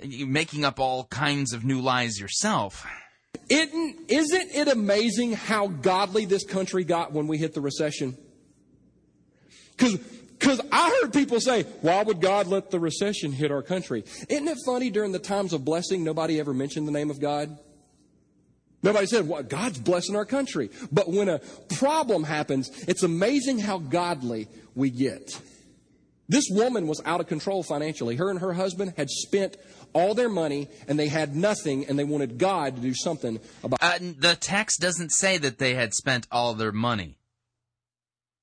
[0.03, 2.87] making up all kinds of new lies yourself.
[3.49, 8.17] Isn't, isn't it amazing how godly this country got when we hit the recession?
[9.77, 14.05] Because I heard people say, why would God let the recession hit our country?
[14.29, 17.59] Isn't it funny during the times of blessing, nobody ever mentioned the name of God?
[18.83, 20.71] Nobody said, well, God's blessing our country.
[20.93, 21.41] But when a
[21.77, 25.41] problem happens, it's amazing how godly we get.
[26.29, 28.17] This woman was out of control financially.
[28.17, 29.57] Her and her husband had spent
[29.95, 33.83] all their money and they had nothing and they wanted God to do something about
[33.83, 37.19] uh, the text doesn't say that they had spent all their money.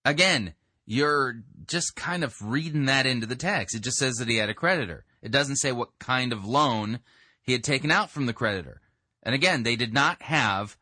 [0.04, 0.56] Again,
[0.86, 3.76] you're just kind of reading that into the text.
[3.76, 5.06] It just says that he had a creditor.
[5.22, 7.00] It doesn't say what kind of loan
[7.42, 8.82] he had taken out from the creditor.
[9.26, 10.78] And again, they did not have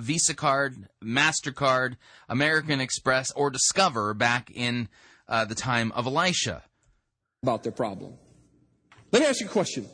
[0.00, 1.96] Visa card, MasterCard,
[2.28, 4.88] American Express, or Discover back in
[5.28, 6.62] uh, the time of Elisha.
[7.42, 8.14] About their problem.
[9.12, 9.86] Let me ask you a question.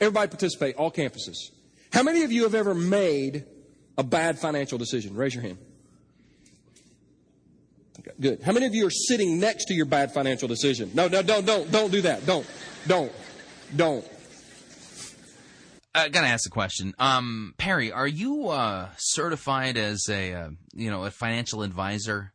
[0.00, 1.50] Everybody participate, all campuses.
[1.92, 3.44] How many of you have ever made
[3.96, 5.14] a bad financial decision?
[5.14, 5.58] Raise your hand.
[8.00, 8.42] Okay, good.
[8.42, 10.90] How many of you are sitting next to your bad financial decision?
[10.94, 12.26] No, no, don't, don't, don't do that.
[12.26, 12.46] Don't,
[12.86, 13.12] don't,
[13.74, 14.04] don't.
[15.96, 16.94] I gotta ask a question.
[16.98, 22.34] Um, Perry, are you uh, certified as a uh, you know a financial advisor?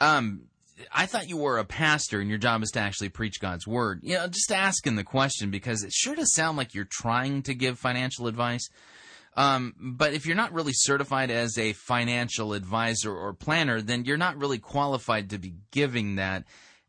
[0.00, 0.44] Um,
[0.90, 4.00] I thought you were a pastor and your job is to actually preach God's word.
[4.02, 7.54] You know, just asking the question because it sure does sound like you're trying to
[7.54, 8.66] give financial advice.
[9.36, 14.16] Um, but if you're not really certified as a financial advisor or planner, then you're
[14.16, 16.44] not really qualified to be giving that.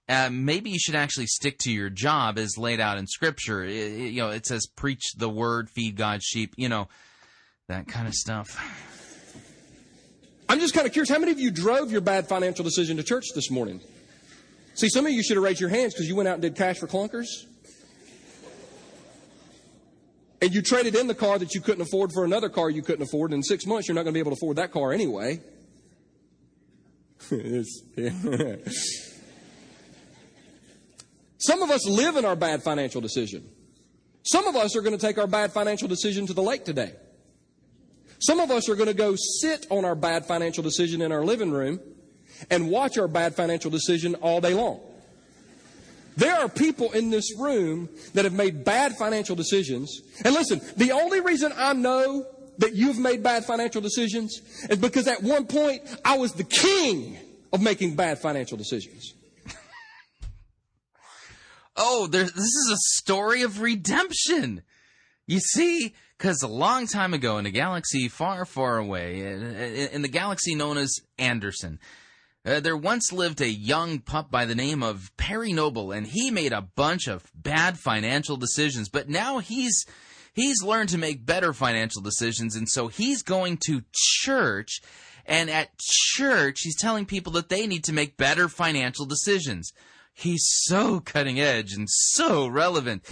[0.10, 3.64] Uh, maybe you should actually stick to your job as laid out in Scripture.
[3.64, 6.90] It- you know, it says, "Preach the word, feed God's sheep." You know,
[7.68, 8.48] that kind of stuff.
[10.50, 11.12] I'm just kind of curious.
[11.12, 13.82] How many of you drove your bad financial decision to church this morning?
[14.74, 16.56] See, some of you should have raised your hands because you went out and did
[16.56, 17.28] cash for clunkers.
[20.42, 23.04] And you traded in the car that you couldn't afford for another car you couldn't
[23.04, 23.32] afford.
[23.32, 25.42] And in six months, you're not going to be able to afford that car anyway.
[31.40, 33.50] Some of us live in our bad financial decision.
[34.24, 36.94] Some of us are going to take our bad financial decision to the lake today.
[38.20, 41.24] Some of us are going to go sit on our bad financial decision in our
[41.24, 41.80] living room
[42.50, 44.82] and watch our bad financial decision all day long.
[46.18, 50.02] There are people in this room that have made bad financial decisions.
[50.26, 55.08] And listen, the only reason I know that you've made bad financial decisions is because
[55.08, 57.18] at one point I was the king
[57.54, 59.14] of making bad financial decisions.
[61.82, 64.64] Oh, there, this is a story of redemption.
[65.26, 69.22] You see, because a long time ago in a galaxy far, far away,
[69.94, 71.80] in, the galaxy known as Anderson,
[72.46, 76.32] uh, there once lived a young pup by the name of Perry Noble, and he
[76.32, 78.90] made a bunch of bad financial decisions.
[78.90, 79.86] But now he's
[80.34, 84.82] he's learned to make better financial decisions, and so he's going to church.
[85.26, 89.72] And at church, he's telling people that they need to make better financial decisions.
[90.20, 93.06] He's so cutting edge and so relevant.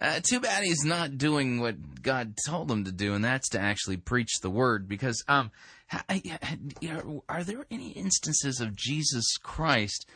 [0.00, 3.60] Uh, too bad he's not doing what God told him to do, and that's to
[3.60, 4.86] actually preach the word.
[4.86, 5.50] Because, um,
[5.90, 10.06] are there any instances of Jesus Christ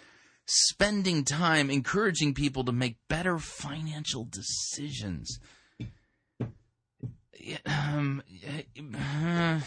[0.47, 5.41] spending time encouraging people to make better financial decisions?
[7.67, 8.23] Um,
[8.95, 9.61] uh,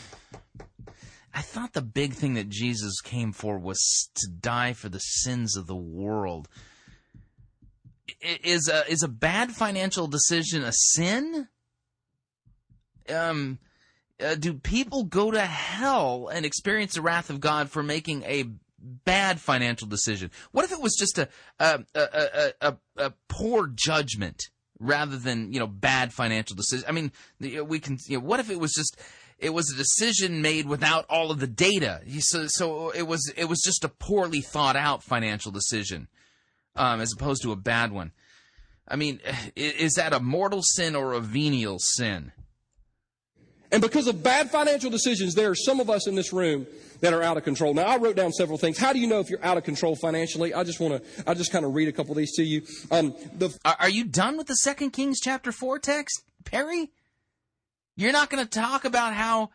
[1.33, 5.55] I thought the big thing that Jesus came for was to die for the sins
[5.55, 6.49] of the world.
[8.21, 11.47] Is a is a bad financial decision a sin?
[13.09, 13.59] Um,
[14.23, 18.45] uh, do people go to hell and experience the wrath of God for making a
[18.79, 20.31] bad financial decision?
[20.51, 21.29] What if it was just a
[21.59, 24.49] a a a, a, poor judgment
[24.79, 26.85] rather than you know bad financial decision?
[26.87, 27.97] I mean, we can.
[28.07, 28.99] You know, what if it was just
[29.41, 32.01] it was a decision made without all of the data?
[32.19, 36.07] So so it was it was just a poorly thought out financial decision,
[36.75, 38.11] um, as opposed to a bad one.
[38.87, 39.19] I mean,
[39.55, 42.31] is that a mortal sin or a venial sin?
[43.71, 46.67] And because of bad financial decisions, there are some of us in this room
[46.99, 47.73] that are out of control.
[47.73, 48.77] Now, I wrote down several things.
[48.77, 50.53] How do you know if you're out of control financially?
[50.53, 52.63] I just want to, I just kind of read a couple of these to you.
[52.91, 56.91] Um, the Are, are you done with the Second Kings chapter four text, Perry?
[57.95, 59.49] You're not going to talk about how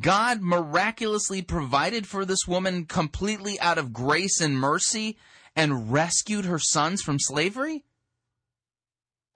[0.00, 5.18] God miraculously provided for this woman completely out of grace and mercy
[5.56, 7.84] and rescued her sons from slavery?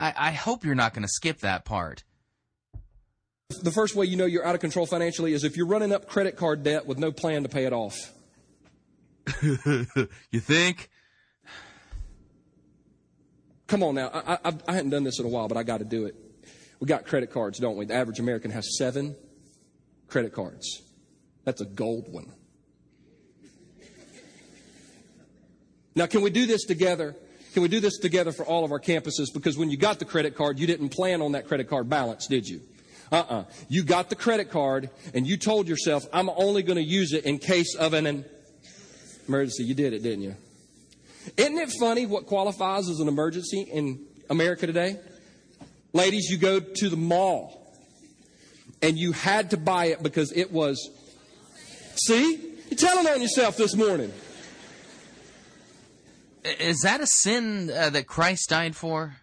[0.00, 2.04] I, I hope you're not going to skip that part.
[3.62, 6.08] the first way you know you're out of control financially is if you're running up
[6.08, 8.12] credit card debt with no plan to pay it off.
[10.30, 10.88] You think?
[13.66, 15.78] Come on now, I, I, I hadn't done this in a while, but I got
[15.78, 16.14] to do it.
[16.80, 17.86] We got credit cards, don't we?
[17.86, 19.16] The average American has seven
[20.06, 20.82] credit cards.
[21.44, 22.32] That's a gold one.
[25.94, 27.16] Now, can we do this together?
[27.54, 29.32] Can we do this together for all of our campuses?
[29.34, 32.26] Because when you got the credit card, you didn't plan on that credit card balance,
[32.28, 32.60] did you?
[33.10, 33.44] Uh-uh.
[33.68, 37.24] You got the credit card and you told yourself, I'm only going to use it
[37.24, 38.24] in case of an
[39.26, 39.64] emergency.
[39.64, 40.36] You did it, didn't you?
[41.36, 45.00] Isn't it funny what qualifies as an emergency in America today?
[45.92, 47.66] Ladies, you go to the mall
[48.82, 50.90] and you had to buy it because it was.
[51.96, 52.56] See?
[52.68, 54.12] You're telling on yourself this morning.
[56.44, 59.16] Is that a sin uh, that Christ died for?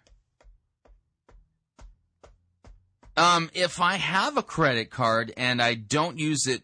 [3.17, 6.63] Um, if I have a credit card and I don't use it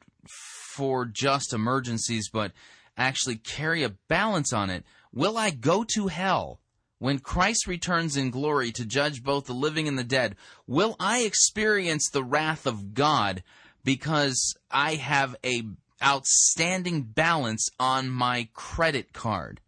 [0.76, 2.52] for just emergencies, but
[2.98, 4.84] actually carry a balance on it,
[5.14, 6.60] will I go to hell?
[7.02, 10.36] When Christ returns in glory to judge both the living and the dead,
[10.68, 13.41] will I experience the wrath of God
[13.84, 15.64] because I have a
[16.03, 19.61] outstanding balance on my credit card?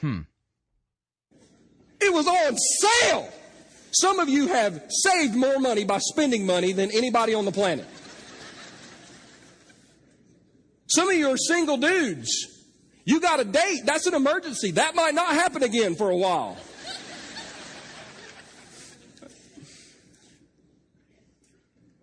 [0.00, 0.22] Hmm.
[2.00, 3.32] It was on sale.
[3.92, 7.86] Some of you have saved more money by spending money than anybody on the planet.
[10.88, 12.55] Some of you are single dudes.
[13.06, 13.82] You got a date.
[13.84, 14.72] That's an emergency.
[14.72, 16.58] That might not happen again for a while.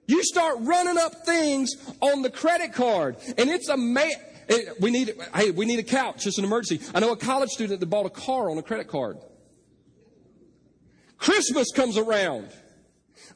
[0.07, 4.11] You start running up things on the credit card, and it's a man.
[4.47, 6.25] Eh, we need, hey, we need a couch.
[6.25, 6.85] It's an emergency.
[6.95, 9.17] I know a college student that bought a car on a credit card.
[11.17, 12.49] Christmas comes around.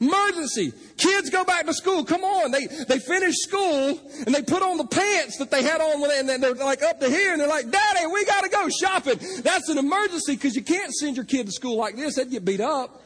[0.00, 0.72] Emergency.
[0.96, 2.04] Kids go back to school.
[2.04, 2.50] Come on.
[2.50, 6.42] They, they finish school and they put on the pants that they had on and
[6.42, 9.18] they're like up to here and they're like, Daddy, we got to go shopping.
[9.42, 12.16] That's an emergency because you can't send your kid to school like this.
[12.16, 13.02] They'd get beat up.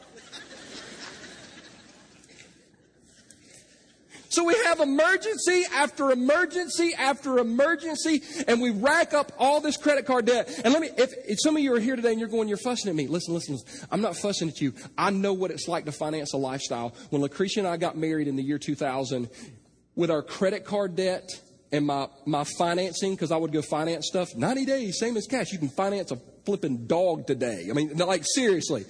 [4.33, 10.07] So we have emergency after emergency after emergency, and we rack up all this credit
[10.07, 10.49] card debt.
[10.65, 12.57] And let me, if, if, some of you are here today and you're going, you're
[12.57, 13.87] fussing at me, listen, listen, listen.
[13.91, 14.73] I'm not fussing at you.
[14.97, 16.95] I know what it's like to finance a lifestyle.
[17.11, 19.29] When Lucretia and I got married in the year 2000,
[19.95, 21.29] with our credit card debt
[21.71, 25.51] and my, my financing, because I would go finance stuff, 90 days, same as cash.
[25.51, 27.67] You can finance a flipping dog today.
[27.69, 28.85] I mean, like, seriously.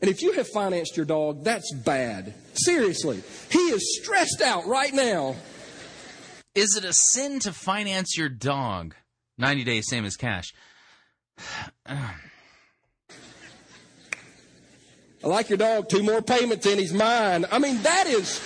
[0.00, 2.34] And if you have financed your dog, that's bad.
[2.54, 3.22] Seriously.
[3.50, 5.34] He is stressed out right now.
[6.54, 8.94] Is it a sin to finance your dog?
[9.38, 10.52] 90 days, same as cash.
[11.86, 12.14] I
[15.22, 15.88] like your dog.
[15.88, 17.44] Two more payments and he's mine.
[17.50, 18.40] I mean, that is.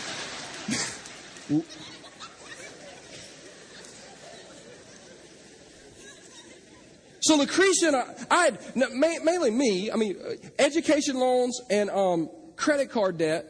[7.23, 7.97] So Lucretia and
[8.31, 10.17] I, had, mainly me, I mean,
[10.59, 13.47] education loans and um, credit card debt.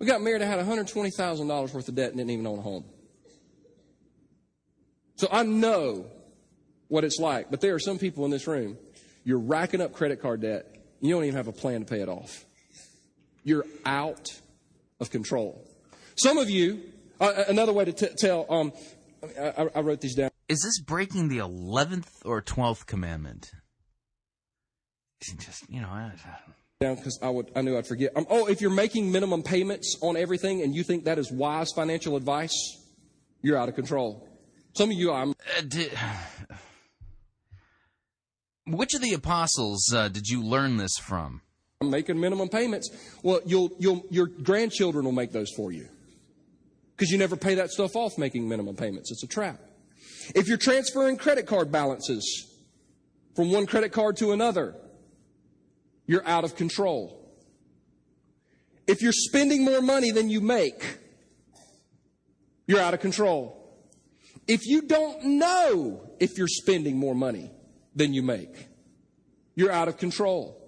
[0.00, 2.84] We got married, I had $120,000 worth of debt and didn't even own a home.
[5.14, 6.06] So I know
[6.88, 7.50] what it's like.
[7.50, 8.76] But there are some people in this room,
[9.24, 10.66] you're racking up credit card debt,
[11.00, 12.44] you don't even have a plan to pay it off.
[13.44, 14.28] You're out
[14.98, 15.64] of control.
[16.16, 16.82] Some of you,
[17.20, 18.72] uh, another way to t- tell, um,
[19.40, 20.30] I, I wrote these down.
[20.48, 23.52] Is this breaking the 11th or 12th commandment?
[25.20, 26.12] Just, you know, I,
[26.80, 28.12] down because I would I knew I'd forget.
[28.16, 31.72] Um, oh, if you're making minimum payments on everything and you think that is wise
[31.74, 32.54] financial advice,
[33.42, 34.28] you're out of control.
[34.74, 35.30] Some of you, I'm.
[35.30, 35.90] Uh, did,
[38.68, 41.42] which of the apostles uh, did you learn this from?
[41.80, 42.88] I'm making minimum payments.
[43.24, 45.88] Well, you'll you'll your grandchildren will make those for you
[46.96, 49.10] because you never pay that stuff off making minimum payments.
[49.10, 49.60] It's a trap.
[50.34, 52.46] If you're transferring credit card balances
[53.34, 54.74] from one credit card to another,
[56.06, 57.14] you're out of control.
[58.86, 60.98] If you're spending more money than you make,
[62.66, 63.54] you're out of control.
[64.46, 67.50] If you don't know if you're spending more money
[67.94, 68.68] than you make,
[69.54, 70.58] you're out of control.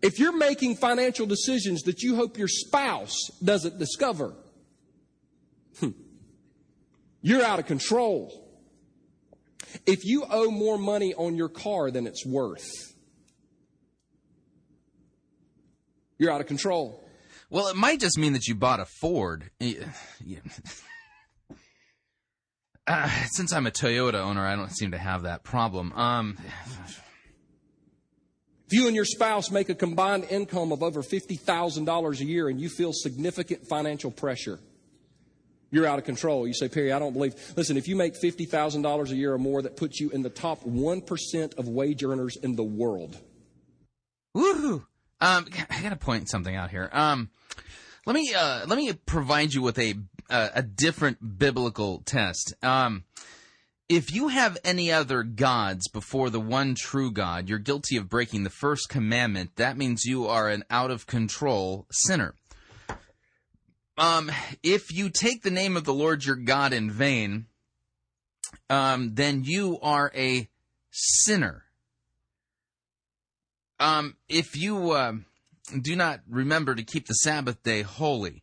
[0.00, 4.34] If you're making financial decisions that you hope your spouse doesn't discover,
[7.22, 8.38] you're out of control.
[9.86, 12.68] If you owe more money on your car than it's worth,
[16.18, 17.02] you're out of control.
[17.48, 19.50] Well, it might just mean that you bought a Ford.
[22.84, 25.92] Uh, since I'm a Toyota owner, I don't seem to have that problem.
[25.92, 26.36] Um,
[28.66, 32.60] if you and your spouse make a combined income of over $50,000 a year and
[32.60, 34.58] you feel significant financial pressure,
[35.72, 36.46] you're out of control.
[36.46, 37.34] You say, Perry, I don't believe.
[37.56, 40.62] Listen, if you make $50,000 a year or more, that puts you in the top
[40.62, 43.16] 1% of wage earners in the world.
[44.36, 44.84] Woohoo!
[45.20, 46.88] Um, I got to point something out here.
[46.92, 47.30] Um,
[48.06, 49.94] let me uh, let me provide you with a
[50.28, 52.54] uh, a different biblical test.
[52.62, 53.04] Um,
[53.88, 58.42] if you have any other gods before the one true God, you're guilty of breaking
[58.42, 59.56] the first commandment.
[59.56, 62.34] That means you are an out of control sinner.
[63.98, 64.30] Um,
[64.62, 67.46] if you take the name of the Lord your God in vain,
[68.70, 70.48] um, then you are a
[70.90, 71.64] sinner.
[73.78, 75.14] Um, if you uh,
[75.80, 78.42] do not remember to keep the Sabbath day holy,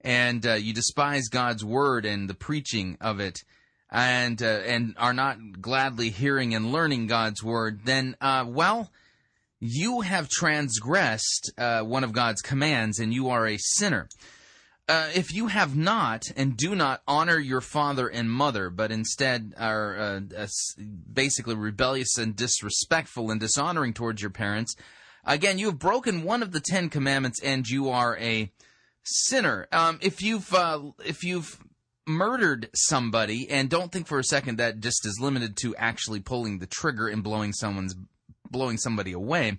[0.00, 3.40] and uh, you despise God's word and the preaching of it,
[3.90, 8.90] and uh, and are not gladly hearing and learning God's word, then uh, well,
[9.60, 14.08] you have transgressed uh, one of God's commands, and you are a sinner.
[14.92, 19.54] Uh, if you have not and do not honor your father and mother, but instead
[19.56, 20.46] are uh, uh,
[21.10, 24.76] basically rebellious and disrespectful and dishonoring towards your parents,
[25.24, 28.52] again, you have broken one of the Ten Commandments, and you are a
[29.02, 29.66] sinner.
[29.72, 31.58] Um, if you've uh, if you've
[32.06, 36.58] murdered somebody, and don't think for a second that just is limited to actually pulling
[36.58, 37.96] the trigger and blowing someone's
[38.50, 39.58] blowing somebody away.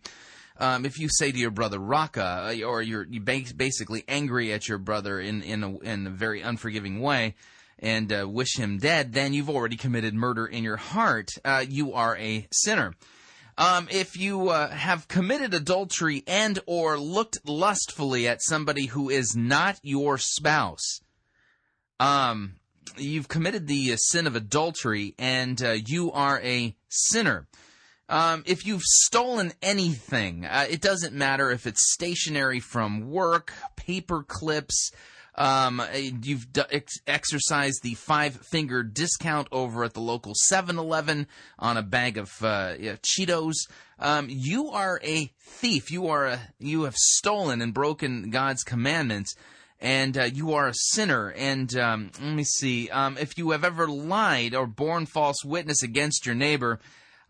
[0.60, 4.68] Um, if you say to your brother Raca, uh, or you're you basically angry at
[4.68, 7.36] your brother in in a, in a very unforgiving way,
[7.80, 11.30] and uh, wish him dead, then you've already committed murder in your heart.
[11.44, 12.94] Uh, you are a sinner.
[13.58, 19.36] Um, if you uh, have committed adultery and or looked lustfully at somebody who is
[19.36, 21.02] not your spouse,
[22.00, 22.56] um,
[22.98, 27.48] you've committed the uh, sin of adultery and uh, you are a sinner.
[28.14, 34.22] Um, if you've stolen anything, uh, it doesn't matter if it's stationery from work, paper
[34.22, 34.92] clips,
[35.34, 41.26] um, you've d- ex- exercised the five finger discount over at the local 7 Eleven
[41.58, 43.56] on a bag of uh, Cheetos.
[43.98, 45.90] Um, you are a thief.
[45.90, 49.34] You are a, you have stolen and broken God's commandments.
[49.80, 51.34] And uh, you are a sinner.
[51.36, 52.92] And um, let me see.
[52.92, 56.80] Um, if you have ever lied or borne false witness against your neighbor,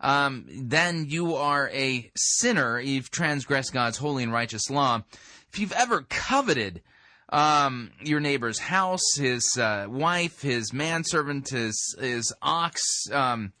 [0.04, 2.78] um, then you are a sinner.
[2.78, 5.02] You've transgressed God's holy and righteous law.
[5.50, 6.82] If you've ever coveted
[7.30, 12.82] um, your neighbor's house, his uh, wife, his manservant, his his ox,
[13.12, 13.54] um,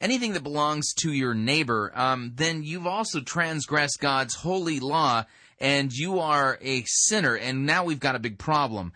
[0.00, 5.24] anything that belongs to your neighbor, um, then you've also transgressed God's holy law,
[5.58, 7.34] and you are a sinner.
[7.34, 8.92] And now we've got a big problem.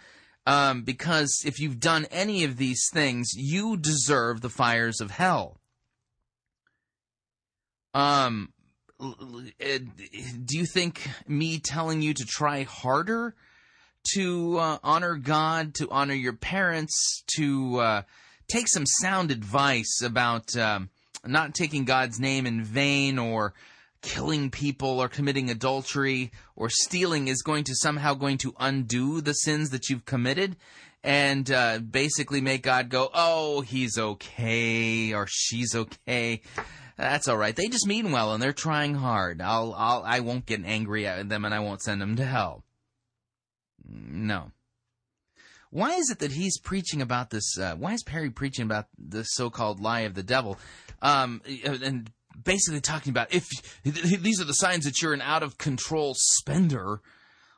[0.46, 5.57] Um, because if you've done any of these things, you deserve the fires of hell.
[7.94, 8.52] Um,
[8.98, 13.34] do you think me telling you to try harder
[14.14, 18.02] to uh, honor God, to honor your parents, to uh,
[18.50, 20.90] take some sound advice about um,
[21.24, 23.54] not taking God's name in vain or
[24.00, 29.32] killing people or committing adultery or stealing is going to somehow going to undo the
[29.32, 30.56] sins that you've committed
[31.02, 36.42] and uh, basically make God go, oh, he's okay or she's okay.
[36.98, 37.54] That's all right.
[37.54, 39.40] They just mean well and they're trying hard.
[39.40, 42.64] I'll, I'll, I won't get angry at them and I won't send them to hell.
[43.88, 44.50] No.
[45.70, 47.56] Why is it that he's preaching about this?
[47.56, 50.58] Uh, why is Perry preaching about the so-called lie of the devil?
[51.00, 52.10] Um, and
[52.42, 53.46] basically talking about if
[53.84, 57.00] these are the signs that you're an out of control spender,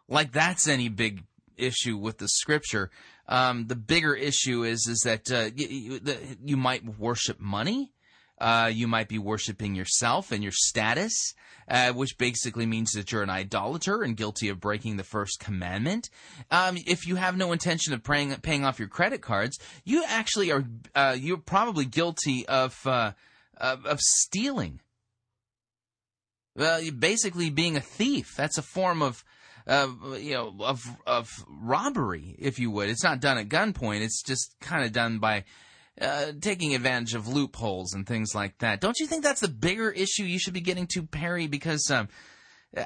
[0.07, 1.25] like that's any big
[1.57, 2.91] issue with the scripture.
[3.27, 6.01] Um, the bigger issue is is that uh, you,
[6.45, 7.93] you might worship money.
[8.41, 11.35] Uh, you might be worshiping yourself and your status,
[11.69, 16.09] uh, which basically means that you're an idolater and guilty of breaking the first commandment.
[16.51, 20.51] Um, if you have no intention of paying, paying off your credit cards, you actually
[20.51, 20.65] are
[20.95, 23.13] uh, you're probably guilty of uh,
[23.59, 24.81] of, of, stealing.
[26.57, 28.35] Well, basically being a thief.
[28.37, 29.23] That's a form of
[29.69, 32.89] you know of of robbery, if you would.
[32.89, 34.01] It's not done at gunpoint.
[34.01, 35.45] It's just kind of done by
[36.01, 38.81] uh, taking advantage of loopholes and things like that.
[38.81, 41.47] Don't you think that's the bigger issue you should be getting to, Perry?
[41.47, 42.09] Because um,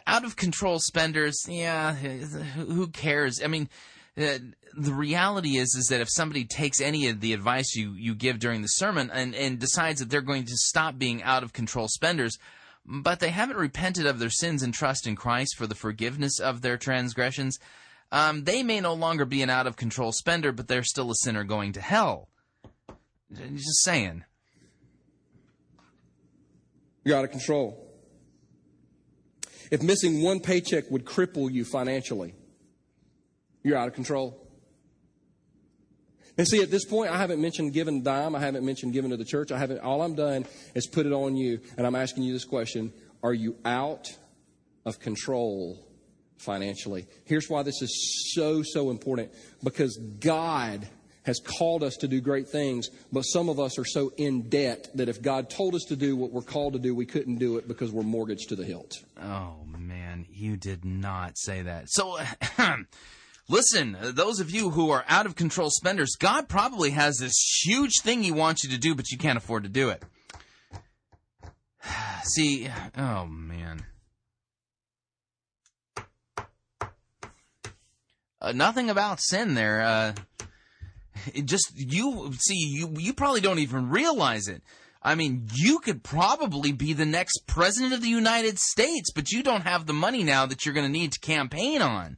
[0.06, 3.40] out of control spenders, yeah, who cares?
[3.42, 3.68] I mean,
[4.16, 4.38] uh,
[4.76, 8.38] the reality is is that if somebody takes any of the advice you, you give
[8.38, 11.88] during the sermon and, and decides that they're going to stop being out of control
[11.88, 12.38] spenders,
[12.84, 16.62] but they haven't repented of their sins and trust in Christ for the forgiveness of
[16.62, 17.58] their transgressions,
[18.12, 21.16] um, they may no longer be an out of control spender, but they're still a
[21.16, 22.28] sinner going to hell.
[23.32, 24.24] Just saying.
[27.04, 27.80] You're out of control.
[29.70, 32.34] If missing one paycheck would cripple you financially,
[33.62, 34.40] you're out of control.
[36.36, 38.34] And see, at this point, I haven't mentioned giving dime.
[38.34, 39.52] I haven't mentioned giving to the church.
[39.52, 39.80] I haven't.
[39.80, 42.92] All I'm done is put it on you, and I'm asking you this question:
[43.22, 44.08] Are you out
[44.84, 45.86] of control
[46.38, 47.06] financially?
[47.24, 49.32] Here's why this is so so important:
[49.62, 50.88] because God
[51.24, 54.88] has called us to do great things, but some of us are so in debt
[54.94, 57.56] that if God told us to do what we're called to do, we couldn't do
[57.56, 58.92] it because we're mortgaged to the hilt.
[59.20, 61.86] Oh, man, you did not say that.
[61.88, 62.18] So,
[63.48, 68.02] listen, those of you who are out of control spenders, God probably has this huge
[68.02, 70.02] thing He wants you to do, but you can't afford to do it.
[72.24, 72.68] See,
[72.98, 73.86] oh, man.
[78.42, 79.80] Uh, nothing about sin there.
[79.80, 80.12] Uh,
[81.34, 84.62] it just you see you you probably don't even realize it.
[85.02, 89.42] I mean, you could probably be the next president of the United States, but you
[89.42, 92.16] don't have the money now that you're going to need to campaign on.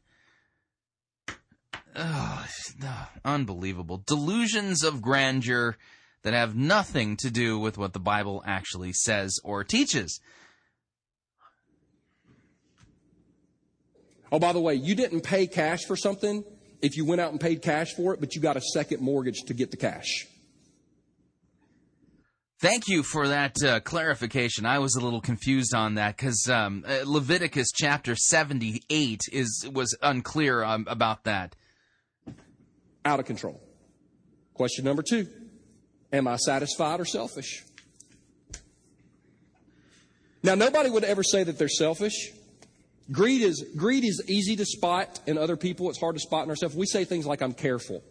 [1.96, 2.46] Oh,
[3.24, 4.04] unbelievable.
[4.06, 5.76] Delusions of grandeur
[6.22, 10.20] that have nothing to do with what the Bible actually says or teaches.
[14.30, 16.44] Oh, by the way, you didn't pay cash for something
[16.82, 19.42] if you went out and paid cash for it, but you got a second mortgage
[19.46, 20.26] to get the cash.
[22.58, 24.64] Thank you for that uh, clarification.
[24.64, 29.96] I was a little confused on that because um, uh, Leviticus chapter seventy-eight is was
[30.02, 31.54] unclear um, about that.
[33.04, 33.60] Out of control.
[34.54, 35.28] Question number two:
[36.12, 37.62] Am I satisfied or selfish?
[40.42, 42.30] Now, nobody would ever say that they're selfish.
[43.12, 45.88] Greed is, greed is easy to spot in other people.
[45.90, 46.74] It's hard to spot in ourselves.
[46.74, 48.02] We say things like, I'm careful.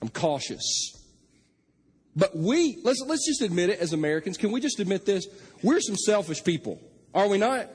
[0.00, 0.94] I'm cautious.
[2.14, 4.36] But we, let's, let's just admit it as Americans.
[4.36, 5.26] Can we just admit this?
[5.62, 6.80] We're some selfish people.
[7.14, 7.68] Are we not?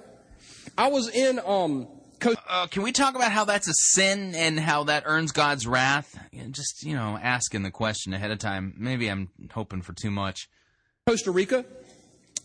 [0.78, 1.88] I was in, um,
[2.20, 5.68] Co- Uh, can we talk about how that's a sin and how that earns God's
[5.68, 6.18] wrath?
[6.52, 8.74] Just, you know, asking the question ahead of time.
[8.78, 10.48] Maybe I'm hoping for too much.
[11.06, 11.66] Costa Rica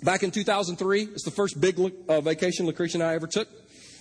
[0.02, 1.02] back in 2003.
[1.02, 1.78] It's the first big
[2.08, 3.48] uh, vacation Lucretia and I ever took.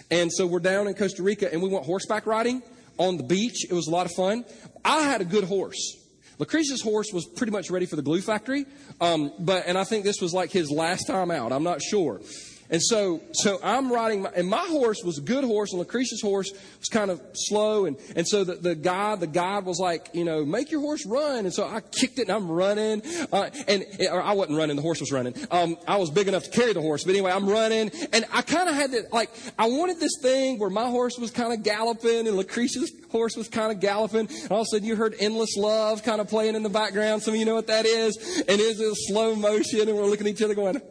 [0.10, 2.64] And so we're down in Costa Rica and we went horseback riding
[2.98, 3.66] on the beach.
[3.70, 4.46] It was a lot of fun.
[4.84, 5.98] I had a good horse.
[6.40, 8.66] Lucretia's horse was pretty much ready for the glue factory.
[9.02, 11.52] Um, but, and I think this was like his last time out.
[11.52, 12.22] I'm not sure.
[12.70, 16.22] And so, so I'm riding, my, and my horse was a good horse, and Lucretia's
[16.22, 17.86] horse was kind of slow.
[17.86, 21.06] And, and so the, the guide, the guide was like, you know, make your horse
[21.06, 21.46] run.
[21.46, 23.02] And so I kicked it and I'm running.
[23.32, 25.34] Uh, and, I wasn't running, the horse was running.
[25.50, 27.04] Um, I was big enough to carry the horse.
[27.04, 27.92] But anyway, I'm running.
[28.12, 31.32] And I kind of had that, like, I wanted this thing where my horse was
[31.32, 34.28] kind of galloping and Lucretia's horse was kind of galloping.
[34.28, 37.24] And all of a sudden you heard Endless Love kind of playing in the background.
[37.24, 38.18] Some of you know what that is.
[38.48, 40.82] And it's in slow motion and we're looking at each other going,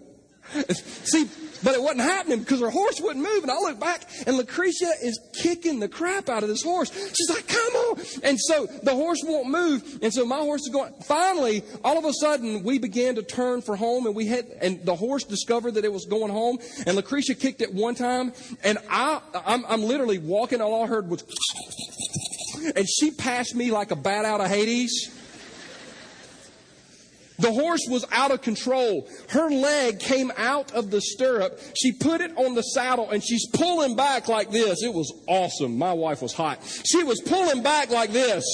[0.71, 1.29] see,
[1.63, 3.43] but it wasn't happening because her horse wouldn't move.
[3.43, 6.91] And I look back and Lucretia is kicking the crap out of this horse.
[6.93, 8.01] She's like, come on.
[8.23, 9.99] And so the horse won't move.
[10.03, 13.63] And so my horse is going, finally, all of a sudden we began to turn
[13.63, 16.59] for home and we had, and the horse discovered that it was going home.
[16.87, 18.33] And Lucretia kicked it one time.
[18.63, 20.61] And I, I'm, I'm literally walking.
[20.61, 21.25] All I heard was,
[22.75, 25.13] and she passed me like a bat out of Hades.
[27.39, 29.09] The horse was out of control.
[29.29, 31.61] Her leg came out of the stirrup.
[31.81, 34.83] She put it on the saddle and she's pulling back like this.
[34.83, 35.77] It was awesome.
[35.77, 36.59] My wife was hot.
[36.85, 38.45] She was pulling back like this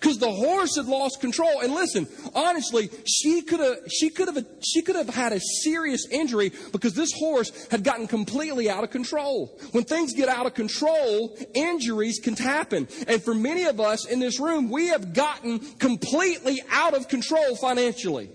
[0.00, 1.60] because the horse had lost control.
[1.60, 6.06] And listen, honestly, she could have she could have she could have had a serious
[6.10, 9.58] injury because this horse had gotten completely out of control.
[9.72, 12.88] When things get out of control, injuries can happen.
[13.06, 17.56] And for many of us in this room, we have gotten completely out of control
[17.56, 18.30] financially.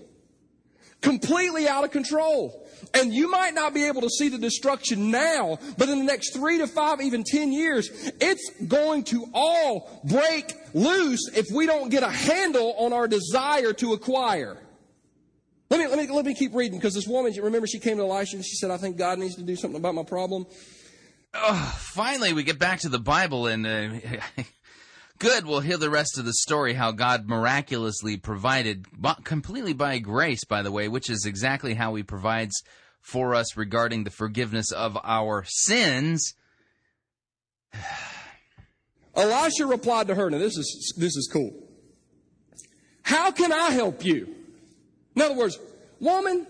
[1.00, 2.66] Completely out of control.
[2.94, 6.32] And you might not be able to see the destruction now, but in the next
[6.32, 7.88] three to five, even ten years,
[8.20, 13.72] it's going to all break loose if we don't get a handle on our desire
[13.72, 14.58] to acquire.
[15.70, 18.04] Let me, let me, let me keep reading because this woman, remember she came to
[18.04, 20.46] Elisha and she said, I think God needs to do something about my problem.
[21.34, 23.88] Oh, finally, we get back to the Bible and uh,
[25.18, 25.46] good.
[25.46, 28.86] We'll hear the rest of the story how God miraculously provided,
[29.24, 32.62] completely by grace, by the way, which is exactly how He provides
[33.00, 36.34] for us regarding the forgiveness of our sins.
[39.16, 41.54] Elisha replied to her, now this is, this is cool.
[43.02, 44.34] How can I help you?
[45.14, 45.58] In other words,
[46.00, 46.46] woman,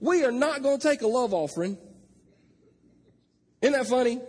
[0.00, 1.78] we are not going to take a love offering.
[3.62, 4.20] Isn't that funny?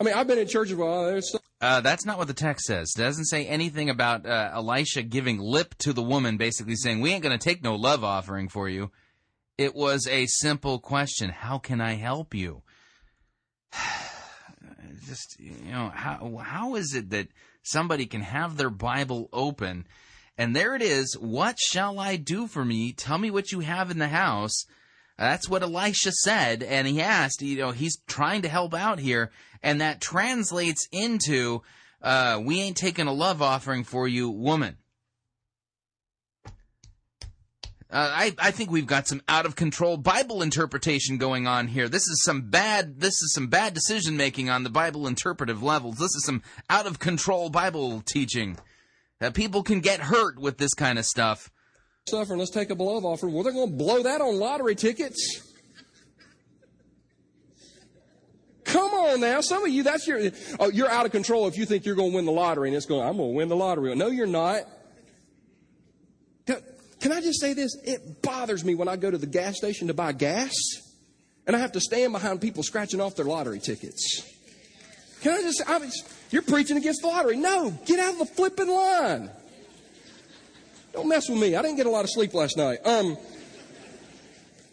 [0.00, 1.06] I mean, I've been in churches a while.
[1.06, 2.92] there's uh, that's not what the text says.
[2.94, 7.12] It doesn't say anything about uh, Elisha giving lip to the woman, basically saying, We
[7.12, 8.90] ain't going to take no love offering for you.
[9.56, 12.62] It was a simple question How can I help you?
[15.06, 17.28] Just, you know, how, how is it that
[17.62, 19.86] somebody can have their Bible open
[20.38, 21.16] and there it is?
[21.18, 22.92] What shall I do for me?
[22.92, 24.66] Tell me what you have in the house.
[25.18, 29.30] That's what Elisha said, and he asked, you know, he's trying to help out here,
[29.62, 31.62] and that translates into,
[32.02, 34.76] uh, we ain't taking a love offering for you, woman.
[37.96, 41.88] Uh, I, I think we've got some out of control Bible interpretation going on here.
[41.88, 45.96] This is some bad this is some bad decision making on the Bible interpretive levels.
[45.96, 48.58] This is some out of control Bible teaching.
[49.18, 51.50] That people can get hurt with this kind of stuff.
[52.06, 53.32] Suffering, let's take a love offering.
[53.32, 55.54] Well, they're going to blow that on lottery tickets.
[58.64, 60.20] Come on now, some of you, that's your,
[60.60, 62.76] oh, you're out of control if you think you're going to win the lottery and
[62.76, 63.94] it's going, I'm going to win the lottery.
[63.94, 64.64] No, you're not.
[67.00, 67.76] Can I just say this?
[67.84, 70.54] It bothers me when I go to the gas station to buy gas
[71.46, 74.22] and I have to stand behind people scratching off their lottery tickets.
[75.20, 75.90] Can I just, I mean,
[76.30, 77.36] you're preaching against the lottery.
[77.36, 79.30] No, get out of the flipping line.
[80.92, 81.54] Don't mess with me.
[81.56, 82.78] I didn't get a lot of sleep last night.
[82.84, 83.16] Um,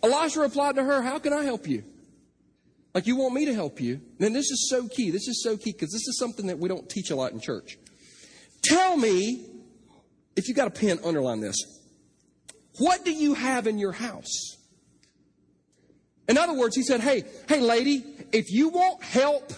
[0.02, 1.84] Elisha replied to her, How can I help you?
[2.94, 4.00] Like you want me to help you.
[4.20, 5.10] And this is so key.
[5.10, 7.40] This is so key because this is something that we don't teach a lot in
[7.40, 7.78] church.
[8.62, 9.46] Tell me,
[10.36, 11.73] if you got a pen, underline this.
[12.80, 14.58] What do you have in your house?
[16.28, 19.52] In other words, he said, Hey, hey, lady, if you want help,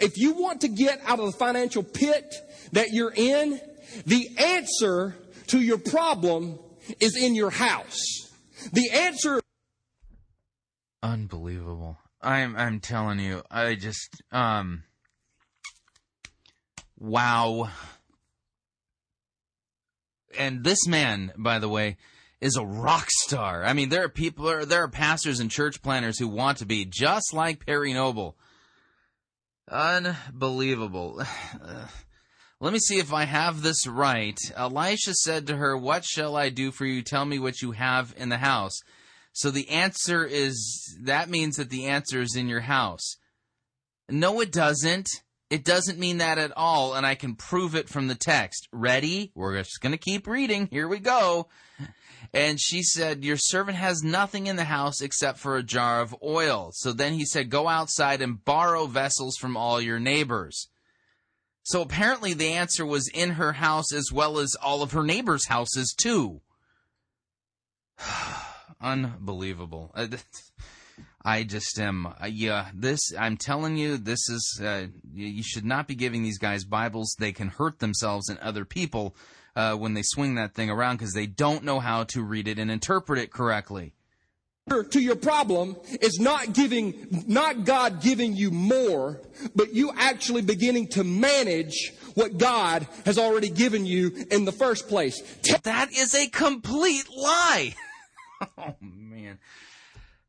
[0.00, 2.34] if you want to get out of the financial pit
[2.72, 3.60] that you're in,
[4.04, 5.16] the answer
[5.48, 6.58] to your problem
[7.00, 7.98] is in your house.
[8.72, 9.40] The answer
[11.02, 11.98] Unbelievable.
[12.20, 14.82] I'm I'm telling you, I just um
[16.98, 17.70] wow.
[20.38, 21.96] And this man, by the way,
[22.40, 23.64] is a rock star.
[23.64, 26.84] I mean, there are people there are pastors and church planners who want to be
[26.84, 28.36] just like Perry Noble.
[29.70, 31.22] Unbelievable.
[32.60, 34.38] Let me see if I have this right.
[34.54, 37.02] Elisha said to her, What shall I do for you?
[37.02, 38.80] Tell me what you have in the house.
[39.32, 43.16] So the answer is that means that the answer is in your house.
[44.08, 45.08] No, it doesn't.
[45.50, 48.66] It doesn't mean that at all, and I can prove it from the text.
[48.72, 49.30] Ready?
[49.34, 50.68] We're just going to keep reading.
[50.70, 51.48] Here we go.
[52.32, 56.14] And she said, Your servant has nothing in the house except for a jar of
[56.22, 56.70] oil.
[56.72, 60.68] So then he said, Go outside and borrow vessels from all your neighbors.
[61.62, 65.48] So apparently the answer was in her house as well as all of her neighbors'
[65.48, 66.40] houses, too.
[68.80, 69.90] Unbelievable.
[69.94, 70.06] Uh,
[71.24, 75.88] I just am, uh, yeah, this, I'm telling you, this is, uh, you should not
[75.88, 77.16] be giving these guys Bibles.
[77.18, 79.16] They can hurt themselves and other people
[79.56, 82.58] uh, when they swing that thing around because they don't know how to read it
[82.58, 83.92] and interpret it correctly
[84.90, 89.20] to your problem is not giving, not God giving you more,
[89.54, 94.88] but you actually beginning to manage what God has already given you in the first
[94.88, 95.22] place.
[95.62, 97.74] That is a complete lie.
[98.58, 99.38] oh man.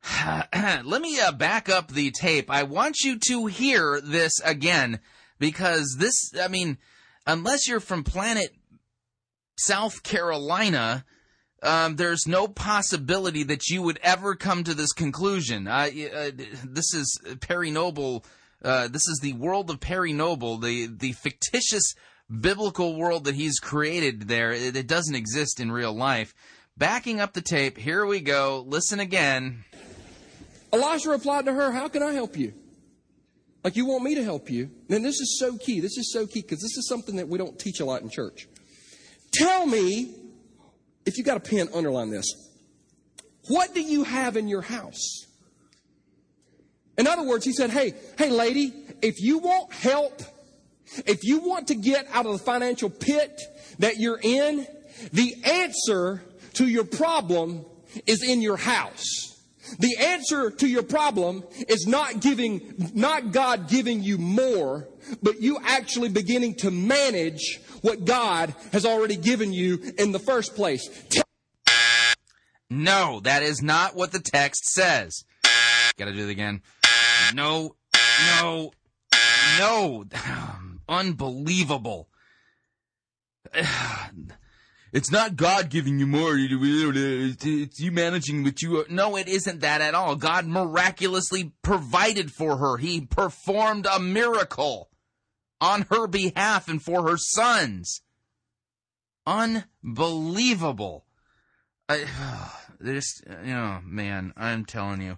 [0.85, 2.51] Let me uh, back up the tape.
[2.51, 4.99] I want you to hear this again
[5.39, 6.77] because this, I mean,
[7.25, 8.55] unless you're from planet
[9.57, 11.05] South Carolina,
[11.63, 15.67] um, there's no possibility that you would ever come to this conclusion.
[15.67, 15.89] Uh,
[16.63, 18.25] this is Perry Noble.
[18.63, 21.93] Uh, this is the world of Perry Noble, the the fictitious
[22.29, 24.51] biblical world that he's created there.
[24.51, 26.33] It, it doesn't exist in real life.
[26.77, 28.63] Backing up the tape, here we go.
[28.67, 29.63] Listen again.
[30.71, 32.53] Elisha replied to her, How can I help you?
[33.63, 34.69] Like you want me to help you?
[34.89, 35.79] And this is so key.
[35.79, 38.09] This is so key because this is something that we don't teach a lot in
[38.09, 38.47] church.
[39.31, 40.15] Tell me
[41.05, 42.25] if you got a pen, underline this.
[43.47, 45.25] What do you have in your house?
[46.97, 50.21] In other words, he said, Hey, hey, lady, if you want help,
[51.05, 53.41] if you want to get out of the financial pit
[53.79, 54.65] that you're in,
[55.13, 56.23] the answer
[56.53, 57.65] to your problem
[58.05, 59.37] is in your house.
[59.79, 64.87] The answer to your problem is not giving, not God giving you more,
[65.21, 70.55] but you actually beginning to manage what God has already given you in the first
[70.55, 70.89] place.
[72.69, 75.23] no, that is not what the text says.
[75.97, 76.61] Gotta do it again.
[77.33, 77.75] No,
[78.39, 78.71] no,
[79.59, 80.05] no.
[80.89, 82.09] Unbelievable.
[84.93, 86.31] It's not God giving you more.
[86.37, 88.79] It's you managing what you.
[88.79, 88.85] Are.
[88.89, 90.15] No, it isn't that at all.
[90.15, 92.77] God miraculously provided for her.
[92.77, 94.89] He performed a miracle
[95.59, 98.01] on her behalf and for her sons.
[99.25, 101.05] Unbelievable.
[101.89, 102.05] I,
[102.79, 105.17] this, you know, man, I'm telling you.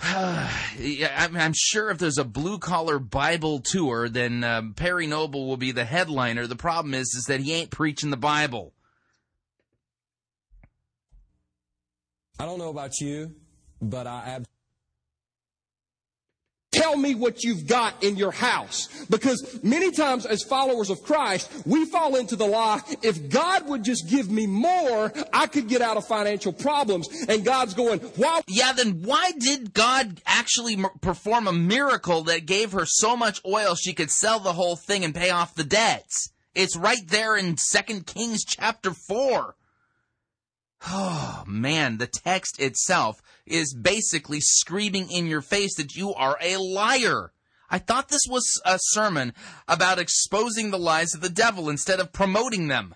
[0.02, 5.72] I'm sure if there's a blue collar Bible tour, then uh, Perry Noble will be
[5.72, 6.46] the headliner.
[6.46, 8.74] The problem is, is that he ain't preaching the Bible.
[12.38, 13.34] I don't know about you,
[13.82, 14.57] but I absolutely.
[16.78, 18.88] Tell me what you've got in your house.
[19.10, 23.84] Because many times as followers of Christ, we fall into the lie, if God would
[23.84, 27.08] just give me more, I could get out of financial problems.
[27.28, 28.42] And God's going, why?
[28.46, 33.74] Yeah, then why did God actually perform a miracle that gave her so much oil
[33.74, 36.30] she could sell the whole thing and pay off the debts?
[36.54, 39.54] It's right there in 2 Kings chapter 4.
[40.86, 46.56] Oh man, the text itself is basically screaming in your face that you are a
[46.56, 47.32] liar.
[47.70, 49.34] I thought this was a sermon
[49.66, 52.94] about exposing the lies of the devil instead of promoting them.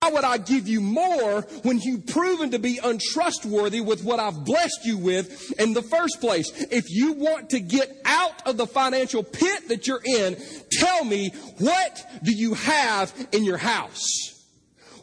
[0.00, 4.44] Why would I give you more when you've proven to be untrustworthy with what I've
[4.44, 6.50] blessed you with in the first place?
[6.70, 10.36] If you want to get out of the financial pit that you're in,
[10.70, 14.35] tell me what do you have in your house?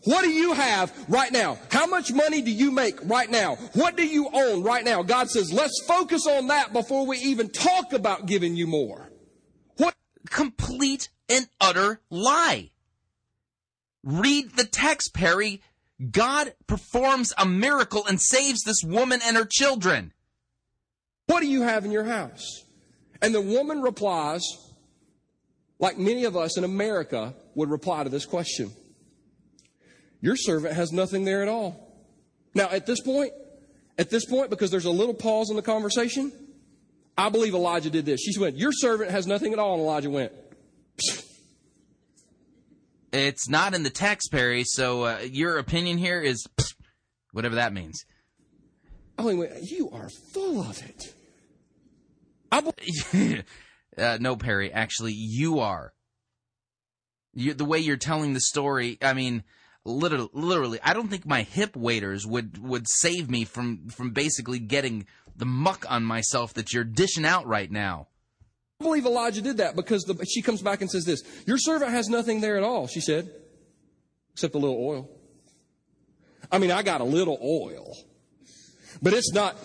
[0.06, 1.58] What do you have right now?
[1.72, 3.56] How much money do you make right now?
[3.74, 5.02] What do you own right now?
[5.02, 9.10] God says, let's focus on that before we even talk about giving you more.
[9.78, 9.96] What?
[10.30, 12.72] Complete and utter lie.
[14.04, 15.62] Read the text, Perry.
[16.12, 20.12] God performs a miracle and saves this woman and her children.
[21.28, 22.66] What do you have in your house?
[23.22, 24.44] And the woman replies,
[25.80, 28.74] like many of us in America would reply to this question
[30.24, 31.86] your servant has nothing there at all.
[32.56, 33.34] Now, at this point,
[33.98, 36.32] at this point because there's a little pause in the conversation.
[37.18, 38.22] I believe Elijah did this.
[38.22, 39.74] She went, Your servant has nothing at all.
[39.74, 40.32] And Elijah went,
[40.98, 41.26] Psst.
[43.12, 44.64] It's not in the text, Perry.
[44.66, 46.74] So uh, your opinion here is pfft,
[47.34, 48.06] whatever that means.
[49.20, 51.14] I mean, you are full of it.
[52.50, 53.44] I
[54.02, 54.72] uh, no, Perry.
[54.72, 55.92] Actually, you are.
[57.34, 58.98] You, the way you're telling the story.
[59.02, 59.44] I mean,
[59.86, 60.80] literally, literally.
[60.84, 65.06] I don't think my hip waders would would save me from from basically getting
[65.36, 68.08] the muck on myself that you're dishing out right now.
[68.80, 71.92] I believe Elijah did that because the, she comes back and says this Your servant
[71.92, 73.30] has nothing there at all, she said,
[74.34, 75.10] except a little oil.
[76.52, 77.96] I mean, I got a little oil,
[79.02, 79.58] but it's not.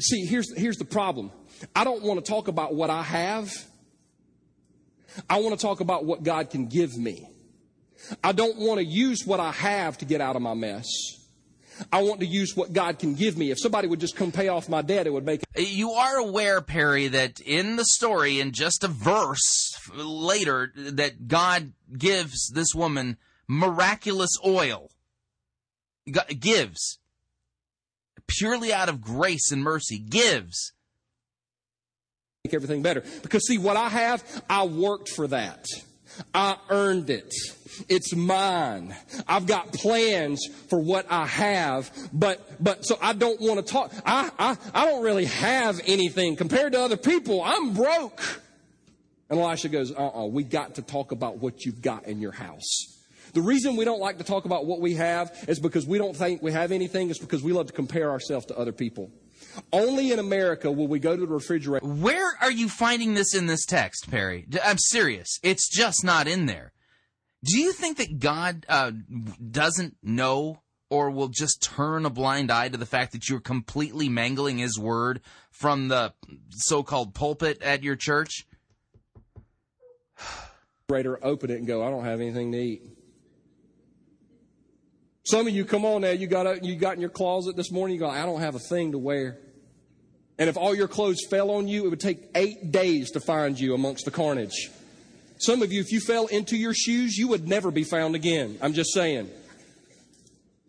[0.00, 1.30] See, here's, here's the problem
[1.76, 3.52] I don't want to talk about what I have,
[5.28, 7.28] I want to talk about what God can give me.
[8.22, 10.86] I don't want to use what I have to get out of my mess.
[11.90, 13.50] I want to use what God can give me.
[13.50, 15.68] If somebody would just come pay off my debt, it would make it.
[15.68, 21.72] You are aware, Perry, that in the story, in just a verse later, that God
[21.96, 23.16] gives this woman
[23.48, 24.90] miraculous oil.
[26.10, 26.98] God gives.
[28.26, 29.98] Purely out of grace and mercy.
[29.98, 30.72] Gives.
[32.44, 33.02] Make everything better.
[33.22, 35.66] Because see, what I have, I worked for that.
[36.34, 37.32] I earned it.
[37.88, 38.94] It's mine.
[39.26, 43.92] I've got plans for what I have, but, but, so I don't want to talk.
[44.04, 47.42] I, I, I don't really have anything compared to other people.
[47.42, 48.20] I'm broke.
[49.30, 52.20] And Elisha goes, uh uh-uh, uh, we got to talk about what you've got in
[52.20, 52.92] your house.
[53.32, 56.14] The reason we don't like to talk about what we have is because we don't
[56.14, 59.10] think we have anything, is because we love to compare ourselves to other people.
[59.72, 61.86] Only in America will we go to the refrigerator.
[61.86, 64.46] Where are you finding this in this text, Perry?
[64.64, 65.38] I'm serious.
[65.42, 66.72] It's just not in there.
[67.44, 68.92] Do you think that God uh,
[69.50, 70.60] doesn't know
[70.90, 74.78] or will just turn a blind eye to the fact that you're completely mangling his
[74.78, 75.20] word
[75.50, 76.12] from the
[76.50, 78.46] so called pulpit at your church?
[80.90, 82.82] Open it and go, I don't have anything to eat.
[85.24, 87.94] Some of you, come on now, you got, you got in your closet this morning,
[87.94, 89.38] you go, I don't have a thing to wear.
[90.38, 93.58] And if all your clothes fell on you, it would take eight days to find
[93.58, 94.70] you amongst the carnage.
[95.38, 98.58] Some of you, if you fell into your shoes, you would never be found again.
[98.60, 99.30] I'm just saying.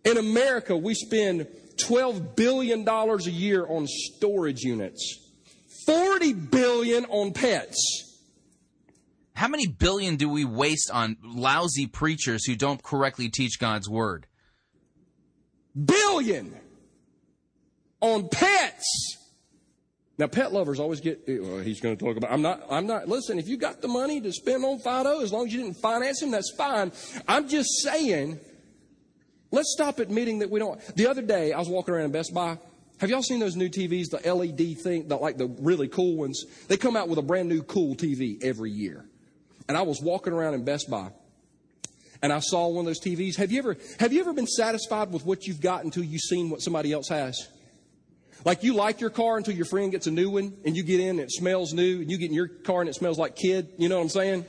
[0.06, 1.48] In America, we spend
[1.78, 5.20] $12 billion a year on storage units,
[5.88, 8.20] 40 billion on pets.
[9.36, 14.28] How many billion do we waste on lousy preachers who don't correctly teach God's word?
[15.76, 16.56] Billion
[18.02, 19.18] on pets.
[20.18, 22.86] Now, pet lovers always get, eh, well, he's going to talk about, I'm not, I'm
[22.86, 25.64] not, listen, if you got the money to spend on Fido, as long as you
[25.64, 26.91] didn't finance him, that's fine.
[27.28, 28.40] I'm just saying,
[29.52, 30.80] let's stop admitting that we don't.
[30.95, 32.60] The other day, I was walking around in Best Buy.
[33.00, 36.45] Have y'all seen those new TVs, the LED thing, the, like the really cool ones?
[36.68, 39.04] They come out with a brand new cool TV every year.
[39.68, 41.10] And I was walking around in Best Buy
[42.24, 43.36] and I saw one of those TVs.
[43.36, 46.50] Have you ever, have you ever been satisfied with what you've got until you've seen
[46.50, 47.50] what somebody else has?
[48.45, 51.02] Like you like your car until your friend gets a new one and you get
[51.02, 53.36] in and it smells new and you get in your car and it smells like
[53.36, 53.74] kid.
[53.78, 54.45] You know what I'm saying?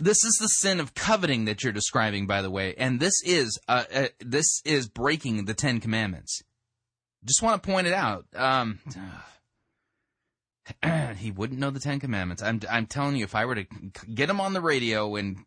[0.00, 3.56] This is the sin of coveting that you're describing, by the way, and this is
[3.68, 6.40] uh, uh, this is breaking the Ten Commandments.
[7.24, 8.26] Just want to point it out.
[8.34, 8.80] Um,
[11.16, 12.42] he wouldn't know the Ten Commandments.
[12.42, 13.66] I'm, I'm telling you, if I were to
[14.14, 15.38] get him on the radio and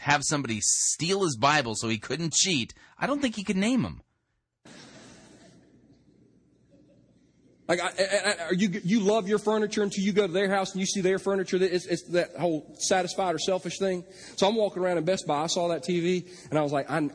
[0.00, 3.82] have somebody steal his Bible so he couldn't cheat, I don't think he could name
[3.82, 4.02] them.
[7.70, 10.80] Like, I, I, you you love your furniture until you go to their house and
[10.80, 11.56] you see their furniture.
[11.56, 14.02] That it's, it's that whole satisfied or selfish thing.
[14.36, 15.44] So I'm walking around in Best Buy.
[15.44, 17.08] I saw that TV and I was like, I,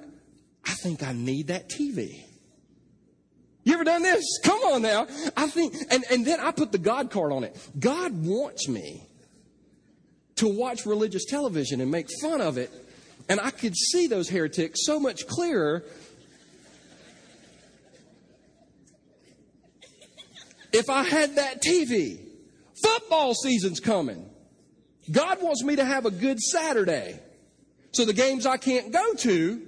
[0.63, 2.23] I think I need that TV.
[3.65, 4.23] You ever done this?
[4.43, 5.07] Come on now.
[5.35, 7.57] I think, and, and then I put the God card on it.
[7.77, 9.03] God wants me
[10.35, 12.71] to watch religious television and make fun of it.
[13.27, 15.83] And I could see those heretics so much clearer
[20.71, 22.19] if I had that TV.
[22.83, 24.29] Football season's coming.
[25.09, 27.19] God wants me to have a good Saturday.
[27.93, 29.67] So the games I can't go to,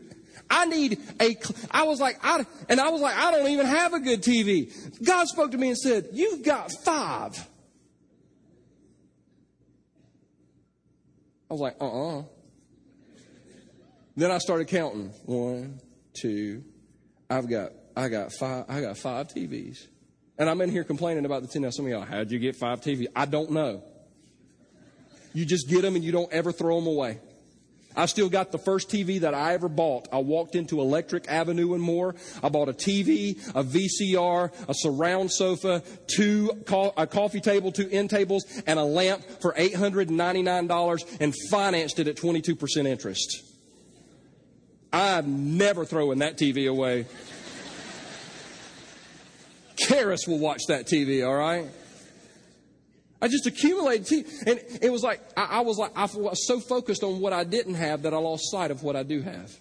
[0.49, 1.35] I need a,
[1.71, 4.71] I was like, I, and I was like, I don't even have a good TV.
[5.03, 7.47] God spoke to me and said, You've got five.
[11.49, 12.19] I was like, uh uh-uh.
[12.19, 12.23] uh
[14.15, 15.11] Then I started counting.
[15.25, 15.79] One,
[16.13, 16.63] two,
[17.29, 19.87] I've got, I got five, I got five TVs.
[20.39, 21.63] And I'm in here complaining about the 10.
[21.63, 23.07] Now, some of y'all, how'd you get five TVs?
[23.15, 23.83] I don't know.
[25.33, 27.19] You just get them and you don't ever throw them away.
[27.97, 30.07] I still got the first TV that I ever bought.
[30.13, 32.15] I walked into Electric Avenue and more.
[32.43, 37.89] I bought a TV, a VCR, a surround sofa, two co- a coffee table, two
[37.91, 43.43] end tables, and a lamp for $899 and financed it at 22% interest.
[44.93, 47.07] I'm never throwing that TV away.
[49.75, 51.67] Charisse will watch that TV, all right?
[53.21, 54.47] I just accumulated TV.
[54.47, 57.43] And it was like, I, I, was like, I was so focused on what I
[57.43, 59.51] didn't have that I lost sight of what I do have.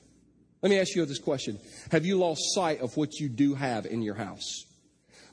[0.62, 1.59] Let me ask you this question.
[1.91, 4.65] Have you lost sight of what you do have in your house?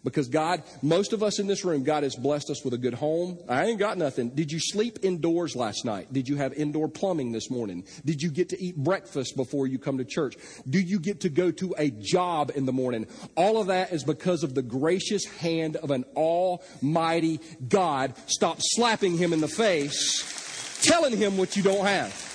[0.04, 2.94] Because God, most of us in this room, God has blessed us with a good
[2.94, 3.38] home.
[3.48, 4.30] I ain't got nothing.
[4.30, 6.12] Did you sleep indoors last night?
[6.12, 7.86] Did you have indoor plumbing this morning?
[8.04, 10.36] Did you get to eat breakfast before you come to church?
[10.70, 13.08] Do you get to go to a job in the morning?
[13.36, 17.40] All of that is because of the gracious hand of an almighty
[17.70, 18.14] God.
[18.28, 22.32] Stop slapping him in the face, telling him what you don't have.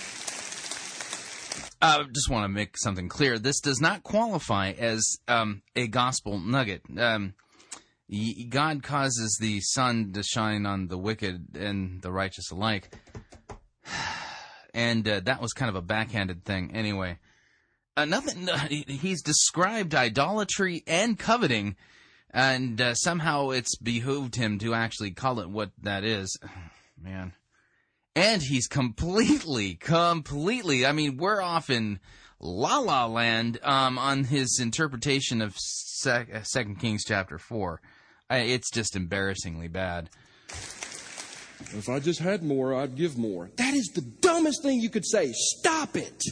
[1.80, 3.38] I uh, just want to make something clear.
[3.38, 6.82] This does not qualify as um, a gospel nugget.
[6.98, 7.34] Um,
[8.48, 12.96] God causes the sun to shine on the wicked and the righteous alike.
[14.74, 16.70] And uh, that was kind of a backhanded thing.
[16.72, 17.18] Anyway,
[17.96, 18.48] uh, nothing.
[18.48, 21.74] Uh, he's described idolatry and coveting,
[22.30, 26.38] and uh, somehow it's behooved him to actually call it what that is.
[27.02, 27.32] Man.
[28.14, 30.86] And he's completely, completely.
[30.86, 31.98] I mean, we're off in
[32.38, 37.80] La La Land um, on his interpretation of Second Kings chapter four.
[38.30, 40.10] I, it's just embarrassingly bad.
[41.60, 43.50] If I just had more, I'd give more.
[43.56, 45.32] That is the dumbest thing you could say.
[45.32, 46.22] Stop it.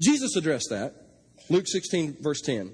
[0.00, 0.94] Jesus addressed that.
[1.50, 2.72] Luke 16, verse 10.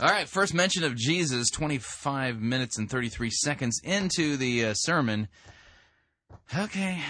[0.00, 5.28] All right, first mention of Jesus, 25 minutes and 33 seconds into the uh, sermon.
[6.56, 7.00] Okay.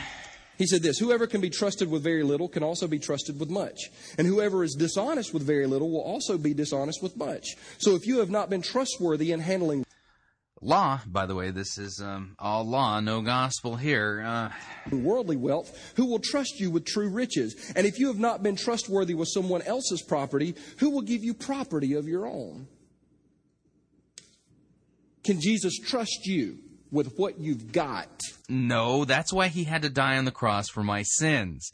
[0.58, 3.50] He said this Whoever can be trusted with very little can also be trusted with
[3.50, 3.78] much.
[4.18, 7.44] And whoever is dishonest with very little will also be dishonest with much.
[7.78, 9.84] So if you have not been trustworthy in handling
[10.60, 14.22] law, by the way, this is um, all law, no gospel here.
[14.26, 14.50] Uh,
[14.90, 17.72] worldly wealth, who will trust you with true riches?
[17.76, 21.34] And if you have not been trustworthy with someone else's property, who will give you
[21.34, 22.68] property of your own?
[25.24, 26.58] Can Jesus trust you
[26.90, 28.20] with what you've got?
[28.48, 31.72] No, that's why he had to die on the cross for my sins.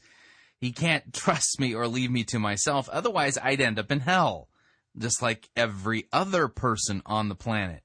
[0.59, 4.48] He can't trust me or leave me to myself, otherwise, I'd end up in hell,
[4.96, 7.82] just like every other person on the planet.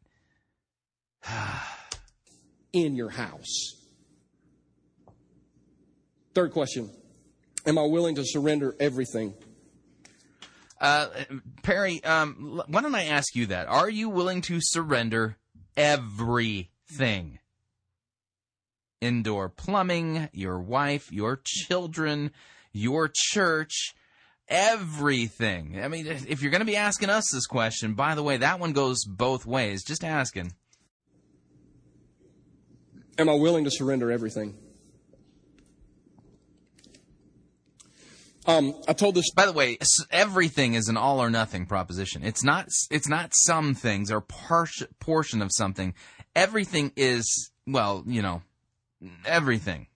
[2.74, 3.76] in your house.
[6.34, 6.90] Third question
[7.66, 9.34] Am I willing to surrender everything?
[10.80, 11.08] Uh,
[11.64, 13.68] Perry, um, why don't I ask you that?
[13.68, 15.38] Are you willing to surrender
[15.76, 17.40] everything?
[19.02, 22.32] Indoor plumbing, your wife, your children,
[22.72, 23.95] your church,
[24.48, 25.82] everything.
[25.84, 28.60] I mean, if you're going to be asking us this question, by the way, that
[28.60, 29.84] one goes both ways.
[29.84, 30.54] Just asking.
[33.18, 34.56] Am I willing to surrender everything?
[38.45, 39.30] Um, I told this.
[39.31, 39.77] By the way,
[40.10, 42.23] everything is an all or nothing proposition.
[42.23, 42.69] It's not.
[42.89, 44.68] It's not some things or par-
[44.99, 45.94] portion of something.
[46.35, 48.41] Everything is well, you know,
[49.26, 49.88] everything.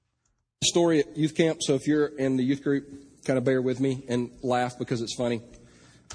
[0.64, 1.60] Story at youth camp.
[1.62, 2.88] So if you're in the youth group,
[3.26, 5.42] kind of bear with me and laugh because it's funny.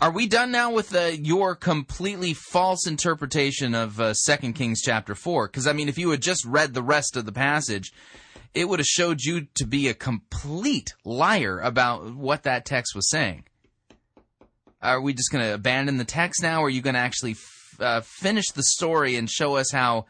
[0.03, 5.15] Are we done now with uh, your completely false interpretation of uh, Second Kings chapter
[5.15, 5.47] four?
[5.49, 7.93] Because I mean, if you had just read the rest of the passage,
[8.53, 13.09] it would have showed you to be a complete liar about what that text was
[13.09, 13.45] saying.
[14.83, 17.33] Are we just going to abandon the text now, or are you going to actually
[17.33, 20.05] f- uh, finish the story and show us how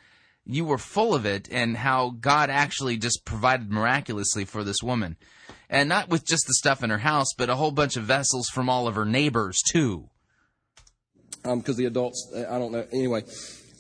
[0.45, 5.17] you were full of it and how God actually just provided miraculously for this woman?
[5.69, 8.49] And not with just the stuff in her house, but a whole bunch of vessels
[8.49, 10.09] from all of her neighbors too.
[11.45, 12.87] Um because um, the adults, uh, I don't know.
[12.93, 13.25] Anyway,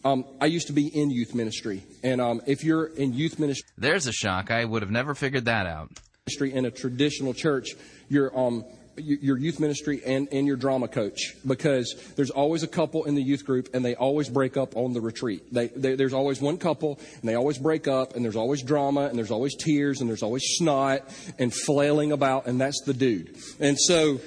[0.05, 3.69] um, I used to be in youth ministry, and um, if you're in youth ministry,
[3.77, 4.53] there's a shock.
[4.53, 5.91] I would have never figured that out.
[6.27, 7.71] Ministry in a traditional church,
[8.09, 8.65] you're um,
[8.99, 13.23] your youth ministry and, and your drama coach because there's always a couple in the
[13.23, 15.43] youth group and they always break up on the retreat.
[15.53, 19.07] They, they, there's always one couple and they always break up and there's always drama
[19.07, 21.03] and there's always tears and there's always snot
[21.39, 23.37] and flailing about and that's the dude.
[23.61, 24.21] And so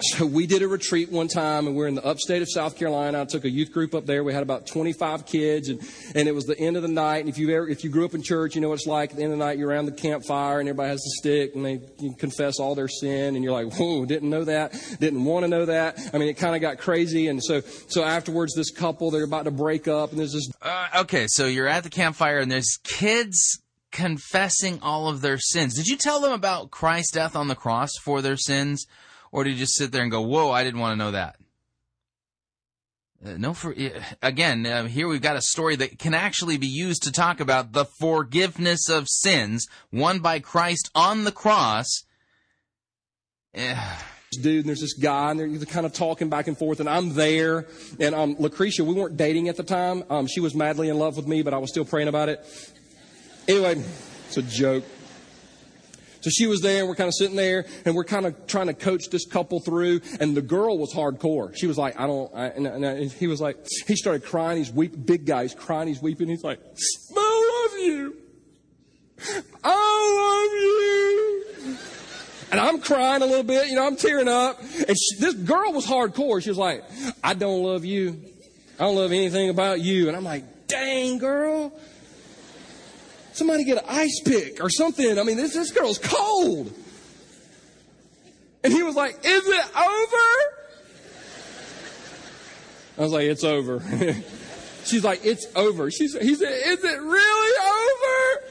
[0.00, 2.76] so we did a retreat one time and we are in the upstate of South
[2.76, 3.22] Carolina.
[3.22, 4.22] I took a youth group up there.
[4.22, 5.80] We had about 25 kids and,
[6.14, 7.18] and it was the end of the night.
[7.18, 9.10] And if you ever, if you grew up in church, you know what it's like
[9.10, 11.54] at the end of the night, you're around the campfire and everybody has a stick
[11.54, 11.80] and they
[12.18, 14.72] confess all their sin and you're like, whoa, didn't know that.
[15.00, 15.98] Didn't want to know that.
[16.12, 17.28] I mean, it kind of got crazy.
[17.28, 20.48] And so, so afterwards, this couple, they're about to break up and there's this.
[20.62, 21.26] Uh, okay.
[21.28, 23.60] So you're at the campfire and there's kids
[23.90, 25.74] confessing all of their sins.
[25.74, 28.86] Did you tell them about Christ's death on the cross for their sins?
[29.32, 31.36] Or did you just sit there and go, whoa, I didn't want to know that?
[33.24, 33.74] Uh, no, for
[34.22, 37.72] again, uh, here we've got a story that can actually be used to talk about
[37.72, 42.04] the forgiveness of sins won by Christ on the cross.
[43.52, 43.98] Yeah
[44.32, 47.14] dude, and there's this guy, and they're kind of talking back and forth, and I'm
[47.14, 47.66] there.
[47.98, 50.04] And um, Lucretia, we weren't dating at the time.
[50.10, 52.44] Um, she was madly in love with me, but I was still praying about it.
[53.46, 53.82] Anyway,
[54.26, 54.84] it's a joke.
[56.20, 58.66] So she was there, and we're kind of sitting there, and we're kind of trying
[58.66, 60.00] to coach this couple through.
[60.20, 61.56] And the girl was hardcore.
[61.56, 64.58] She was like, "I don't," I, and, and he was like, he started crying.
[64.58, 65.42] He's weeping, big guy.
[65.42, 65.88] He's crying.
[65.88, 66.28] He's weeping.
[66.28, 66.60] He's like,
[67.16, 68.16] "I love you.
[69.64, 71.78] I love you."
[72.50, 74.58] And I'm crying a little bit, you know, I'm tearing up.
[74.60, 76.42] And she, this girl was hardcore.
[76.42, 76.82] She was like,
[77.22, 78.20] I don't love you.
[78.78, 80.08] I don't love anything about you.
[80.08, 81.72] And I'm like, dang, girl.
[83.38, 85.16] Somebody get an ice pick or something.
[85.16, 86.72] I mean, this, this girl's cold.
[88.64, 90.26] And he was like, Is it over?
[92.98, 93.80] I was like, It's over.
[94.84, 95.88] She's like, It's over.
[95.92, 98.44] She said, He said, Is it really over?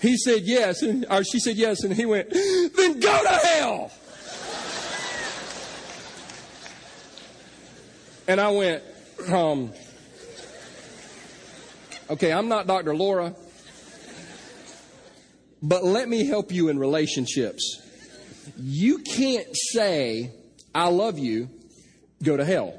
[0.00, 3.92] He said yes, and, or she said yes, and he went, Then go to hell.
[8.28, 8.82] And I went,
[9.28, 9.72] um,
[12.08, 12.96] okay, I'm not Dr.
[12.96, 13.34] Laura.
[15.66, 17.82] But let me help you in relationships.
[18.56, 20.30] You can't say,
[20.72, 21.48] I love you,
[22.22, 22.78] go to hell.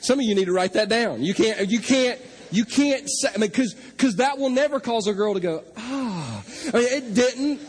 [0.00, 1.22] Some of you need to write that down.
[1.22, 2.20] You can't, you can't,
[2.50, 5.62] you can't say, I mean, cause, cause that will never cause a girl to go,
[5.76, 6.42] ah.
[6.72, 7.60] I mean, it didn't.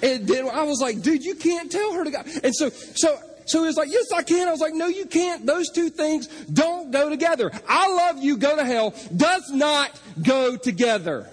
[0.00, 0.48] It didn't.
[0.48, 2.22] I was like, dude, you can't tell her to go.
[2.42, 4.48] And so, so, so he was like, yes, I can.
[4.48, 5.44] I was like, no, you can't.
[5.44, 7.50] Those two things don't go together.
[7.68, 11.28] I love you, go to hell, does not go together.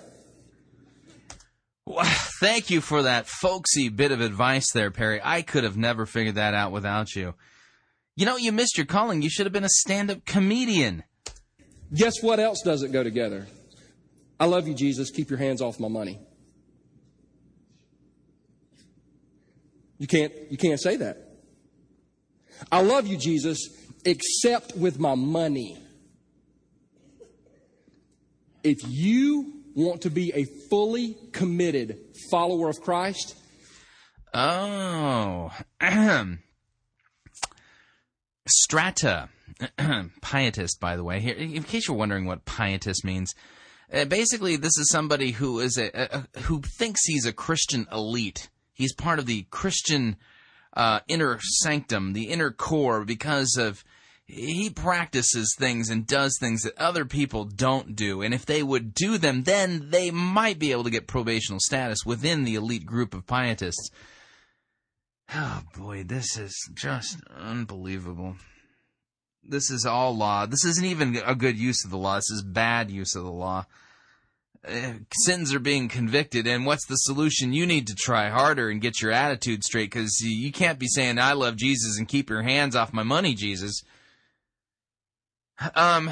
[2.40, 5.20] Thank you for that folksy bit of advice there, Perry.
[5.24, 7.34] I could have never figured that out without you.
[8.16, 9.22] You know, you missed your calling.
[9.22, 11.04] You should have been a stand up comedian.
[11.94, 13.48] Guess what else doesn't go together?
[14.40, 15.12] I love you, Jesus.
[15.12, 16.20] Keep your hands off my money.
[19.98, 21.18] You can't, you can't say that.
[22.72, 23.70] I love you, Jesus,
[24.04, 25.78] except with my money.
[28.64, 31.98] If you want to be a fully committed
[32.30, 33.36] follower of Christ?
[34.34, 35.52] Oh.
[38.48, 39.30] Strata.
[40.22, 41.20] pietist, by the way.
[41.20, 43.34] Here, in case you're wondering what pietist means,
[43.94, 48.50] uh, basically, this is somebody who is a, a, who thinks he's a Christian elite.
[48.74, 50.16] He's part of the Christian
[50.76, 53.84] uh, inner sanctum, the inner core, because of
[54.32, 58.22] he practices things and does things that other people don't do.
[58.22, 62.06] And if they would do them, then they might be able to get probational status
[62.06, 63.90] within the elite group of pietists.
[65.34, 68.36] Oh boy, this is just unbelievable.
[69.44, 70.46] This is all law.
[70.46, 72.16] This isn't even a good use of the law.
[72.16, 73.66] This is bad use of the law.
[74.66, 74.94] Uh,
[75.24, 77.52] sins are being convicted, and what's the solution?
[77.52, 81.18] You need to try harder and get your attitude straight because you can't be saying,
[81.18, 83.82] I love Jesus and keep your hands off my money, Jesus.
[85.76, 86.10] Um,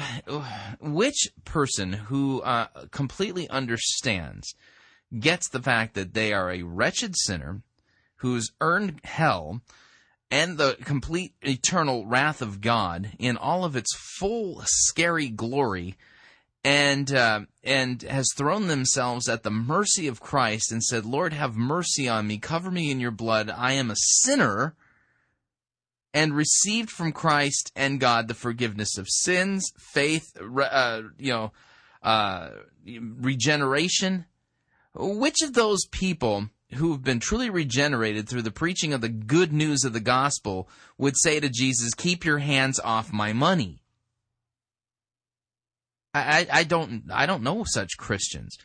[0.80, 4.54] which person who uh, completely understands
[5.18, 7.62] gets the fact that they are a wretched sinner
[8.16, 9.60] who's earned hell
[10.30, 15.96] and the complete eternal wrath of God in all of its full scary glory
[16.62, 21.56] and uh, and has thrown themselves at the mercy of Christ and said, "Lord, have
[21.56, 23.50] mercy on me, cover me in your blood.
[23.50, 24.74] I am a sinner."
[26.12, 31.52] And received from Christ and God the forgiveness of sins, faith, uh, you know,
[32.02, 32.50] uh,
[32.84, 34.26] regeneration.
[34.94, 39.52] Which of those people who have been truly regenerated through the preaching of the good
[39.52, 40.68] news of the gospel
[40.98, 43.82] would say to Jesus, "Keep your hands off my money"?
[46.12, 46.20] I,
[46.52, 48.56] I, I don't I don't know such Christians.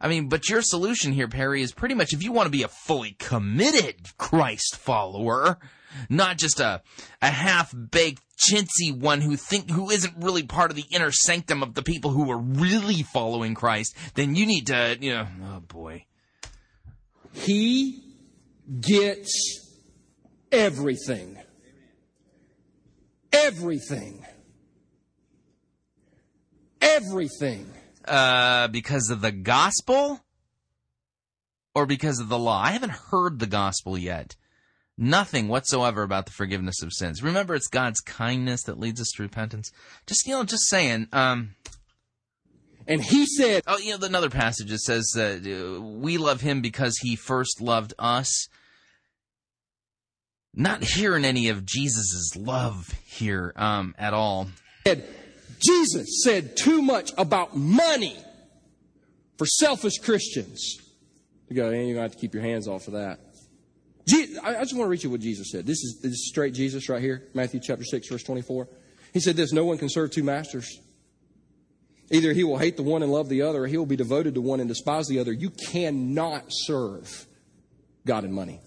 [0.00, 2.62] I mean, but your solution here, Perry, is pretty much if you want to be
[2.62, 5.58] a fully committed Christ follower,
[6.08, 6.82] not just a
[7.22, 11.62] a half baked chintzy one who think who isn't really part of the inner sanctum
[11.62, 15.60] of the people who are really following Christ, then you need to, you know, oh
[15.60, 16.04] boy.
[17.32, 18.02] He
[18.80, 19.72] gets
[20.52, 21.38] everything.
[23.32, 24.24] Everything.
[26.80, 27.70] Everything.
[28.06, 30.20] Uh, because of the gospel?
[31.74, 32.62] Or because of the law?
[32.62, 34.34] I haven't heard the gospel yet.
[34.96, 37.22] Nothing whatsoever about the forgiveness of sins.
[37.22, 39.70] Remember, it's God's kindness that leads us to repentance.
[40.06, 41.54] Just, you know, just saying, um,
[42.86, 46.62] And he said, Oh, you know, another passage that says that uh, we love him
[46.62, 48.48] because he first loved us.
[50.54, 54.48] Not hearing any of Jesus' love here um, at all.
[55.60, 58.16] Jesus said too much about money
[59.38, 60.78] for selfish Christians.
[61.48, 63.20] You go, you're going to have to keep your hands off of that.
[64.42, 65.66] I just want to read you what Jesus said.
[65.66, 68.68] This is, this is straight Jesus right here, Matthew chapter 6, verse 24.
[69.12, 70.80] He said this No one can serve two masters.
[72.10, 74.34] Either he will hate the one and love the other, or he will be devoted
[74.34, 75.32] to one and despise the other.
[75.32, 77.26] You cannot serve
[78.04, 78.60] God and money.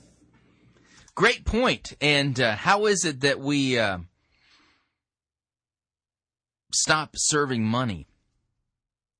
[1.15, 1.93] Great point.
[2.01, 3.99] And uh, how is it that we uh,
[6.71, 8.07] stop serving money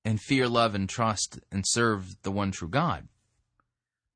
[0.05, 3.07] and fear, love, and trust and serve the one true God?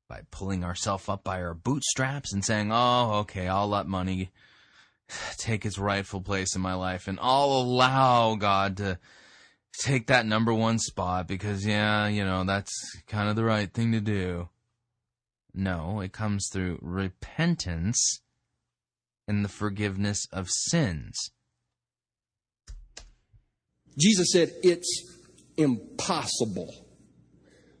[0.08, 4.30] By pulling ourselves up by our bootstraps and saying, oh, okay, I'll let money
[5.38, 8.98] take its rightful place in my life and I'll allow God to
[9.80, 12.72] take that number one spot because, yeah, you know, that's
[13.06, 14.48] kind of the right thing to do.
[15.54, 18.20] No, it comes through repentance
[19.26, 21.30] and the forgiveness of sins.
[23.98, 25.14] Jesus said it's
[25.56, 26.72] impossible.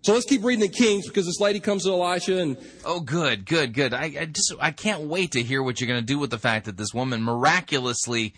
[0.02, 3.46] So let's keep reading the Kings because this lady comes to Elisha and Oh, good,
[3.46, 3.94] good, good.
[3.94, 6.38] I, I just I can't wait to hear what you're going to do with the
[6.38, 8.34] fact that this woman miraculously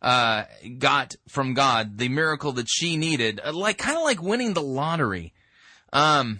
[0.00, 0.44] uh,
[0.78, 4.62] got from God the miracle that she needed, uh, like kind of like winning the
[4.62, 5.34] lottery,
[5.92, 6.38] um,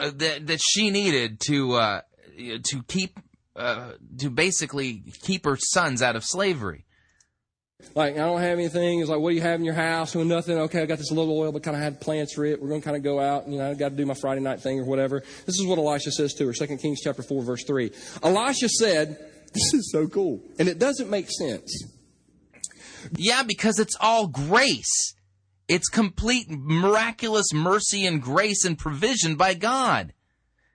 [0.00, 2.00] uh, that that she needed to uh,
[2.36, 3.20] to keep
[3.54, 6.85] uh, to basically keep her sons out of slavery.
[7.94, 9.00] Like, I don't have anything.
[9.00, 10.14] It's like, what do you have in your house?
[10.14, 10.58] Well, nothing.
[10.58, 12.60] Okay, I got this little oil, but kind of had plans for it.
[12.60, 14.14] We're going to kind of go out and, you know, I got to do my
[14.14, 15.20] Friday night thing or whatever.
[15.46, 16.52] This is what Elisha says to her.
[16.52, 17.90] 2 Kings chapter 4, verse 3.
[18.22, 19.18] Elisha said,
[19.52, 20.42] this is so cool.
[20.58, 21.84] And it doesn't make sense.
[23.16, 25.14] Yeah, because it's all grace.
[25.68, 30.12] It's complete miraculous mercy and grace and provision by God.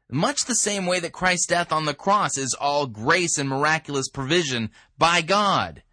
[0.10, 4.10] Much the same way that Christ's death on the cross is all grace and miraculous
[4.10, 5.84] provision by God.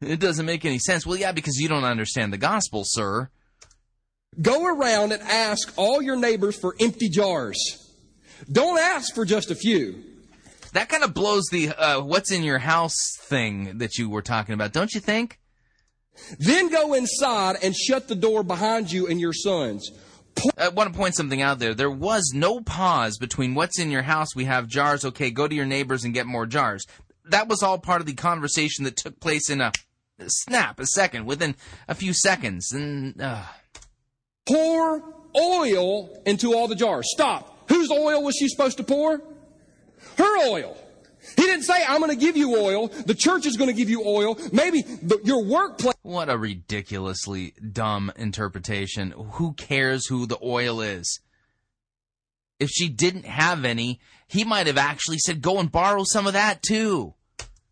[0.00, 1.04] It doesn't make any sense.
[1.04, 3.30] Well, yeah, because you don't understand the gospel, sir.
[4.40, 7.58] Go around and ask all your neighbors for empty jars.
[8.50, 10.04] Don't ask for just a few.
[10.72, 14.54] That kind of blows the uh, what's in your house thing that you were talking
[14.54, 15.40] about, don't you think?
[16.38, 19.90] Then go inside and shut the door behind you and your sons.
[20.56, 21.74] I want to point something out there.
[21.74, 25.54] There was no pause between what's in your house, we have jars, okay, go to
[25.54, 26.86] your neighbors and get more jars.
[27.24, 29.72] That was all part of the conversation that took place in a
[30.26, 31.54] snap, a second, within
[31.86, 32.72] a few seconds.
[32.72, 33.44] And uh,
[34.48, 35.02] Pour
[35.36, 37.06] oil into all the jars.
[37.10, 37.68] Stop.
[37.68, 39.20] Whose oil was she supposed to pour?
[40.16, 40.76] Her oil.
[41.36, 42.88] He didn't say, I'm going to give you oil.
[42.88, 44.38] The church is going to give you oil.
[44.52, 45.94] Maybe the, your workplace.
[46.02, 49.12] what a ridiculously dumb interpretation.
[49.32, 51.20] Who cares who the oil is?
[52.58, 56.32] If she didn't have any, he might have actually said, go and borrow some of
[56.32, 57.14] that too.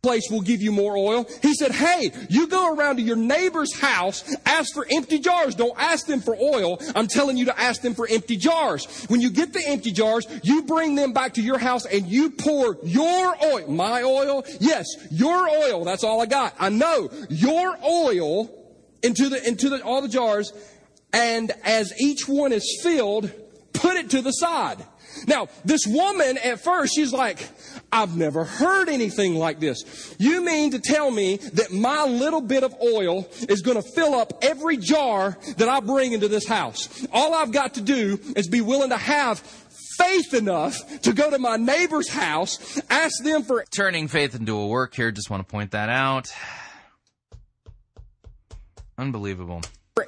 [0.06, 1.26] Place will give you more oil.
[1.42, 5.56] He said, Hey, you go around to your neighbor's house, ask for empty jars.
[5.56, 6.78] Don't ask them for oil.
[6.94, 9.04] I'm telling you to ask them for empty jars.
[9.08, 12.30] When you get the empty jars, you bring them back to your house and you
[12.30, 13.68] pour your oil.
[13.68, 14.44] My oil?
[14.60, 15.84] Yes, your oil.
[15.84, 16.54] That's all I got.
[16.60, 17.10] I know.
[17.28, 18.48] Your oil
[19.02, 20.52] into the, into the, all the jars.
[21.12, 23.32] And as each one is filled,
[23.72, 24.84] put it to the side.
[25.26, 27.48] Now, this woman at first, she's like,
[27.92, 30.14] I've never heard anything like this.
[30.18, 34.14] You mean to tell me that my little bit of oil is going to fill
[34.14, 37.06] up every jar that I bring into this house?
[37.12, 39.40] All I've got to do is be willing to have
[39.98, 44.66] faith enough to go to my neighbor's house, ask them for Turning faith into a
[44.66, 46.28] work here, just want to point that out.
[48.98, 49.62] Unbelievable.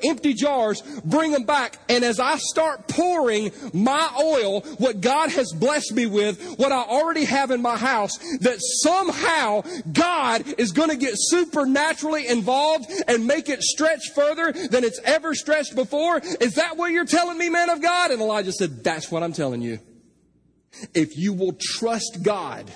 [0.04, 1.78] Empty jars, bring them back.
[1.88, 6.82] And as I start pouring my oil, what God has blessed me with, what I
[6.82, 13.26] already have in my house, that somehow God is going to get supernaturally involved and
[13.26, 16.20] make it stretch further than it's ever stretched before.
[16.40, 18.10] Is that what you're telling me, man of God?
[18.10, 19.78] And Elijah said, that's what I'm telling you.
[20.94, 22.70] If you will trust God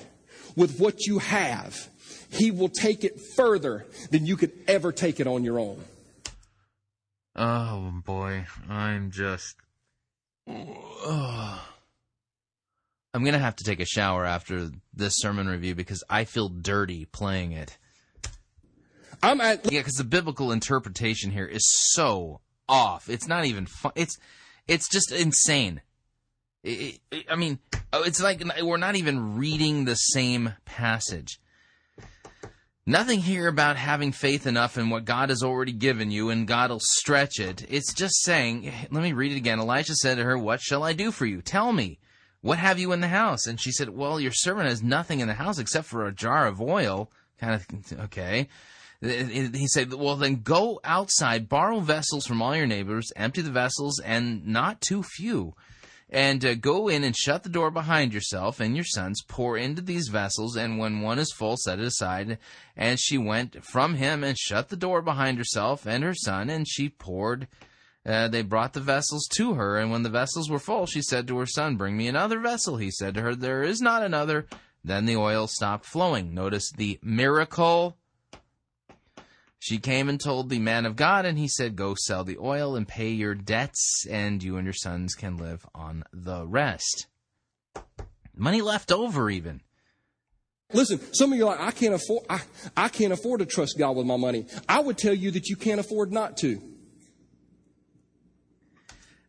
[0.57, 1.89] with what you have,
[2.31, 5.85] He will take it further than you could ever take it on your own.
[7.35, 9.57] Oh boy, I'm just.
[10.49, 11.59] Ugh.
[13.15, 17.05] I'm gonna have to take a shower after this sermon review because I feel dirty
[17.05, 17.77] playing it.
[19.23, 22.41] I'm at Yeah, because the biblical interpretation here is so
[22.71, 23.11] off.
[23.11, 23.93] It's not even fun.
[23.97, 24.17] It's
[24.67, 25.83] it's just insane.
[26.67, 27.59] I- I I mean,
[27.93, 31.39] oh, it's like we're not even reading the same passage.
[32.85, 36.71] Nothing here about having faith enough in what God has already given you and God
[36.71, 37.65] will stretch it.
[37.69, 39.61] It's just saying, let me read it again.
[39.61, 41.43] Elijah said to her, What shall I do for you?
[41.43, 42.01] Tell me.
[42.41, 43.47] What have you in the house?
[43.47, 46.49] And she said, Well, your servant has nothing in the house except for a jar
[46.49, 47.09] of oil.
[47.39, 48.49] Kind of, okay.
[49.01, 54.01] He said, Well, then go outside, borrow vessels from all your neighbors, empty the vessels,
[54.01, 55.55] and not too few
[56.13, 59.81] and uh, go in and shut the door behind yourself and your sons, pour into
[59.81, 62.39] these vessels, and when one is full, set it aside.
[62.77, 66.69] And she went from him and shut the door behind herself and her son, and
[66.69, 67.49] she poured.
[68.05, 71.27] Uh, they brought the vessels to her, and when the vessels were full, she said
[71.29, 72.77] to her son, Bring me another vessel.
[72.77, 74.47] He said to her, There is not another.
[74.85, 76.35] Then the oil stopped flowing.
[76.35, 77.97] Notice the miracle
[79.63, 82.75] she came and told the man of God, and he said, Go sell the oil
[82.75, 87.07] and pay your debts, and you and your sons can live on the rest.
[88.35, 89.61] Money left over, even.
[90.73, 92.41] Listen, some of you are like, I can't afford I,
[92.77, 94.47] I can't afford to trust God with my money.
[94.69, 96.61] I would tell you that you can't afford not to.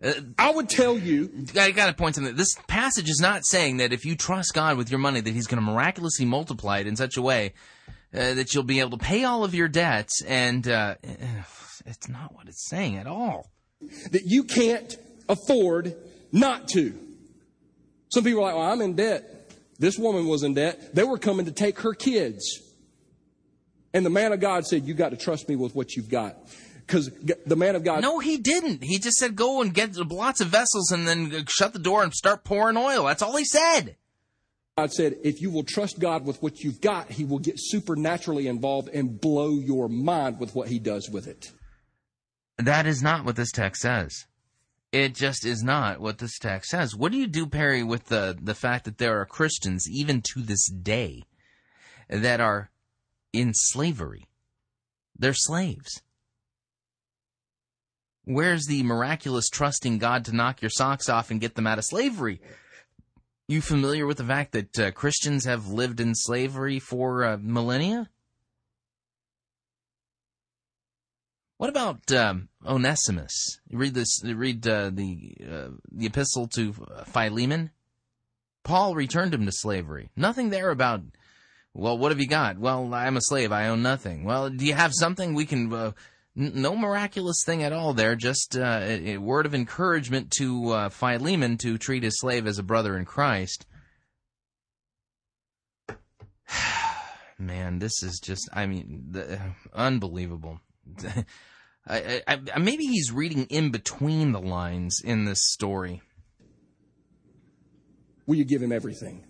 [0.03, 1.45] Uh, I would tell you.
[1.55, 2.35] I got to point something.
[2.35, 5.45] This passage is not saying that if you trust God with your money, that He's
[5.45, 7.53] going to miraculously multiply it in such a way
[8.13, 10.95] uh, that you'll be able to pay all of your debts, and uh,
[11.85, 13.51] it's not what it's saying at all.
[14.11, 14.95] That you can't
[15.27, 15.95] afford
[16.31, 16.97] not to.
[18.09, 19.51] Some people are like, well, I'm in debt.
[19.79, 20.95] This woman was in debt.
[20.95, 22.61] They were coming to take her kids.
[23.93, 26.37] And the man of God said, You got to trust me with what you've got.
[26.85, 27.11] Because
[27.45, 28.01] the man of God.
[28.01, 28.83] No, he didn't.
[28.83, 32.13] He just said, Go and get lots of vessels and then shut the door and
[32.13, 33.05] start pouring oil.
[33.05, 33.95] That's all he said.
[34.77, 38.47] God said, if you will trust God with what you've got, He will get supernaturally
[38.47, 41.51] involved and blow your mind with what He does with it.
[42.57, 44.25] That is not what this text says.
[44.91, 46.95] It just is not what this text says.
[46.95, 50.41] What do you do, Perry, with the, the fact that there are Christians, even to
[50.41, 51.23] this day,
[52.09, 52.69] that are
[53.31, 54.25] in slavery?
[55.17, 56.01] They're slaves.
[58.25, 61.85] Where's the miraculous trusting God to knock your socks off and get them out of
[61.85, 62.39] slavery?
[63.47, 68.09] You familiar with the fact that uh, Christians have lived in slavery for uh, millennia?
[71.57, 73.59] What about um, Onesimus?
[73.69, 74.23] Read this.
[74.23, 76.73] Read uh, the uh, the epistle to
[77.05, 77.71] Philemon.
[78.63, 80.09] Paul returned him to slavery.
[80.15, 81.01] Nothing there about.
[81.73, 82.59] Well, what have you got?
[82.59, 83.51] Well, I'm a slave.
[83.51, 84.23] I own nothing.
[84.23, 85.91] Well, do you have something we can uh,
[86.35, 88.15] no miraculous thing at all there.
[88.15, 92.63] Just uh, a, word of encouragement to uh, Philemon to treat his slave as a
[92.63, 93.65] brother in Christ.
[97.39, 99.39] Man, this is just, I mean, the,
[99.73, 100.59] unbelievable.
[101.87, 106.01] I, I, I, maybe he's reading in between the lines in this story.
[108.25, 109.25] Will you give him everything?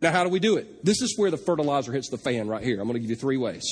[0.00, 0.84] Now, how do we do it?
[0.84, 2.80] This is where the fertilizer hits the fan right here.
[2.80, 3.64] I'm going to give you three ways.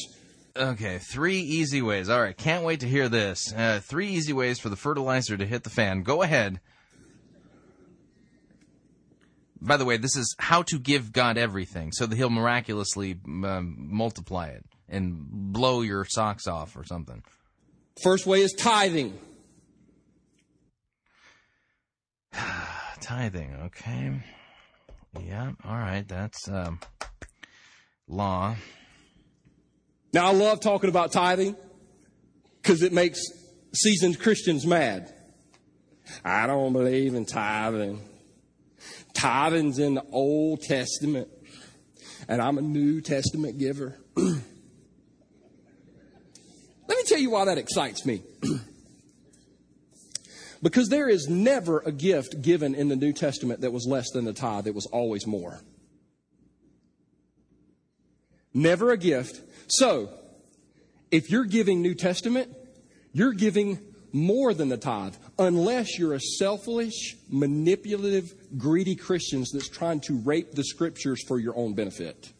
[0.59, 2.09] Okay, three easy ways.
[2.09, 3.52] All right, can't wait to hear this.
[3.52, 6.03] Uh, three easy ways for the fertilizer to hit the fan.
[6.03, 6.59] Go ahead.
[9.61, 13.77] By the way, this is how to give God everything so that He'll miraculously um,
[13.78, 17.22] multiply it and blow your socks off or something.
[18.03, 19.16] First way is tithing.
[23.01, 24.22] tithing, okay.
[25.24, 26.80] Yeah, all right, that's um,
[28.09, 28.56] law.
[30.12, 31.56] Now, I love talking about tithing
[32.62, 33.20] because it makes
[33.72, 35.12] seasoned Christians mad.
[36.24, 38.01] I don't believe in tithing.
[39.12, 41.28] Tithing's in the Old Testament,
[42.28, 43.98] and I'm a New Testament giver.
[44.16, 44.38] Let
[46.88, 48.22] me tell you why that excites me.
[50.62, 54.24] because there is never a gift given in the New Testament that was less than
[54.24, 55.61] the tithe, it was always more.
[58.54, 60.11] Never a gift so,
[61.11, 62.55] if you're giving New Testament,
[63.13, 63.80] you're giving
[64.13, 70.53] more than the tithe, unless you're a selfish, manipulative, greedy Christian that's trying to rape
[70.53, 72.32] the scriptures for your own benefit.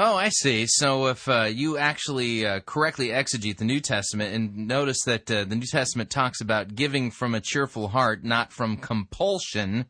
[0.00, 0.66] Oh, I see.
[0.68, 5.42] So if uh, you actually uh, correctly exegete the New Testament and notice that uh,
[5.42, 9.86] the New Testament talks about giving from a cheerful heart, not from compulsion,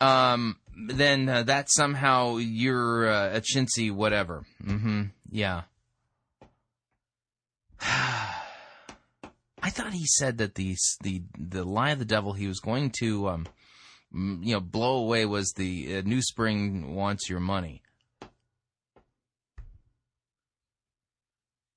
[0.00, 4.44] um, then uh, that somehow you're uh, a chintzy whatever.
[4.64, 5.04] Mm-hmm.
[5.30, 5.62] Yeah.
[9.62, 12.92] I thought he said that the the the lie of the devil he was going
[13.00, 13.46] to um,
[14.12, 17.82] you know blow away was the uh, New Spring wants your money.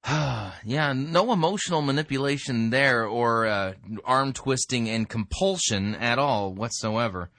[0.09, 3.73] yeah, no emotional manipulation there or uh,
[4.03, 7.29] arm twisting and compulsion at all whatsoever.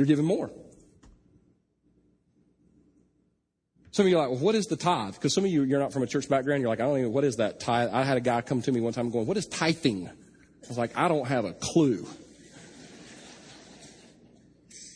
[0.00, 0.50] You're giving more.
[3.90, 5.12] Some of you are like, well, what is the tithe?
[5.12, 6.62] Because some of you, you're not from a church background.
[6.62, 7.90] You're like, I don't even, what is that tithe?
[7.92, 10.08] I had a guy come to me one time going, what is tithing?
[10.08, 12.06] I was like, I don't have a clue.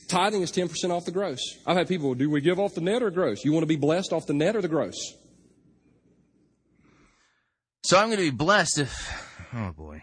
[0.08, 1.58] Tithing is 10% off the gross.
[1.66, 3.44] I've had people, do we give off the net or gross?
[3.44, 4.96] You want to be blessed off the net or the gross?
[7.82, 10.02] So I'm going to be blessed if, oh boy.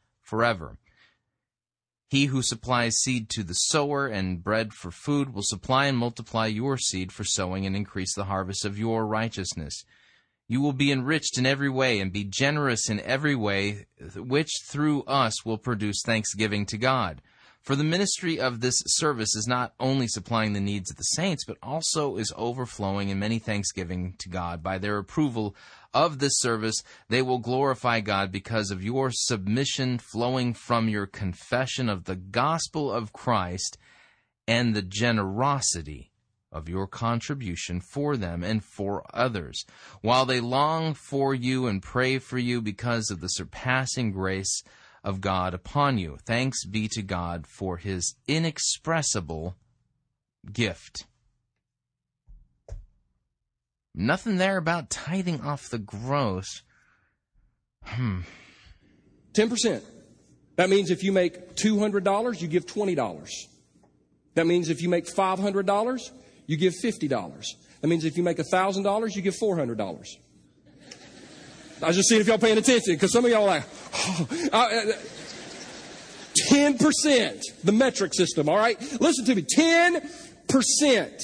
[0.31, 0.77] forever.
[2.09, 6.45] He who supplies seed to the sower and bread for food will supply and multiply
[6.45, 9.83] your seed for sowing and increase the harvest of your righteousness.
[10.47, 15.03] You will be enriched in every way and be generous in every way, which through
[15.03, 17.21] us will produce thanksgiving to God.
[17.61, 21.43] For the ministry of this service is not only supplying the needs of the saints,
[21.45, 24.63] but also is overflowing in many thanksgiving to God.
[24.63, 25.55] By their approval
[25.93, 31.89] of this service, they will glorify God because of your submission flowing from your confession
[31.89, 33.77] of the gospel of Christ
[34.47, 36.11] and the generosity
[36.51, 39.65] of your contribution for them and for others,
[40.01, 44.61] while they long for you and pray for you because of the surpassing grace
[45.03, 46.17] of God upon you.
[46.25, 49.55] Thanks be to God for his inexpressible
[50.51, 51.05] gift.
[53.93, 56.61] Nothing there about tithing off the gross.
[57.83, 58.21] Hmm.
[59.33, 59.81] 10%.
[60.55, 63.29] That means if you make $200, you give $20.
[64.35, 66.11] That means if you make $500,
[66.45, 67.45] you give $50.
[67.81, 70.07] That means if you make $1,000, you give $400.
[71.81, 73.63] I was just seeing if y'all paying attention because some of y'all are like,
[73.93, 74.91] oh, uh,
[76.51, 78.79] 10%, the metric system, all right?
[79.01, 81.23] Listen to me, 10%.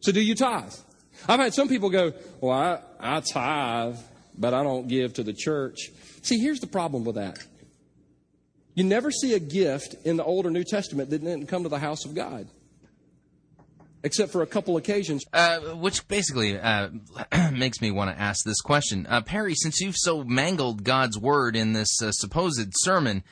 [0.00, 0.72] So do you tithe?
[1.28, 2.56] I've had some people go, well,
[3.00, 3.96] I, I tithe,
[4.36, 5.90] but I don't give to the church.
[6.22, 7.38] See, here's the problem with that.
[8.74, 11.68] You never see a gift in the Old or New Testament that didn't come to
[11.68, 12.48] the house of God
[14.02, 15.24] except for a couple occasions.
[15.32, 16.88] Uh, which basically uh,
[17.52, 19.06] makes me want to ask this question.
[19.06, 23.22] Uh, Perry, since you've so mangled God's word in this uh, supposed sermon,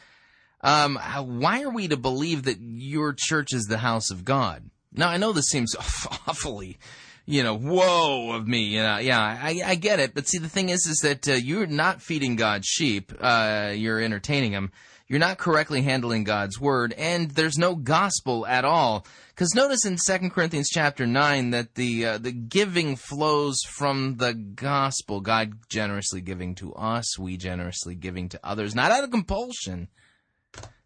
[0.61, 4.71] um, why are we to believe that your church is the house of God?
[4.93, 5.75] Now, I know this seems
[6.27, 6.79] awfully,
[7.27, 8.65] you know, whoa of me.
[8.65, 10.15] You know, yeah, I, I get it.
[10.15, 13.13] But see, the thing is, is that uh, you're not feeding God's sheep.
[13.21, 14.73] Uh, you're entertaining them.
[15.09, 19.07] You're not correctly handling God's word, and there's no gospel at all.
[19.31, 24.35] Because notice in 2 Corinthians chapter 9 that the uh, the giving flows from the
[24.35, 25.21] gospel.
[25.21, 29.89] God generously giving to us, we generously giving to others, not out of compulsion,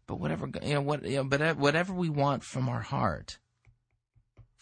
[0.06, 3.38] but whatever you know, what you know, but uh, whatever we want from our heart,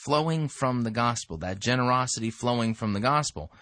[0.04, 1.38] flowing from the gospel.
[1.38, 3.52] That generosity flowing from the gospel.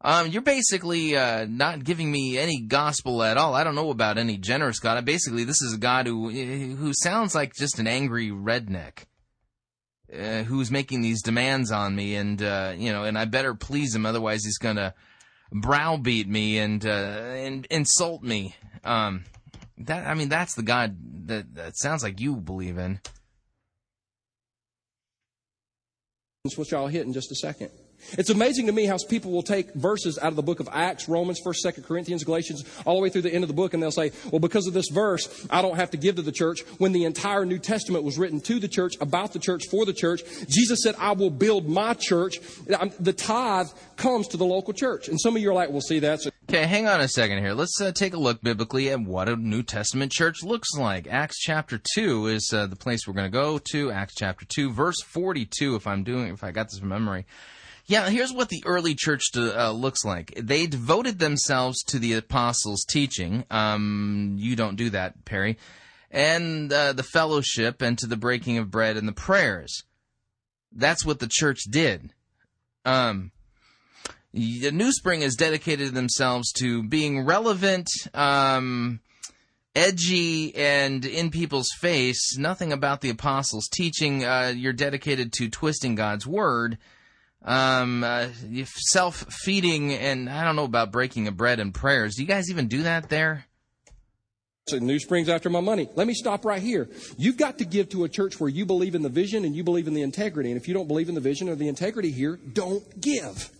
[0.00, 3.54] Um, you're basically uh, not giving me any gospel at all.
[3.54, 4.98] I don't know about any generous God.
[4.98, 9.04] I Basically, this is a God who who sounds like just an angry redneck.
[10.12, 13.92] Uh, who's making these demands on me, and uh, you know, and I better please
[13.92, 14.94] him, otherwise he's gonna
[15.50, 18.54] browbeat me and uh, and insult me.
[18.84, 19.24] Um,
[19.78, 20.96] that I mean, that's the God
[21.26, 23.00] that that sounds like you believe in.
[26.54, 27.70] Which I'll hit in just a second.
[28.12, 31.08] It's amazing to me how people will take verses out of the book of Acts,
[31.08, 33.82] Romans, 1st, 2nd Corinthians, Galatians, all the way through the end of the book, and
[33.82, 36.60] they'll say, well, because of this verse, I don't have to give to the church,
[36.78, 39.92] when the entire New Testament was written to the church, about the church, for the
[39.92, 40.22] church.
[40.48, 42.38] Jesus said, I will build my church.
[42.66, 45.08] The tithe comes to the local church.
[45.08, 46.28] And some of you are like, well, see, that's...
[46.48, 47.54] Okay, hang on a second here.
[47.54, 51.08] Let's uh, take a look biblically at what a New Testament church looks like.
[51.08, 53.90] Acts chapter 2 is uh, the place we're going to go to.
[53.90, 57.26] Acts chapter 2, verse 42, if I'm doing, if I got this from memory.
[57.88, 60.34] Yeah, here's what the early church uh, looks like.
[60.36, 63.44] They devoted themselves to the apostles' teaching.
[63.48, 65.56] Um, you don't do that, Perry.
[66.10, 69.84] And uh, the fellowship and to the breaking of bread and the prayers.
[70.72, 72.12] That's what the church did.
[72.84, 73.30] Um,
[74.32, 78.98] the New Spring has dedicated themselves to being relevant, um,
[79.76, 82.36] edgy, and in people's face.
[82.36, 84.24] Nothing about the apostles' teaching.
[84.24, 86.78] Uh, you're dedicated to twisting God's word
[87.44, 88.28] um, uh,
[88.64, 92.16] self feeding, and I don't know about breaking of bread and prayers.
[92.16, 93.46] Do you guys even do that there?
[94.68, 95.88] So New Spring's after my money.
[95.94, 96.88] Let me stop right here.
[97.16, 99.62] You've got to give to a church where you believe in the vision and you
[99.62, 100.50] believe in the integrity.
[100.50, 103.52] And if you don't believe in the vision or the integrity here, don't give.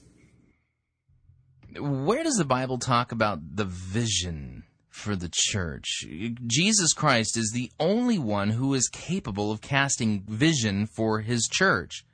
[1.78, 6.04] Where does the Bible talk about the vision for the church?
[6.44, 12.04] Jesus Christ is the only one who is capable of casting vision for his church.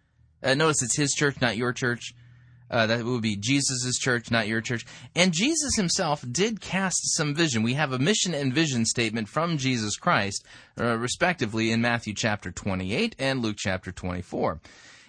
[0.42, 2.14] Uh, notice it's his church, not your church.
[2.72, 4.86] Uh, that would be Jesus' church, not your church.
[5.14, 7.62] And Jesus himself did cast some vision.
[7.62, 10.42] We have a mission and vision statement from Jesus Christ,
[10.80, 14.60] uh, respectively, in Matthew chapter 28 and Luke chapter 24.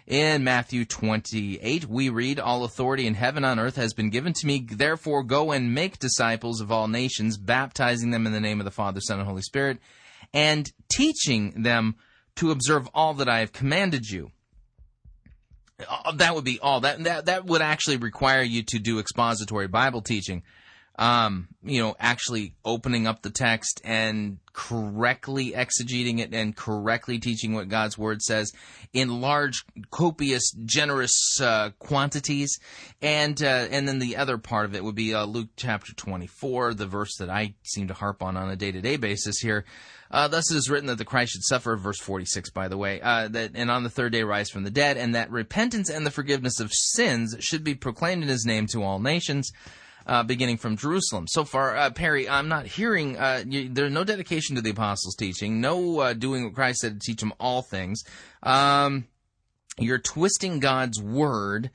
[0.05, 4.33] In Matthew 28, we read, All authority in heaven and on earth has been given
[4.33, 4.67] to me.
[4.69, 8.71] Therefore, go and make disciples of all nations, baptizing them in the name of the
[8.71, 9.77] Father, Son, and Holy Spirit,
[10.33, 11.95] and teaching them
[12.35, 14.31] to observe all that I have commanded you.
[15.79, 16.81] Uh, that would be all.
[16.81, 20.43] That that that would actually require you to do expository Bible teaching.
[20.95, 27.53] Um, you know, actually opening up the text and correctly exegeting it and correctly teaching
[27.53, 28.53] what God's word says
[28.93, 32.59] in large, copious, generous uh, quantities,
[33.01, 36.27] and uh, and then the other part of it would be uh, Luke chapter twenty
[36.27, 39.39] four, the verse that I seem to harp on on a day to day basis
[39.39, 39.65] here.
[40.11, 43.01] Uh, thus it is written that the Christ should suffer, verse 46, by the way,
[43.01, 46.05] uh, that, and on the third day rise from the dead, and that repentance and
[46.05, 49.51] the forgiveness of sins should be proclaimed in his name to all nations,
[50.07, 51.27] uh, beginning from Jerusalem.
[51.27, 55.15] So far, uh, Perry, I'm not hearing, uh, you, there's no dedication to the apostles'
[55.15, 58.03] teaching, no uh, doing what Christ said to teach them all things.
[58.41, 59.05] Um,
[59.77, 61.71] you're twisting God's word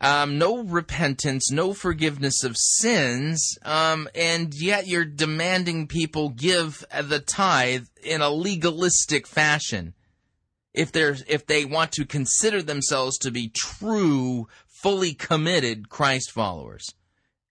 [0.00, 7.18] um, no repentance, no forgiveness of sins, um, and yet you're demanding people give the
[7.18, 9.94] tithe in a legalistic fashion.
[10.72, 16.86] If they're if they want to consider themselves to be true, fully committed Christ followers,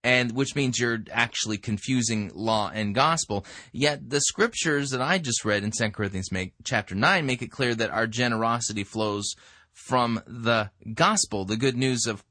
[0.08, 3.46] and which means you're actually confusing law and gospel.
[3.74, 7.52] Yet the scriptures that I just read in 2 Corinthians make, chapter nine make it
[7.52, 9.36] clear that our generosity flows
[9.74, 12.24] from the gospel, the good news of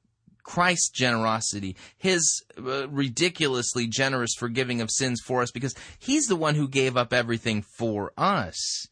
[0.42, 6.54] Christ's generosity, his uh, ridiculously generous forgiving of sins for us, because he's the one
[6.54, 8.86] who gave up everything for us.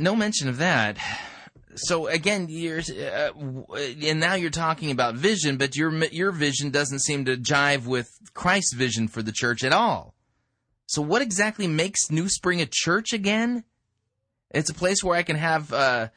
[0.00, 0.96] No mention of that.
[1.74, 3.30] So again, uh,
[4.04, 8.10] and now you're talking about vision, but your your vision doesn't seem to jive with
[8.34, 10.14] Christ's vision for the church at all.
[10.86, 13.64] So what exactly makes New Spring a church again?
[14.50, 16.08] It's a place where I can have uh,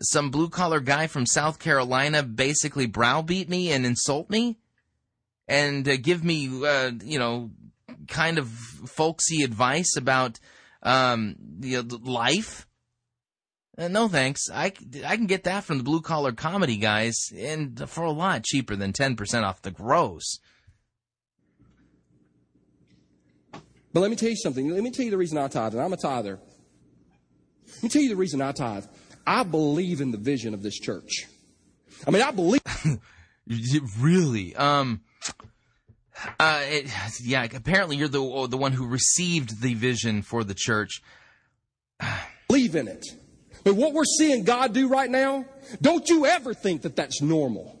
[0.00, 4.58] some blue collar guy from South Carolina basically browbeat me and insult me
[5.46, 7.50] and uh, give me, uh, you know,
[8.08, 10.40] kind of folksy advice about
[10.82, 12.66] um, you know, life.
[13.76, 14.50] Uh, no thanks.
[14.52, 14.66] I,
[15.06, 18.76] I can get that from the blue collar comedy guys and for a lot cheaper
[18.76, 20.40] than 10% off the gross.
[23.92, 24.70] But let me tell you something.
[24.70, 26.38] Let me tell you the reason I tithe, and I'm a tither.
[27.74, 28.86] Let me tell you the reason I tithe.
[29.26, 31.26] I believe in the vision of this church.
[32.06, 32.62] I mean, I believe.
[33.98, 34.56] really?
[34.56, 35.02] Um.
[36.38, 36.90] Uh, it,
[37.22, 37.44] yeah.
[37.44, 41.02] Apparently, you're the the one who received the vision for the church.
[42.48, 43.04] believe in it.
[43.64, 45.44] But what we're seeing God do right now,
[45.80, 47.78] don't you ever think that that's normal.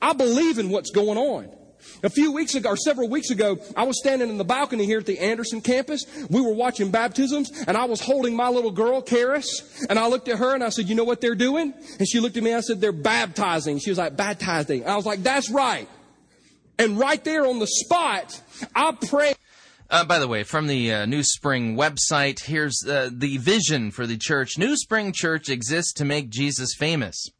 [0.00, 1.50] I believe in what's going on.
[2.02, 4.98] A few weeks ago, or several weeks ago, I was standing in the balcony here
[4.98, 6.04] at the Anderson campus.
[6.28, 10.28] We were watching baptisms, and I was holding my little girl, Charisse, and I looked
[10.28, 11.74] at her and I said, You know what they're doing?
[11.98, 13.78] And she looked at me and I said, They're baptizing.
[13.78, 14.86] She was like, Baptizing.
[14.86, 15.88] I was like, That's right.
[16.78, 18.40] And right there on the spot,
[18.74, 19.36] I prayed.
[19.90, 24.06] Uh, by the way, from the uh, New Spring website, here's uh, the vision for
[24.06, 24.58] the church.
[24.58, 27.30] New Spring Church exists to make Jesus famous,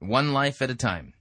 [0.00, 1.14] one life at a time.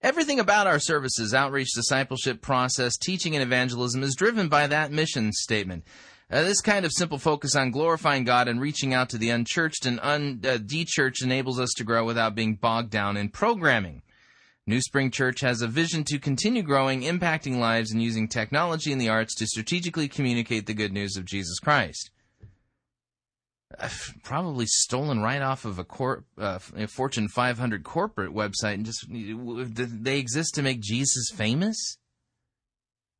[0.00, 5.32] Everything about our services, outreach, discipleship process, teaching, and evangelism is driven by that mission
[5.32, 5.84] statement.
[6.30, 9.86] Uh, this kind of simple focus on glorifying God and reaching out to the unchurched
[9.86, 14.02] and un, uh, de-churched enables us to grow without being bogged down in programming.
[14.66, 19.00] New Spring Church has a vision to continue growing, impacting lives, and using technology and
[19.00, 22.10] the arts to strategically communicate the good news of Jesus Christ
[24.22, 29.06] probably stolen right off of a, cor- uh, a Fortune 500 corporate website and just
[29.08, 31.98] they exist to make Jesus famous?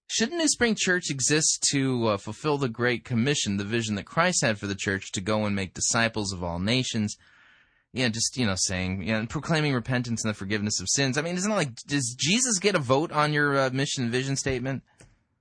[0.08, 4.44] Shouldn't New Spring Church exist to uh, fulfill the Great Commission, the vision that Christ
[4.44, 7.16] had for the church to go and make disciples of all nations?
[7.97, 11.16] Yeah, just you know, saying, you know, proclaiming repentance and the forgiveness of sins.
[11.16, 14.12] I mean, isn't it like does Jesus get a vote on your uh, mission and
[14.12, 14.83] vision statement?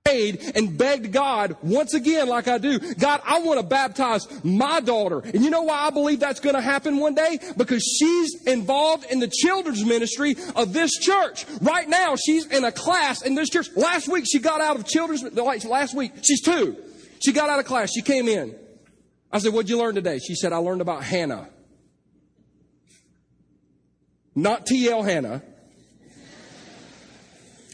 [0.08, 5.18] and begged God once again, like I do, God, I want to baptize my daughter.
[5.18, 7.40] And you know why I believe that's going to happen one day?
[7.56, 11.44] Because she's involved in the children's ministry of this church.
[11.60, 13.68] Right now, she's in a class in this church.
[13.74, 16.76] Last week, she got out of children's, like last week, she's two.
[17.20, 17.90] She got out of class.
[17.92, 18.54] She came in.
[19.32, 20.18] I said, What'd you learn today?
[20.18, 21.48] She said, I learned about Hannah.
[24.36, 25.02] Not T.L.
[25.02, 25.42] Hanna.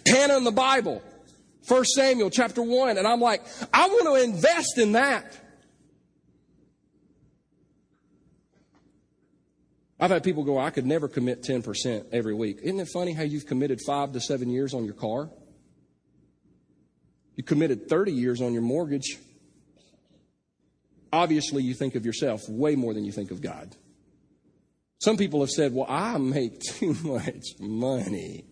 [0.06, 1.02] Hannah in the Bible.
[1.66, 2.98] 1 Samuel chapter 1.
[2.98, 3.42] And I'm like,
[3.74, 5.38] I want to invest in that.
[9.98, 12.58] I've had people go, I could never commit 10% every week.
[12.62, 15.30] Isn't it funny how you've committed five to seven years on your car?
[17.36, 19.18] You committed 30 years on your mortgage.
[21.12, 23.76] Obviously, you think of yourself way more than you think of God.
[25.02, 28.44] Some people have said, Well, I make too much money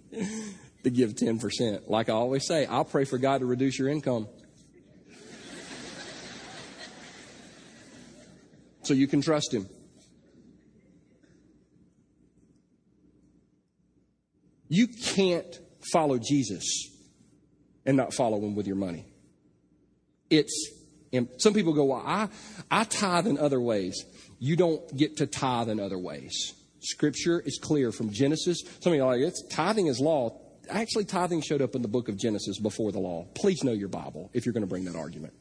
[0.82, 1.88] to give 10%.
[1.88, 4.26] Like I always say, I'll pray for God to reduce your income.
[8.82, 9.68] so you can trust Him.
[14.68, 15.56] You can't
[15.92, 16.90] follow Jesus
[17.86, 19.06] and not follow Him with your money.
[20.30, 20.80] It's
[21.38, 22.28] some people go, well, I,
[22.70, 24.04] I tithe in other ways.
[24.41, 26.55] You don't get to tithe in other ways.
[26.81, 28.62] Scripture is clear from Genesis.
[28.81, 30.41] Some of you are like, it's tithing is law.
[30.70, 33.27] Actually, tithing showed up in the book of Genesis before the law.
[33.35, 35.35] Please know your Bible if you're going to bring that argument.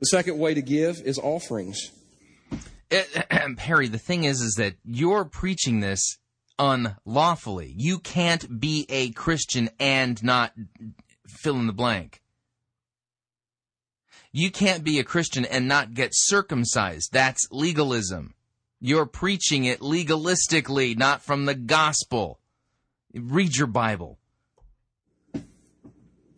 [0.00, 1.90] The second way to give is offerings.
[2.90, 3.08] It,
[3.56, 6.18] Perry, the thing is, is that you're preaching this
[6.58, 7.72] unlawfully.
[7.74, 10.52] You can't be a Christian and not
[11.26, 12.20] fill in the blank.
[14.36, 17.12] You can't be a Christian and not get circumcised.
[17.12, 18.34] That's legalism.
[18.80, 22.40] You're preaching it legalistically, not from the gospel.
[23.14, 24.18] Read your Bible.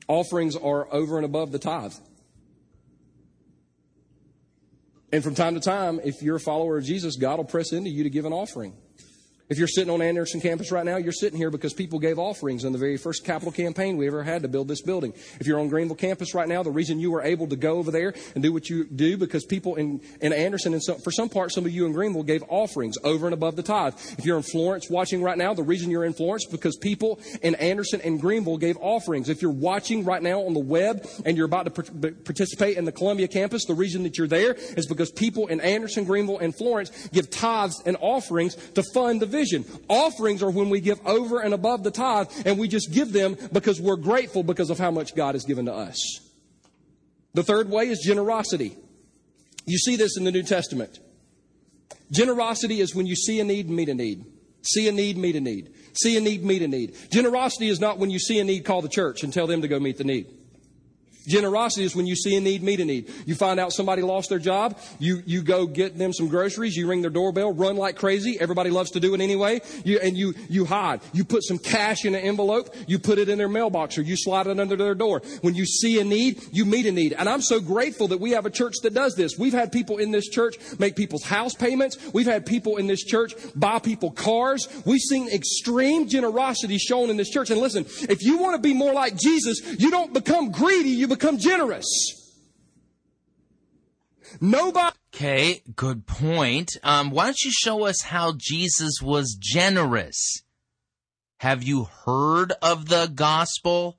[0.08, 1.94] Offerings are over and above the tithe.
[5.10, 7.88] And from time to time, if you're a follower of Jesus, God will press into
[7.88, 8.74] you to give an offering.
[9.48, 12.64] If you're sitting on Anderson campus right now, you're sitting here because people gave offerings
[12.64, 15.12] in the very first capital campaign we ever had to build this building.
[15.38, 17.92] If you're on Greenville campus right now, the reason you were able to go over
[17.92, 21.28] there and do what you do because people in, in Anderson and some, for some
[21.28, 23.94] part, some of you in Greenville gave offerings over and above the tithe.
[24.18, 27.54] If you're in Florence watching right now, the reason you're in Florence because people in
[27.54, 29.28] Anderson and Greenville gave offerings.
[29.28, 32.92] If you're watching right now on the web and you're about to participate in the
[32.92, 36.90] Columbia campus, the reason that you're there is because people in Anderson, Greenville, and Florence
[37.12, 39.64] give tithes and offerings to fund the vision.
[39.88, 43.36] Offerings are when we give over and above the tithe and we just give them
[43.52, 45.98] because we're grateful because of how much God has given to us.
[47.34, 48.76] The third way is generosity.
[49.66, 50.98] You see this in the New Testament.
[52.10, 54.24] Generosity is when you see a need, and meet a need.
[54.62, 55.74] See a need, meet a need.
[55.92, 56.96] See a need, meet a need.
[57.10, 59.68] Generosity is not when you see a need, call the church and tell them to
[59.68, 60.26] go meet the need.
[61.26, 63.10] Generosity is when you see a need, meet a need.
[63.26, 66.88] You find out somebody lost their job, you, you go get them some groceries, you
[66.88, 68.38] ring their doorbell, run like crazy.
[68.40, 69.60] Everybody loves to do it anyway.
[69.84, 71.00] You, and you, you hide.
[71.12, 74.16] You put some cash in an envelope, you put it in their mailbox or you
[74.16, 75.22] slide it under their door.
[75.42, 77.12] When you see a need, you meet a need.
[77.12, 79.36] And I'm so grateful that we have a church that does this.
[79.38, 81.98] We've had people in this church make people's house payments.
[82.12, 84.68] We've had people in this church buy people cars.
[84.84, 87.50] We've seen extreme generosity shown in this church.
[87.50, 91.08] And listen, if you want to be more like Jesus, you don't become greedy, you
[91.08, 91.86] become generous.
[94.40, 94.96] Nobody.
[95.14, 96.72] Okay, good point.
[96.82, 100.42] Um, why don't you show us how Jesus was generous?
[101.38, 103.96] Have you heard of the gospel?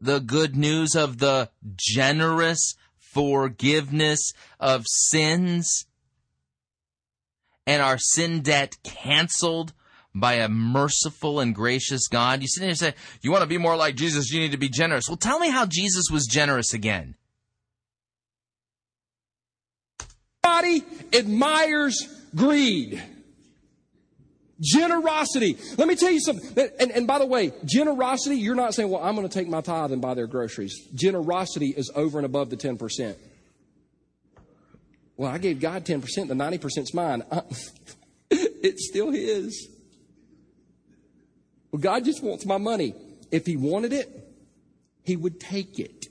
[0.00, 5.86] The good news of the generous forgiveness of sins?
[7.66, 9.72] And our sin debt canceled
[10.14, 12.42] by a merciful and gracious God.
[12.42, 14.58] You sit there and say, You want to be more like Jesus, you need to
[14.58, 15.04] be generous.
[15.08, 17.14] Well, tell me how Jesus was generous again.
[20.42, 20.82] Body
[21.12, 23.02] admires greed.
[24.60, 25.56] Generosity.
[25.76, 26.68] Let me tell you something.
[26.78, 29.60] And, and by the way, generosity, you're not saying, well, I'm going to take my
[29.60, 30.86] tithe and buy their groceries.
[30.94, 33.16] Generosity is over and above the 10%.
[35.16, 37.24] Well, I gave God 10%, the 90% is mine.
[38.30, 39.68] it's still His.
[41.72, 42.94] Well, God just wants my money.
[43.30, 44.08] If He wanted it,
[45.02, 46.06] He would take it.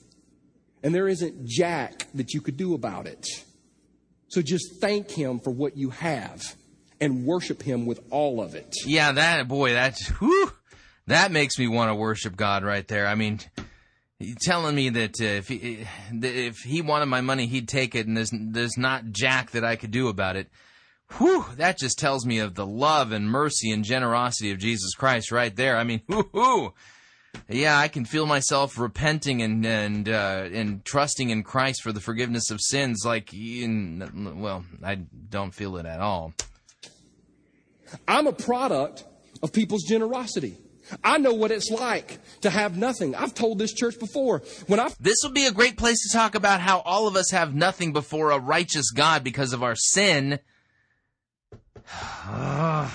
[0.83, 3.25] And there isn't jack that you could do about it.
[4.27, 6.41] So just thank Him for what you have
[6.99, 8.73] and worship Him with all of it.
[8.85, 10.51] Yeah, that, boy, that's, whew,
[11.07, 13.05] that makes me want to worship God right there.
[13.05, 13.39] I mean,
[14.41, 15.85] telling me that uh, if he,
[16.21, 19.75] if he wanted my money, he'd take it, and there's there's not jack that I
[19.75, 20.49] could do about it.
[21.17, 25.31] Whew, that just tells me of the love and mercy and generosity of Jesus Christ
[25.31, 25.77] right there.
[25.77, 26.73] I mean, whoo
[27.49, 31.99] Yeah, I can feel myself repenting and and uh, and trusting in Christ for the
[31.99, 33.03] forgiveness of sins.
[33.05, 36.33] Like, in, well, I don't feel it at all.
[38.07, 39.03] I'm a product
[39.43, 40.57] of people's generosity.
[41.03, 43.15] I know what it's like to have nothing.
[43.15, 44.41] I've told this church before.
[44.67, 47.31] When I This would be a great place to talk about how all of us
[47.31, 50.39] have nothing before a righteous God because of our sin.
[51.89, 52.87] 아.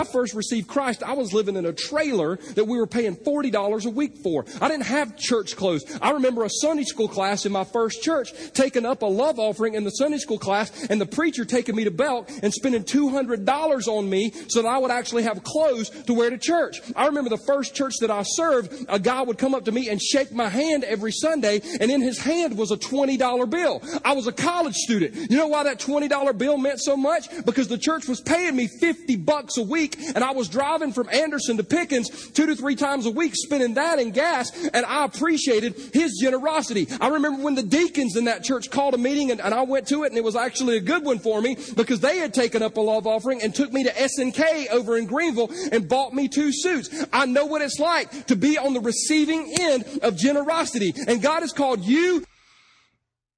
[0.00, 3.84] I first received Christ, I was living in a trailer that we were paying $40
[3.84, 4.46] a week for.
[4.58, 5.84] I didn't have church clothes.
[6.00, 9.74] I remember a Sunday school class in my first church taking up a love offering
[9.74, 13.88] in the Sunday school class and the preacher taking me to Belk and spending $200
[13.88, 16.80] on me so that I would actually have clothes to wear to church.
[16.96, 19.90] I remember the first church that I served, a guy would come up to me
[19.90, 23.82] and shake my hand every Sunday and in his hand was a $20 bill.
[24.02, 25.30] I was a college student.
[25.30, 27.28] You know why that $20 bill meant so much?
[27.44, 30.92] Because the church was paying me 50 bucks a week week, and I was driving
[30.92, 34.84] from Anderson to Pickens two to three times a week, spending that in gas, and
[34.86, 36.86] I appreciated his generosity.
[37.00, 39.88] I remember when the deacons in that church called a meeting, and, and I went
[39.88, 42.62] to it, and it was actually a good one for me because they had taken
[42.62, 46.28] up a love offering and took me to S&K over in Greenville and bought me
[46.28, 47.04] two suits.
[47.12, 51.40] I know what it's like to be on the receiving end of generosity, and God
[51.40, 52.24] has called you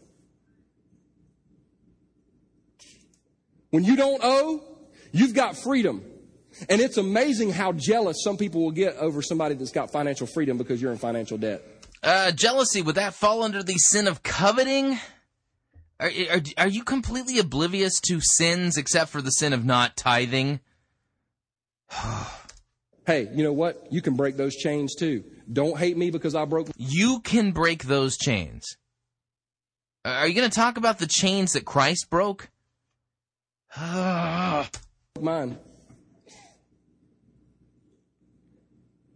[3.69, 4.76] When you don't owe,
[5.11, 6.03] You've got freedom.
[6.69, 10.57] And it's amazing how jealous some people will get over somebody that's got financial freedom
[10.57, 11.61] because you're in financial debt.
[12.01, 14.97] Uh, jealousy, would that fall under the sin of coveting?
[15.99, 20.59] Are, are, are you completely oblivious to sins except for the sin of not tithing?
[23.05, 23.87] hey, you know what?
[23.91, 25.23] You can break those chains too.
[25.51, 26.69] Don't hate me because I broke.
[26.77, 28.77] You can break those chains.
[30.05, 32.49] Are you going to talk about the chains that Christ broke?
[35.21, 35.57] mine.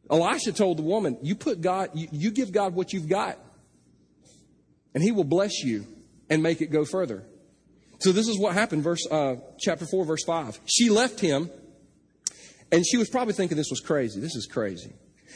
[0.09, 3.37] Elisha told the woman, You put God, you, you give God what you've got,
[4.93, 5.85] and He will bless you
[6.29, 7.23] and make it go further.
[7.99, 10.59] So this is what happened, verse uh, chapter four, verse five.
[10.65, 11.49] She left him,
[12.71, 14.19] and she was probably thinking this was crazy.
[14.19, 14.91] This is crazy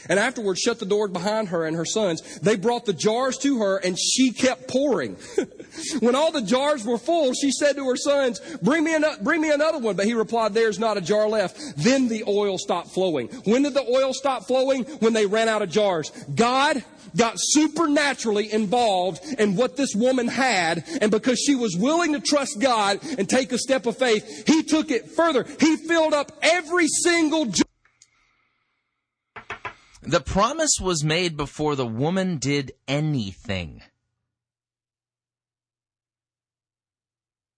[0.08, 2.38] and afterwards shut the door behind her and her sons.
[2.40, 5.16] They brought the jars to her and she kept pouring.
[6.00, 9.40] when all the jars were full, she said to her sons, bring me, an- bring
[9.40, 9.96] me another one.
[9.96, 11.60] But he replied, there's not a jar left.
[11.76, 13.28] Then the oil stopped flowing.
[13.44, 14.84] When did the oil stop flowing?
[14.84, 16.10] When they ran out of jars.
[16.34, 16.82] God
[17.16, 22.60] got supernaturally involved in what this woman had, and because she was willing to trust
[22.60, 25.44] God and take a step of faith, he took it further.
[25.60, 27.64] He filled up every single jar.
[30.06, 33.82] The promise was made before the woman did anything.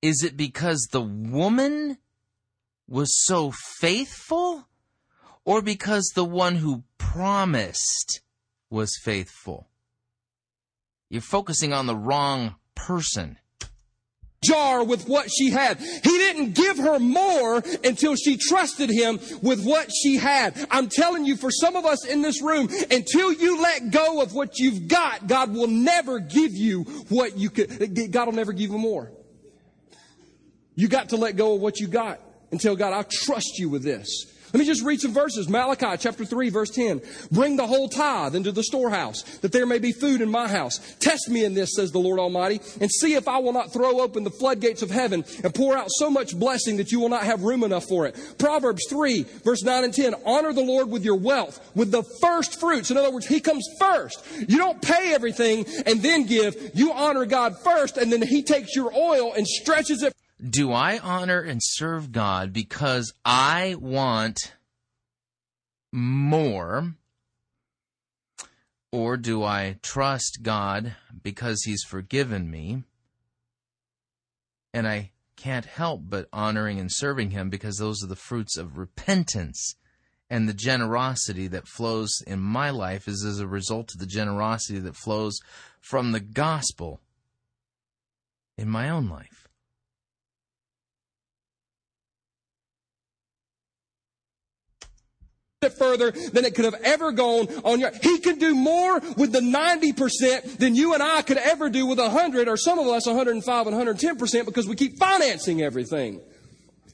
[0.01, 1.99] Is it because the woman
[2.89, 4.67] was so faithful?
[5.45, 8.23] Or because the one who promised
[8.71, 9.69] was faithful?
[11.11, 13.37] You're focusing on the wrong person
[14.43, 15.79] jar with what she had.
[15.79, 20.67] He didn't give her more until she trusted him with what she had.
[20.71, 24.35] I'm telling you, for some of us in this room, until you let go of
[24.35, 28.71] what you've got, God will never give you what you could, God will never give
[28.71, 29.11] you more.
[30.75, 32.21] You got to let go of what you got
[32.57, 34.09] tell God, I trust you with this.
[34.53, 35.49] Let me just read some verses.
[35.49, 37.03] Malachi chapter 3 verse 10.
[37.31, 40.79] Bring the whole tithe into the storehouse, that there may be food in my house.
[41.01, 44.01] Test me in this, says the Lord Almighty, and see if I will not throw
[44.01, 47.25] open the floodgates of heaven and pour out so much blessing that you will not
[47.25, 48.17] have room enough for it.
[48.39, 50.15] Proverbs 3 verse 9 and 10.
[50.25, 52.91] Honor the Lord with your wealth, with the first fruits.
[52.91, 54.25] In other words, He comes first.
[54.49, 56.71] You don't pay everything and then give.
[56.75, 60.99] You honor God first, and then He takes your oil and stretches it Do I
[60.99, 64.55] honor and serve God because I want
[65.93, 66.95] more?
[68.93, 72.85] Or do I trust God because He's forgiven me?
[74.73, 78.79] And I can't help but honoring and serving Him because those are the fruits of
[78.79, 79.75] repentance.
[80.31, 84.79] And the generosity that flows in my life is as a result of the generosity
[84.81, 85.41] that flows
[85.81, 87.01] from the gospel
[88.57, 89.38] in my own life.
[95.61, 99.33] It further than it could have ever gone on your he can do more with
[99.33, 103.09] the 90% than you and I could ever do with 100 or some of us
[103.09, 106.21] 105 and 110% because we keep financing everything.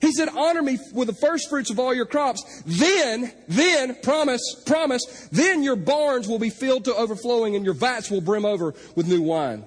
[0.01, 2.43] He said, honor me with the first fruits of all your crops.
[2.65, 8.11] Then, then, promise, promise, then your barns will be filled to overflowing and your vats
[8.11, 9.63] will brim over with new wine.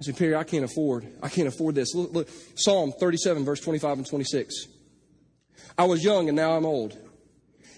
[0.00, 1.96] I said, Perry, I can't afford, I can't afford this.
[1.96, 4.66] Look, look, Psalm 37 verse 25 and 26.
[5.76, 6.96] I was young and now I'm old.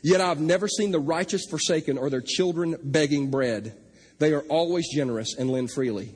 [0.04, 3.74] Yet I've never seen the righteous forsaken or their children begging bread.
[4.18, 6.14] They are always generous and lend freely.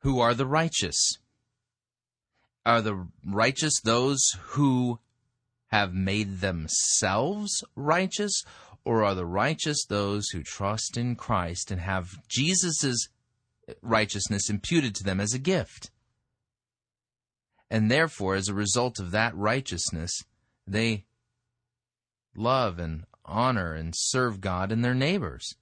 [0.00, 1.16] Who are the righteous?
[2.66, 4.98] Are the righteous those who
[5.68, 8.42] have made themselves righteous?
[8.84, 13.08] Or are the righteous those who trust in Christ and have Jesus'
[13.80, 15.92] righteousness imputed to them as a gift?
[17.70, 20.24] And therefore, as a result of that righteousness,
[20.66, 21.04] they
[22.38, 25.54] love and honor and serve God and their neighbors.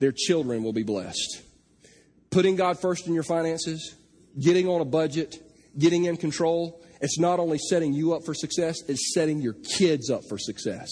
[0.00, 1.42] Their children will be blessed.
[2.30, 3.94] Putting God first in your finances,
[4.38, 5.36] getting on a budget,
[5.78, 10.10] getting in control, it's not only setting you up for success, it's setting your kids
[10.10, 10.90] up for success.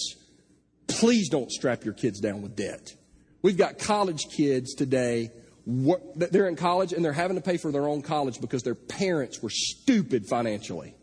[0.87, 2.95] Please don't strap your kids down with debt.
[3.43, 5.33] We've got college kids today
[5.67, 9.43] they're in college and they're having to pay for their own college because their parents
[9.43, 10.95] were stupid financially.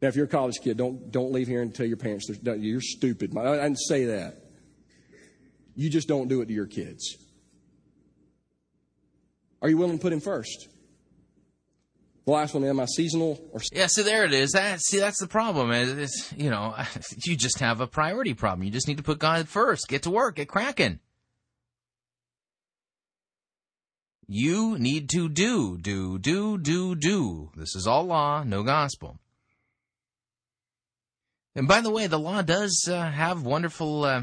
[0.00, 2.80] Now, if you're a college kid, don't, don't leave here and tell your parents you're
[2.80, 3.36] stupid.
[3.36, 4.36] I didn't say that.
[5.74, 7.16] You just don't do it to your kids.
[9.62, 10.68] Are you willing to put him first?
[12.24, 13.60] The last one, am I seasonal or?
[13.72, 14.50] Yeah, see, there it is.
[14.50, 15.70] That, see, that's the problem.
[15.70, 16.74] It's, you know,
[17.24, 18.64] you just have a priority problem.
[18.64, 19.88] You just need to put God first.
[19.88, 20.36] Get to work.
[20.36, 20.98] Get cracking.
[24.28, 27.50] You need to do, do, do, do, do.
[27.54, 29.20] This is all law, no gospel.
[31.54, 34.22] And by the way, the law does uh, have wonderful uh,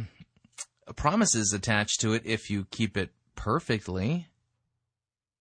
[0.96, 4.28] promises attached to it if you keep it perfectly.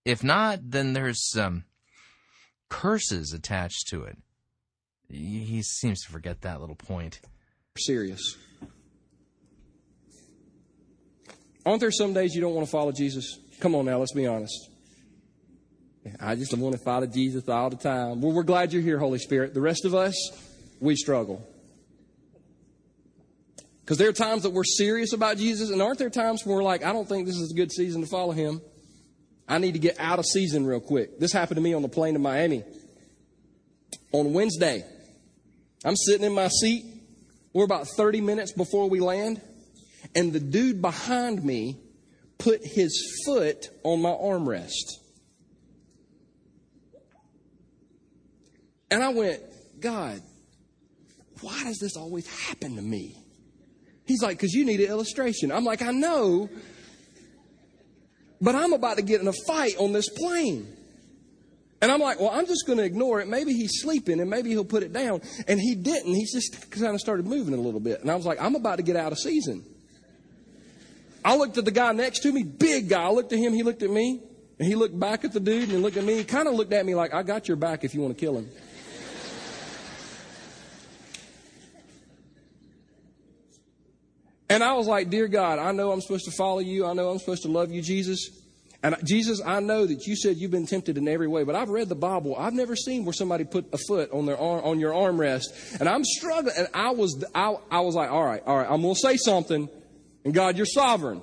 [0.05, 1.65] If not, then there's um,
[2.69, 4.17] curses attached to it.
[5.09, 7.21] He seems to forget that little point.
[7.77, 8.37] Serious.
[11.67, 13.39] Aren't there some days you don't want to follow Jesus?
[13.63, 14.71] Come on now, let's be honest.
[16.19, 18.21] I just want to follow Jesus all the time.
[18.21, 19.55] Well, we're glad you're here, Holy Spirit.
[19.55, 20.17] The rest of us,
[20.81, 21.47] we struggle.
[23.81, 26.65] Because there are times that we're serious about Jesus, and aren't there times when we're
[26.65, 28.61] like, I don't think this is a good season to follow him?
[29.49, 31.21] I need to get out of season real quick.
[31.21, 32.65] This happened to me on the plane to Miami.
[34.11, 34.85] On Wednesday,
[35.85, 36.85] I'm sitting in my seat.
[37.53, 39.41] We're about 30 minutes before we land,
[40.17, 41.77] and the dude behind me
[42.43, 44.99] put his foot on my armrest.
[48.91, 49.41] And I went,
[49.81, 50.21] God,
[51.41, 53.17] why does this always happen to me?
[54.07, 55.53] He's like, because you need an illustration.
[55.53, 56.51] I'm like, I know,
[58.41, 60.67] but I'm about to get in a fight on this plane.
[61.81, 63.29] And I'm like, well, I'm just going to ignore it.
[63.29, 65.21] Maybe he's sleeping and maybe he'll put it down.
[65.49, 66.15] And he didn't.
[66.15, 68.01] He just kind of started moving a little bit.
[68.01, 69.65] And I was like, I'm about to get out of season.
[71.25, 73.03] I looked at the guy next to me, big guy.
[73.03, 74.21] I looked at him, he looked at me,
[74.59, 76.17] and he looked back at the dude and he looked at me.
[76.17, 78.21] He kind of looked at me like, I got your back if you want to
[78.21, 78.49] kill him.
[84.53, 86.87] And I was like, Dear God, I know I'm supposed to follow you.
[86.87, 88.29] I know I'm supposed to love you, Jesus.
[88.83, 91.71] And Jesus, I know that you said you've been tempted in every way, but I've
[91.71, 92.37] read the Bible.
[92.37, 95.81] I've never seen where somebody put a foot on their arm, on your armrest.
[95.81, 96.55] And I'm struggling.
[96.59, 99.17] And I was, I, I was like, all right, all right, I'm going to say
[99.17, 99.71] something.
[100.25, 101.23] And God, you're sovereign.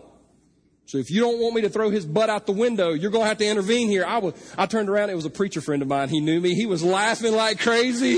[0.85, 3.25] So if you don't want me to throw his butt out the window, you're going
[3.25, 4.03] to have to intervene here.
[4.05, 5.11] I was, I turned around.
[5.11, 6.09] It was a preacher friend of mine.
[6.09, 6.55] He knew me.
[6.55, 8.15] He was laughing like crazy.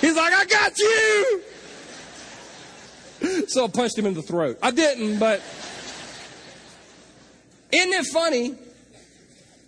[0.00, 1.42] He's like, I got you.
[3.48, 4.58] So I punched him in the throat.
[4.62, 5.42] I didn't, but
[7.72, 8.54] isn't it funny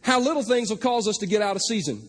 [0.02, 2.08] how little things will cause us to get out of season?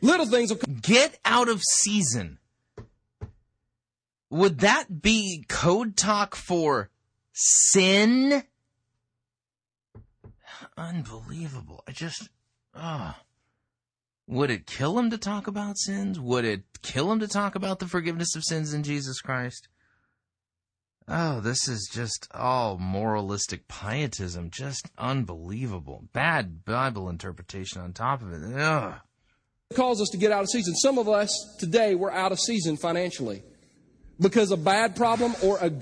[0.00, 2.38] Little things will get out of season.
[4.30, 6.90] Would that be code talk for
[7.32, 8.42] sin?
[10.76, 11.84] Unbelievable.
[11.86, 12.28] I just,
[12.74, 13.20] ah.
[14.26, 16.18] Would it kill him to talk about sins?
[16.18, 19.68] Would it kill him to talk about the forgiveness of sins in Jesus Christ?
[21.06, 24.48] Oh, this is just all moralistic pietism.
[24.50, 26.08] Just unbelievable.
[26.14, 28.58] Bad Bible interpretation on top of it.
[28.58, 28.94] Ugh.
[29.70, 30.74] It calls us to get out of season.
[30.76, 33.42] Some of us today, we're out of season financially
[34.20, 35.72] because a bad problem or a.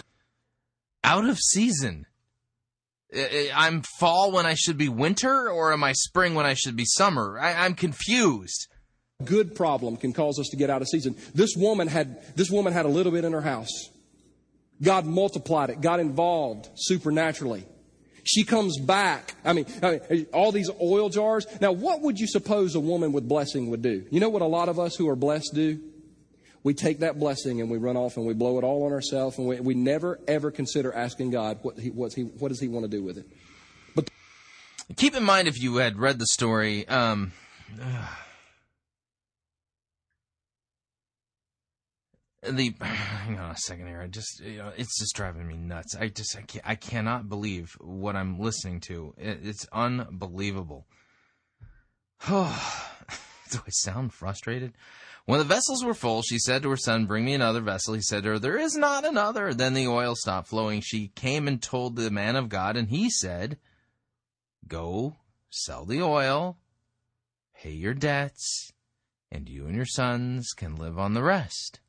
[1.04, 2.06] Out of season?
[3.54, 6.84] I'm fall when I should be winter, or am I spring when I should be
[6.86, 7.38] summer?
[7.38, 8.68] I, am confused.
[9.24, 11.16] Good problem can cause us to get out of season.
[11.34, 13.90] This woman had this woman had a little bit in her house.
[14.82, 15.80] God multiplied it.
[15.80, 17.66] Got involved supernaturally.
[18.24, 19.34] She comes back.
[19.44, 21.46] I mean, I mean, eh, all these oil jars.
[21.60, 24.06] Now, what would you suppose a woman with blessing would do?
[24.10, 25.80] You know what a lot of us who are blessed do?
[26.64, 29.38] We take that blessing and we run off and we blow it all on ourselves
[29.38, 32.68] and we, we never ever consider asking God what he, what he what does he
[32.68, 33.26] want to do with it.
[33.94, 34.10] But
[34.96, 36.86] keep in mind if you had read the story.
[36.88, 37.32] Um,
[42.42, 44.00] the hang on a second here.
[44.00, 45.96] I just you know, it's just driving me nuts.
[45.96, 49.14] I just I, I cannot believe what I'm listening to.
[49.18, 50.86] It, it's unbelievable.
[52.28, 52.88] Oh,
[53.50, 54.74] do I sound frustrated?
[55.24, 57.94] When the vessels were full, she said to her son, Bring me another vessel.
[57.94, 59.54] He said to her, There is not another.
[59.54, 60.80] Then the oil stopped flowing.
[60.80, 63.58] She came and told the man of God, and he said,
[64.66, 65.16] Go
[65.48, 66.58] sell the oil,
[67.54, 68.72] pay your debts,
[69.30, 71.80] and you and your sons can live on the rest.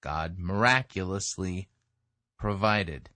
[0.00, 1.68] God miraculously
[2.38, 3.10] provided.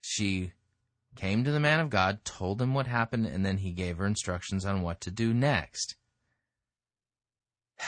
[0.00, 0.52] She
[1.18, 4.06] came to the man of God, told him what happened, and then he gave her
[4.06, 5.96] instructions on what to do next.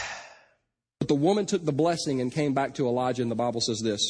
[0.99, 3.81] But the woman took the blessing and came back to Elijah, and the Bible says
[3.83, 4.02] this.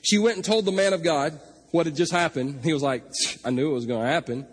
[0.00, 1.40] She went and told the man of God
[1.72, 2.60] what had just happened.
[2.62, 3.02] He was like,
[3.44, 4.46] I knew it was going to happen.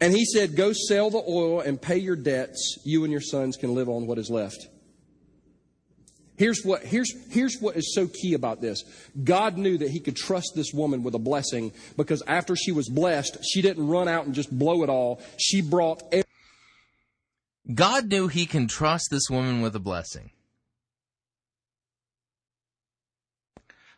[0.00, 2.78] And he said, Go sell the oil and pay your debts.
[2.84, 4.66] You and your sons can live on what is left.
[6.40, 8.82] Here's what, here's, here's what is so key about this.
[9.22, 12.88] God knew that He could trust this woman with a blessing because after she was
[12.88, 15.20] blessed, she didn't run out and just blow it all.
[15.38, 16.02] She brought.
[16.10, 16.24] Every-
[17.74, 20.30] God knew He can trust this woman with a blessing.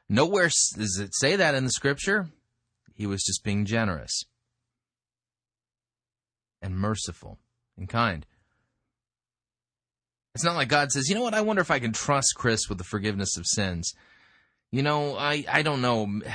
[0.08, 2.26] Nowhere does it say that in the scripture.
[2.92, 4.24] He was just being generous
[6.60, 7.38] and merciful
[7.78, 8.26] and kind.
[10.34, 12.68] It's not like God says, you know what, I wonder if I can trust Chris
[12.68, 13.92] with the forgiveness of sins.
[14.70, 16.20] You know, I, I don't know.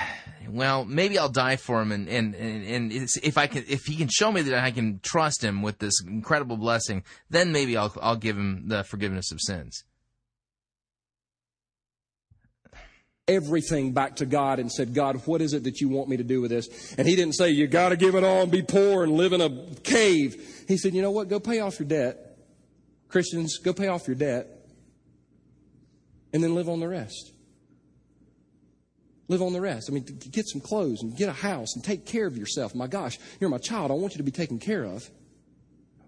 [0.49, 4.07] Well, maybe I'll die for him, and and and if I can, if he can
[4.07, 8.15] show me that I can trust him with this incredible blessing, then maybe I'll I'll
[8.15, 9.83] give him the forgiveness of sins.
[13.27, 16.23] Everything back to God and said, God, what is it that you want me to
[16.23, 16.95] do with this?
[16.97, 19.33] And He didn't say, You got to give it all and be poor and live
[19.33, 20.63] in a cave.
[20.69, 21.27] He said, You know what?
[21.27, 22.26] Go pay off your debt
[23.09, 24.47] Christians, go pay off your debt
[26.33, 27.31] and then live on the rest.
[29.29, 29.89] Live on the rest.
[29.89, 32.73] I mean, get some clothes and get a house and take care of yourself.
[32.73, 33.91] My gosh, you're my child.
[33.91, 35.09] I want you to be taken care of.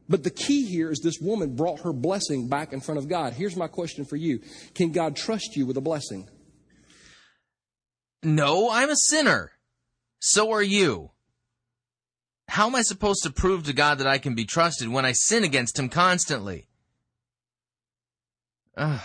[0.07, 3.33] But the key here is this woman brought her blessing back in front of God.
[3.33, 4.39] Here's my question for you
[4.73, 6.27] Can God trust you with a blessing?
[8.23, 9.51] No, I'm a sinner.
[10.19, 11.11] So are you.
[12.47, 15.11] How am I supposed to prove to God that I can be trusted when I
[15.11, 16.68] sin against Him constantly?
[18.79, 18.99] Ugh.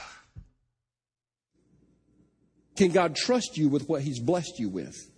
[2.77, 5.11] Can God trust you with what He's blessed you with?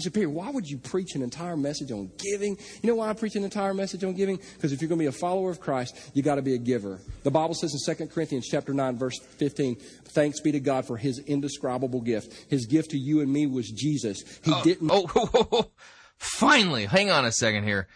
[0.00, 2.56] Superior, why would you preach an entire message on giving?
[2.82, 4.38] You know why I preach an entire message on giving?
[4.54, 6.58] Because if you're going to be a follower of Christ, you got to be a
[6.58, 7.00] giver.
[7.24, 9.74] The Bible says in 2 Corinthians chapter 9, verse 15,
[10.10, 12.32] thanks be to God for his indescribable gift.
[12.48, 14.22] His gift to you and me was Jesus.
[14.44, 14.88] He oh, didn't.
[14.88, 15.70] Oh, oh, oh, oh,
[16.16, 17.88] finally, hang on a second here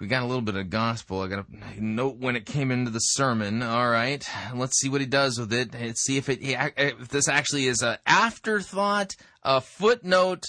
[0.00, 1.22] we got a little bit of gospel.
[1.22, 3.62] I got a note when it came into the sermon.
[3.62, 5.72] All right, let's see what he does with it.
[5.72, 10.44] Let's see if it if this actually is an afterthought, a footnote,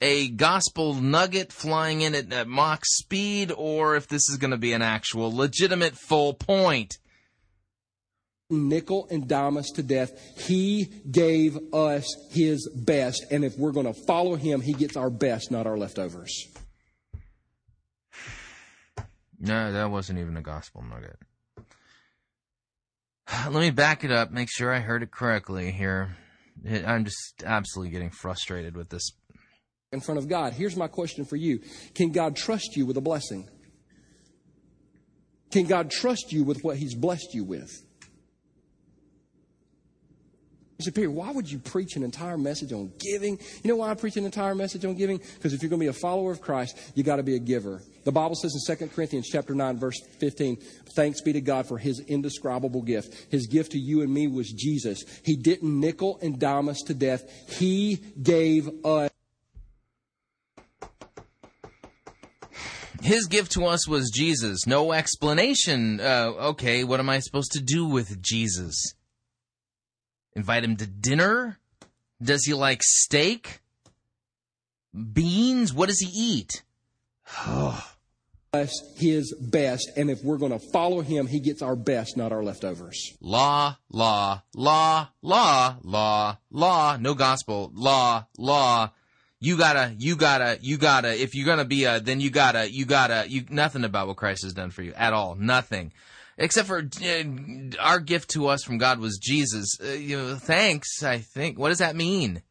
[0.00, 4.56] a gospel nugget flying in at, at Mach speed, or if this is going to
[4.56, 6.98] be an actual legitimate full point.
[8.50, 10.10] nickel and dime us to death.
[10.38, 13.26] He gave us his best.
[13.30, 16.48] And if we're going to follow him, he gets our best, not our leftovers.
[19.40, 21.18] No, that wasn't even a gospel nugget.
[23.50, 26.16] Let me back it up, make sure I heard it correctly here.
[26.86, 29.12] I'm just absolutely getting frustrated with this.
[29.92, 30.52] In front of God.
[30.52, 31.60] Here's my question for you
[31.94, 33.48] Can God trust you with a blessing?
[35.50, 37.84] Can God trust you with what He's blessed you with?
[40.78, 43.38] You say, Perry, why would you preach an entire message on giving?
[43.64, 45.18] You know why I preach an entire message on giving?
[45.18, 47.40] Because if you're going to be a follower of Christ, you got to be a
[47.40, 47.82] giver.
[48.08, 50.56] The Bible says in 2 Corinthians chapter 9, verse 15,
[50.96, 53.30] thanks be to God for his indescribable gift.
[53.30, 55.04] His gift to you and me was Jesus.
[55.26, 57.20] He didn't nickel and dime us to death.
[57.50, 59.10] He gave us
[63.02, 64.66] His gift to us was Jesus.
[64.66, 66.00] No explanation.
[66.00, 68.94] Uh, okay, what am I supposed to do with Jesus?
[70.34, 71.58] Invite him to dinner?
[72.22, 73.60] Does he like steak?
[75.12, 75.74] Beans?
[75.74, 76.62] What does he eat?
[78.52, 82.32] us his best, and if we're going to follow him, he gets our best, not
[82.32, 83.16] our leftovers.
[83.20, 88.90] Law, law, law, law, law, law, no gospel, law, law.
[89.40, 92.84] You gotta, you gotta, you gotta, if you're gonna be a, then you gotta, you
[92.84, 95.36] gotta, you, nothing about what Christ has done for you at all.
[95.36, 95.92] Nothing.
[96.38, 97.22] Except for uh,
[97.80, 99.78] our gift to us from God was Jesus.
[99.80, 101.58] Uh, you know, thanks, I think.
[101.58, 102.42] What does that mean?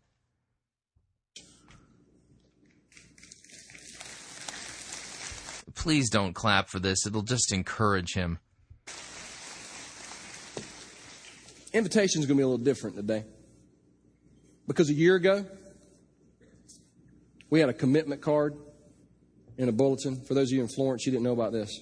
[5.78, 7.06] Please don't clap for this.
[7.06, 8.40] It'll just encourage him.
[11.72, 13.24] Invitation is going to be a little different today.
[14.68, 15.46] Because a year ago,
[17.52, 18.56] we had a commitment card
[19.60, 20.20] in a bulletin.
[20.26, 21.80] For those of you in Florence, you didn't know about this.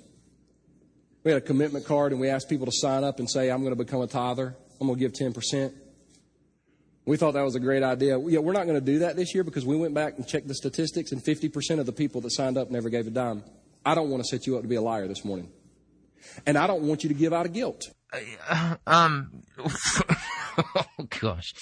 [1.24, 3.61] We had a commitment card and we asked people to sign up and say, I'm
[3.61, 4.57] going to become a tither.
[4.82, 5.74] I'm going to give 10%.
[7.06, 8.19] We thought that was a great idea.
[8.19, 10.49] Yeah, we're not going to do that this year because we went back and checked
[10.49, 13.43] the statistics and 50% of the people that signed up never gave a dime.
[13.85, 15.49] I don't want to set you up to be a liar this morning.
[16.45, 17.83] And I don't want you to give out of guilt.
[18.49, 20.85] Uh, um, oh
[21.22, 21.53] gosh.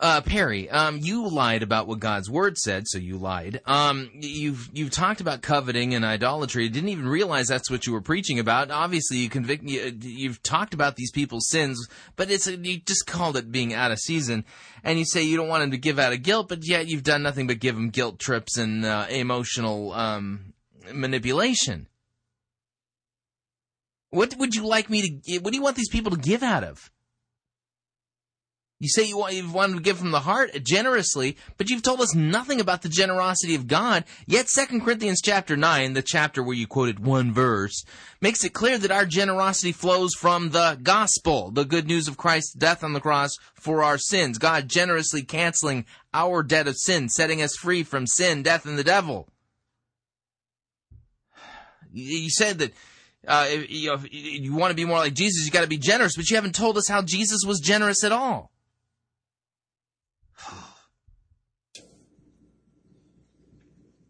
[0.00, 3.60] Uh, Perry, um, you lied about what God's word said, so you lied.
[3.66, 6.68] Um, you've you've talked about coveting and idolatry.
[6.68, 8.70] Didn't even realize that's what you were preaching about.
[8.70, 9.64] Obviously, you convict.
[9.64, 13.90] You, have talked about these people's sins, but it's you just called it being out
[13.90, 14.44] of season,
[14.84, 17.02] and you say you don't want them to give out of guilt, but yet you've
[17.02, 20.54] done nothing but give them guilt trips and uh, emotional um,
[20.92, 21.88] manipulation.
[24.10, 25.38] What would you like me to?
[25.38, 26.90] What do you want these people to give out of?
[28.80, 31.82] You say you want you want to give from the heart uh, generously, but you've
[31.82, 34.04] told us nothing about the generosity of God.
[34.24, 37.84] Yet Second Corinthians chapter 9, the chapter where you quoted one verse,
[38.20, 42.52] makes it clear that our generosity flows from the gospel, the good news of Christ's
[42.52, 44.38] death on the cross for our sins.
[44.38, 45.84] God generously canceling
[46.14, 49.28] our debt of sin, setting us free from sin, death, and the devil.
[51.98, 52.72] You said that
[53.26, 56.16] uh, you, know, you want to be more like Jesus, you got to be generous,
[56.16, 58.52] but you haven't told us how Jesus was generous at all.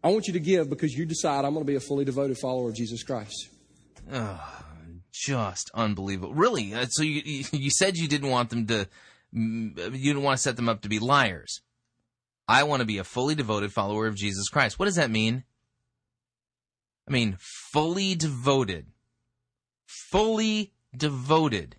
[0.01, 2.37] I want you to give because you decide I'm going to be a fully devoted
[2.37, 3.49] follower of Jesus Christ.
[4.11, 4.63] Oh,
[5.11, 6.33] just unbelievable.
[6.33, 6.73] Really?
[6.73, 8.87] Uh, so you you said you didn't want them to
[9.33, 11.61] you didn't want to set them up to be liars.
[12.47, 14.79] I want to be a fully devoted follower of Jesus Christ.
[14.79, 15.43] What does that mean?
[17.09, 18.85] I mean, fully devoted.
[19.87, 21.77] Fully devoted.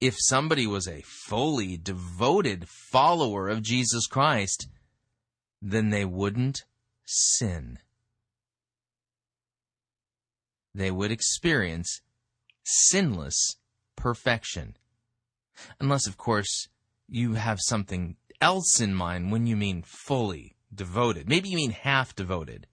[0.00, 4.68] If somebody was a fully devoted follower of Jesus Christ,
[5.62, 6.64] then they wouldn't
[7.06, 7.78] sin.
[10.74, 12.00] They would experience
[12.64, 13.56] sinless
[13.94, 14.76] perfection.
[15.78, 16.68] Unless, of course,
[17.08, 21.28] you have something else in mind when you mean fully devoted.
[21.28, 22.66] Maybe you mean half devoted,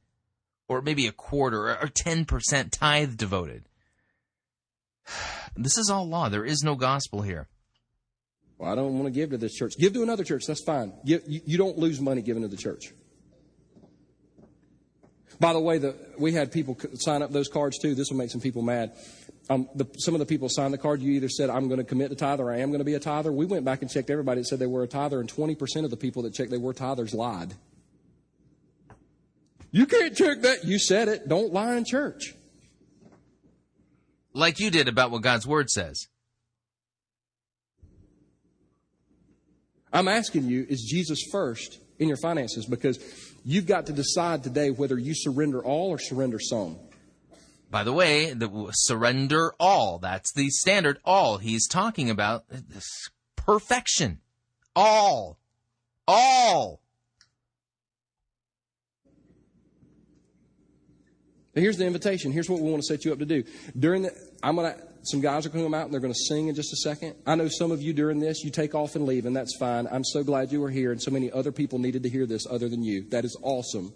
[0.72, 3.66] or maybe a quarter or 10% tithe devoted.
[5.54, 6.30] This is all law.
[6.30, 7.50] There is no gospel here.
[8.58, 9.74] Well, I don't want to give to this church.
[9.78, 10.46] Give to another church.
[10.48, 10.94] That's fine.
[11.04, 12.94] You, you don't lose money giving to the church.
[15.42, 17.96] By the way, the, we had people sign up those cards too.
[17.96, 18.94] This will make some people mad.
[19.50, 21.02] Um, the, some of the people signed the card.
[21.02, 22.94] You either said, I'm going to commit to tithe or I am going to be
[22.94, 23.34] a tither.
[23.34, 25.90] We went back and checked everybody that said they were a tither, and 20% of
[25.90, 27.56] the people that checked they were tithers lied.
[29.72, 30.66] You can't check that.
[30.66, 31.28] You said it.
[31.28, 32.36] Don't lie in church.
[34.34, 36.08] Like you did about what God's word says.
[39.94, 42.66] I'm asking you, is Jesus first in your finances?
[42.66, 42.98] Because
[43.44, 46.78] You've got to decide today whether you surrender all or surrender some.
[47.72, 49.98] By the way, the surrender all.
[49.98, 51.00] That's the standard.
[51.04, 51.38] All.
[51.38, 54.20] He's talking about this perfection.
[54.76, 55.40] All.
[56.08, 56.81] All.
[61.54, 62.32] Here's the invitation.
[62.32, 63.44] Here's what we want to set you up to do.
[63.78, 64.76] During the, I'm gonna.
[65.04, 66.76] Some guys are going to come out and they're going to sing in just a
[66.76, 67.16] second.
[67.26, 69.88] I know some of you during this, you take off and leave, and that's fine.
[69.92, 72.46] I'm so glad you were here, and so many other people needed to hear this
[72.48, 73.10] other than you.
[73.10, 73.94] That is awesome.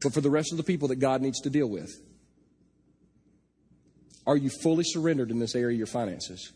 [0.00, 1.90] But for the rest of the people that God needs to deal with,
[4.26, 6.52] are you fully surrendered in this area of your finances?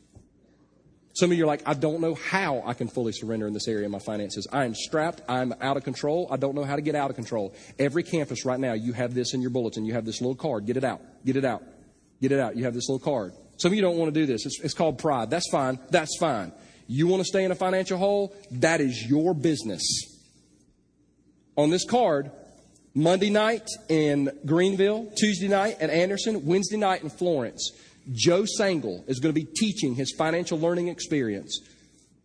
[1.15, 3.67] Some of you are like, I don't know how I can fully surrender in this
[3.67, 4.47] area of my finances.
[4.53, 5.23] I am strapped.
[5.29, 6.29] I'm out of control.
[6.31, 7.53] I don't know how to get out of control.
[7.79, 9.85] Every campus right now, you have this in your bulletin.
[9.85, 10.67] You have this little card.
[10.67, 11.01] Get it out.
[11.25, 11.63] Get it out.
[12.23, 12.57] Get it out.
[12.57, 13.33] You have this little card.
[13.57, 14.47] Some of you don't want to do this.
[14.47, 15.31] It's, it's called pride.
[15.31, 15.81] That's fine.
[15.91, 16.53] That's fine.
[16.87, 18.35] You want to stay in a financial hole?
[18.53, 19.83] That is your business.
[21.57, 22.31] On this card,
[22.95, 27.73] Monday night in Greenville, Tuesday night at Anderson, Wednesday night in Florence,
[28.13, 31.61] Joe Sangl is going to be teaching his financial learning experience.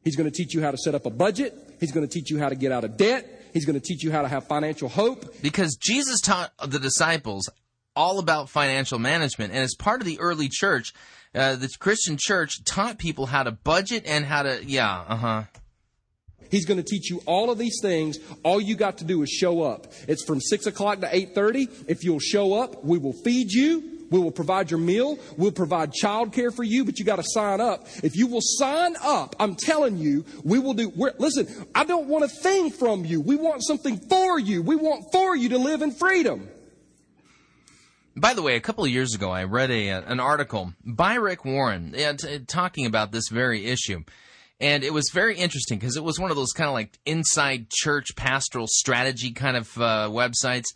[0.03, 1.53] He's going to teach you how to set up a budget.
[1.80, 3.27] He's going to teach you how to get out of debt.
[3.53, 5.41] He's going to teach you how to have financial hope.
[5.41, 7.49] Because Jesus taught the disciples
[7.95, 9.53] all about financial management.
[9.53, 10.93] And as part of the early church,
[11.33, 15.43] uh, the Christian church taught people how to budget and how to, yeah, uh huh.
[16.51, 18.19] He's going to teach you all of these things.
[18.43, 19.88] All you got to do is show up.
[20.07, 21.67] It's from six o'clock to eight thirty.
[21.88, 23.94] If you'll show up, we will feed you.
[24.09, 25.17] We will provide your meal.
[25.38, 27.88] We'll provide childcare for you, but you got to sign up.
[28.03, 30.92] If you will sign up, I'm telling you, we will do.
[31.17, 33.22] listen, I don't want a thing from you.
[33.22, 34.61] We want something for you.
[34.61, 36.50] We want for you to live in freedom.
[38.17, 41.43] By the way, a couple of years ago, I read a, an article by Rick
[41.43, 44.03] Warren uh, t- talking about this very issue.
[44.61, 47.69] And it was very interesting because it was one of those kind of like inside
[47.69, 50.67] church pastoral strategy kind of uh, websites.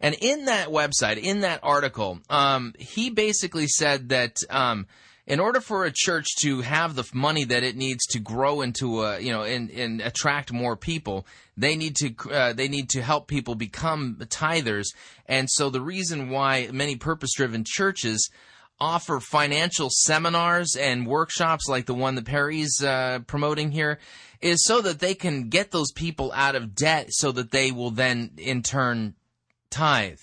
[0.00, 4.86] And in that website, in that article, um, he basically said that um,
[5.26, 9.02] in order for a church to have the money that it needs to grow into
[9.02, 13.02] a you know and, and attract more people they need to uh, they need to
[13.02, 14.86] help people become tithers.
[15.26, 18.30] And so the reason why many purpose driven churches
[18.80, 23.98] offer financial seminars and workshops like the one that Perry's uh, promoting here
[24.40, 27.90] is so that they can get those people out of debt so that they will
[27.90, 29.14] then in turn
[29.70, 30.20] tithe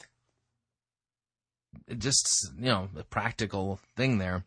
[1.97, 4.43] just you know a practical thing there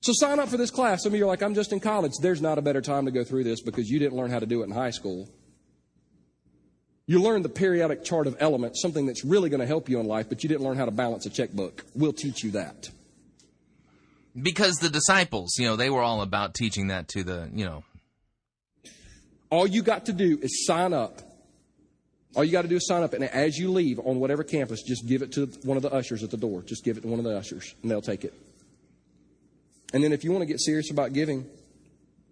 [0.00, 1.02] so sign up for this class.
[1.02, 2.12] Some of you are like, I'm just in college.
[2.22, 4.46] There's not a better time to go through this because you didn't learn how to
[4.46, 5.28] do it in high school.
[7.06, 10.06] You learned the periodic chart of elements, something that's really going to help you in
[10.06, 11.84] life, but you didn't learn how to balance a checkbook.
[11.94, 12.90] We'll teach you that.
[14.40, 17.82] Because the disciples, you know, they were all about teaching that to the, you know.
[19.50, 21.22] All you got to do is sign up.
[22.36, 24.82] All you got to do is sign up, and as you leave on whatever campus,
[24.82, 26.62] just give it to one of the ushers at the door.
[26.62, 28.34] Just give it to one of the ushers, and they'll take it.
[29.92, 31.46] And then if you want to get serious about giving,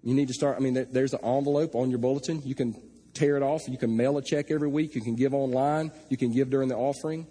[0.02, 0.56] you need to start.
[0.56, 2.42] I mean, there's an envelope on your bulletin.
[2.44, 2.80] You can
[3.14, 3.62] tear it off.
[3.66, 4.94] You can mail a check every week.
[4.94, 5.90] You can give online.
[6.10, 7.26] You can give during the offering.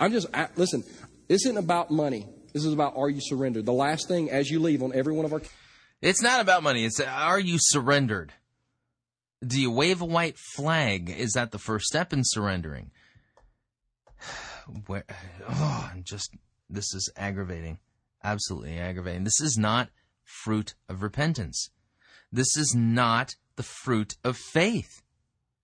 [0.00, 0.82] I'm just, listen,
[1.28, 2.26] this isn't about money.
[2.52, 3.66] This is about are you surrendered?
[3.66, 5.42] The last thing as you leave on every one of our.
[6.00, 6.84] It's not about money.
[6.84, 8.32] It's are you surrendered?
[9.44, 11.10] Do you wave a white flag?
[11.10, 12.90] Is that the first step in surrendering?
[14.86, 15.04] Where,
[15.48, 16.34] oh, I'm just,
[16.70, 17.78] this is aggravating
[18.24, 19.24] absolutely aggravating.
[19.24, 19.90] This is not
[20.24, 21.70] fruit of repentance.
[22.30, 25.02] This is not the fruit of faith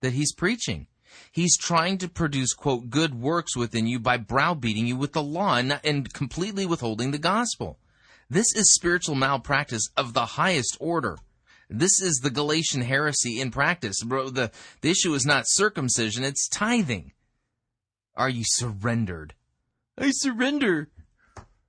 [0.00, 0.86] that he's preaching.
[1.32, 5.56] He's trying to produce, quote, good works within you by browbeating you with the law
[5.56, 7.78] and, and completely withholding the gospel.
[8.28, 11.16] This is spiritual malpractice of the highest order.
[11.70, 14.02] This is the Galatian heresy in practice.
[14.02, 17.12] Bro, the, the issue is not circumcision, it's tithing.
[18.16, 19.34] Are you surrendered?
[19.96, 20.88] I surrender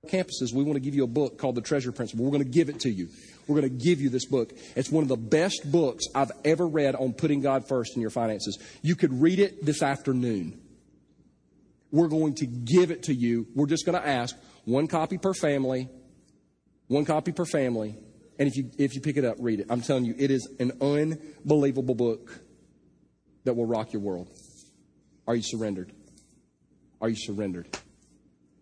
[0.08, 2.24] campuses, we want to give you a book called The Treasure Principle.
[2.24, 3.08] We're going to give it to you.
[3.46, 4.52] We're going to give you this book.
[4.74, 8.10] It's one of the best books I've ever read on putting God first in your
[8.10, 8.58] finances.
[8.82, 10.60] You could read it this afternoon.
[11.90, 13.48] We're going to give it to you.
[13.54, 15.88] We're just going to ask one copy per family,
[16.86, 17.96] one copy per family.
[18.40, 19.66] And if you, if you pick it up, read it.
[19.70, 22.40] I'm telling you, it is an unbelievable book
[23.44, 24.28] that will rock your world.
[25.28, 25.92] Are you surrendered?
[27.00, 27.68] Are you surrendered?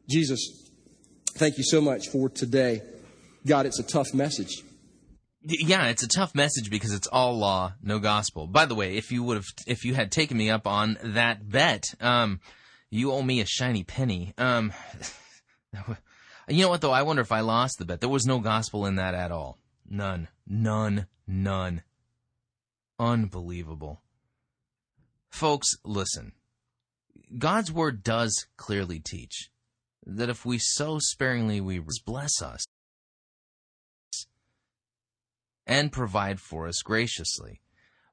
[0.07, 0.68] Jesus
[1.39, 2.82] Thank you so much for today.
[3.47, 4.65] God, it's a tough message.
[5.44, 8.48] Yeah, it's a tough message because it's all law, no gospel.
[8.48, 11.48] By the way, if you would have, if you had taken me up on that
[11.48, 12.40] bet, um,
[12.90, 14.34] you owe me a shiny penny.
[14.36, 14.73] Um,
[16.48, 16.90] you know what though?
[16.90, 18.00] I wonder if I lost the bet.
[18.00, 19.60] There was no gospel in that at all.
[19.89, 20.28] None.
[20.47, 21.07] None.
[21.26, 21.83] None.
[22.99, 24.02] Unbelievable.
[25.31, 26.33] Folks, listen.
[27.39, 29.50] God's word does clearly teach
[30.05, 32.65] that if we sow sparingly, we bless us
[35.67, 37.60] and provide for us graciously.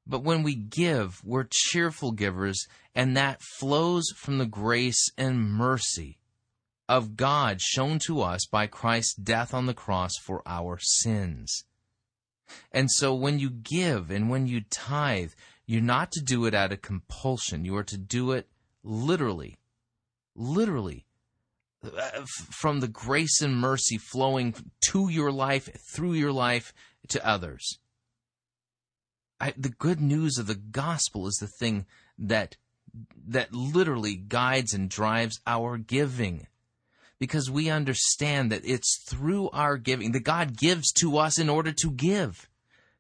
[0.06, 6.20] But when we give, we're cheerful givers, and that flows from the grace and mercy
[6.88, 11.66] of God shown to us by Christ's death on the cross for our sins.
[12.72, 15.32] And so when you give and when you tithe,
[15.66, 17.66] you're not to do it out of compulsion.
[17.66, 18.48] You are to do it
[18.84, 19.58] literally,
[20.36, 21.06] literally,
[21.84, 24.54] uh, from the grace and mercy flowing
[24.92, 26.74] to your life, through your life,
[27.10, 27.80] to others.
[29.40, 31.86] I, the good news of the gospel is the thing
[32.18, 32.58] that
[33.28, 36.48] that literally guides and drives our giving
[37.26, 41.72] because we understand that it's through our giving that God gives to us in order
[41.72, 42.48] to give.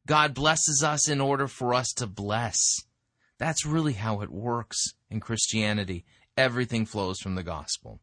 [0.07, 2.57] God blesses us in order for us to bless.
[3.37, 6.05] That's really how it works in Christianity.
[6.35, 7.99] Everything flows from the gospel.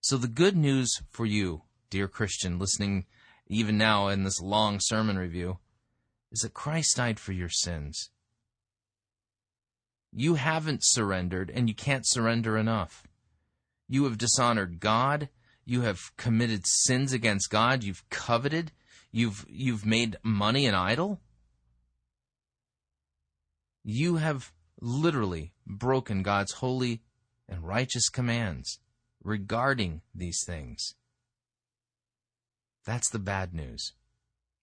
[0.00, 3.06] So, the good news for you, dear Christian, listening
[3.48, 5.58] even now in this long sermon review,
[6.30, 8.10] is that Christ died for your sins.
[10.12, 13.07] You haven't surrendered, and you can't surrender enough.
[13.88, 15.28] You have dishonored God.
[15.64, 17.82] You have committed sins against God.
[17.82, 18.72] You've coveted.
[19.10, 21.20] You've, you've made money an idol.
[23.84, 27.02] You have literally broken God's holy
[27.48, 28.78] and righteous commands
[29.24, 30.94] regarding these things.
[32.84, 33.92] That's the bad news.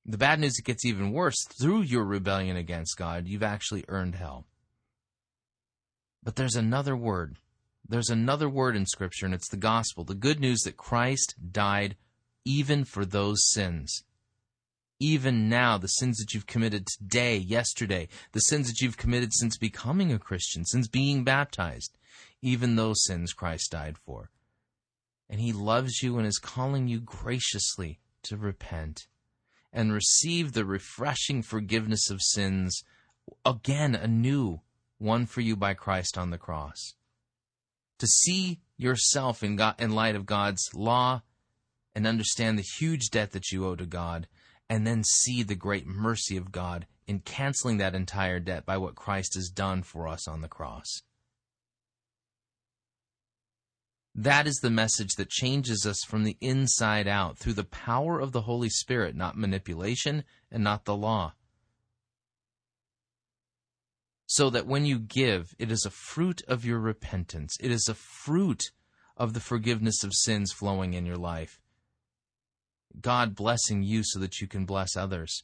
[0.05, 1.43] The bad news it gets even worse.
[1.59, 4.45] Through your rebellion against God, you've actually earned hell.
[6.23, 7.37] But there's another word.
[7.87, 10.03] There's another word in Scripture, and it's the gospel.
[10.03, 11.95] The good news that Christ died
[12.43, 14.03] even for those sins.
[14.99, 19.57] Even now, the sins that you've committed today, yesterday, the sins that you've committed since
[19.57, 21.95] becoming a Christian, since being baptized,
[22.41, 24.31] even those sins Christ died for.
[25.29, 29.07] And He loves you and is calling you graciously to repent
[29.71, 32.83] and receive the refreshing forgiveness of sins
[33.45, 34.61] again anew,
[34.99, 36.95] won for you by Christ on the cross.
[37.99, 41.21] To see yourself in, God, in light of God's law
[41.93, 44.27] and understand the huge debt that you owe to God,
[44.69, 48.95] and then see the great mercy of God in canceling that entire debt by what
[48.95, 51.03] Christ has done for us on the cross.
[54.13, 58.31] That is the message that changes us from the inside out through the power of
[58.31, 61.33] the Holy Spirit, not manipulation and not the law.
[64.27, 67.55] So that when you give, it is a fruit of your repentance.
[67.59, 68.63] It is a fruit
[69.15, 71.59] of the forgiveness of sins flowing in your life.
[72.99, 75.43] God blessing you so that you can bless others.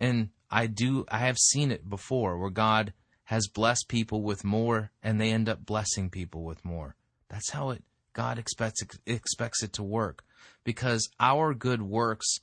[0.00, 2.92] And I do, I have seen it before where God
[3.24, 6.96] has blessed people with more and they end up blessing people with more.
[7.28, 7.82] That's how it
[8.12, 10.24] God expects expects it to work
[10.64, 12.38] because our good works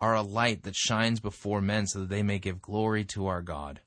[0.00, 3.42] are a light that shines before men so that they may give glory to our
[3.42, 3.80] God.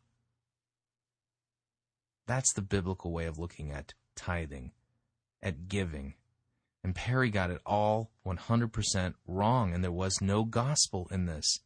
[2.27, 4.71] That's the biblical way of looking at tithing,
[5.41, 6.15] at giving.
[6.83, 11.59] And Perry got it all 100% wrong, and there was no gospel in this.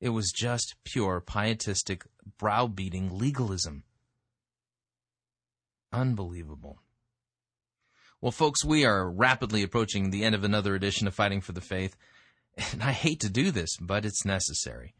[0.00, 2.04] It was just pure pietistic,
[2.38, 3.84] browbeating legalism.
[5.92, 6.80] Unbelievable.
[8.20, 11.60] Well, folks, we are rapidly approaching the end of another edition of Fighting for the
[11.60, 11.96] Faith.
[12.72, 14.94] And I hate to do this, but it's necessary.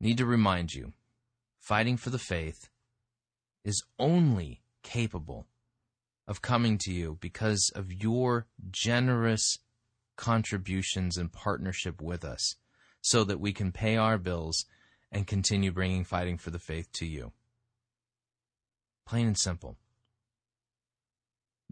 [0.00, 0.92] Need to remind you
[1.58, 2.68] fighting for the faith
[3.64, 5.46] is only capable
[6.26, 9.58] of coming to you because of your generous
[10.16, 12.56] contributions and partnership with us
[13.00, 14.64] so that we can pay our bills
[15.10, 17.32] and continue bringing fighting for the faith to you.
[19.06, 19.76] Plain and simple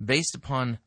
[0.02, 0.78] based upon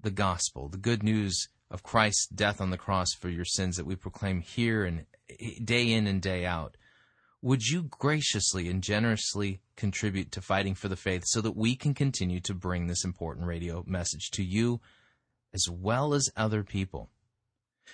[0.00, 3.86] the gospel, the good news of Christ's death on the cross for your sins that
[3.86, 5.04] we proclaim here and
[5.64, 6.76] day in and day out,
[7.46, 11.94] would you graciously and generously contribute to fighting for the faith so that we can
[11.94, 14.80] continue to bring this important radio message to you
[15.54, 17.08] as well as other people?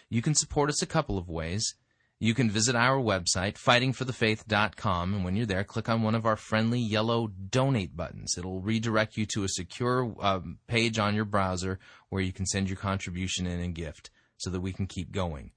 [0.09, 1.75] You can support us a couple of ways.
[2.19, 6.37] You can visit our website, fightingforthefaith.com, and when you're there, click on one of our
[6.37, 8.37] friendly yellow donate buttons.
[8.39, 12.71] It'll redirect you to a secure um, page on your browser where you can send
[12.71, 14.09] your contribution in and gift
[14.39, 15.51] so that we can keep going.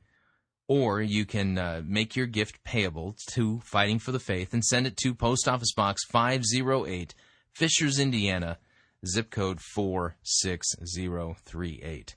[0.68, 4.88] Or you can uh, make your gift payable to Fighting for the Faith and send
[4.88, 7.14] it to Post Office Box 508,
[7.54, 8.58] Fishers, Indiana,
[9.06, 12.16] zip code 46038.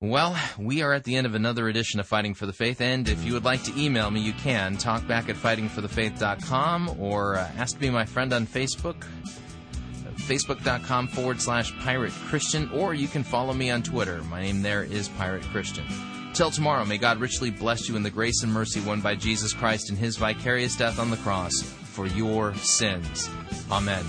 [0.00, 3.08] Well, we are at the end of another edition of Fighting for the Faith, and
[3.08, 4.76] if you would like to email me, you can.
[4.76, 9.06] Talkback at fightingforthefaith.com or uh, ask to be my friend on Facebook.
[10.16, 14.22] facebook.com forward slash pirate Christian, or you can follow me on Twitter.
[14.24, 15.86] My name there is Pirate Christian.
[16.34, 19.52] Till tomorrow, may God richly bless you in the grace and mercy won by Jesus
[19.52, 23.30] Christ in his vicarious death on the cross for your sins.
[23.70, 24.04] Amen.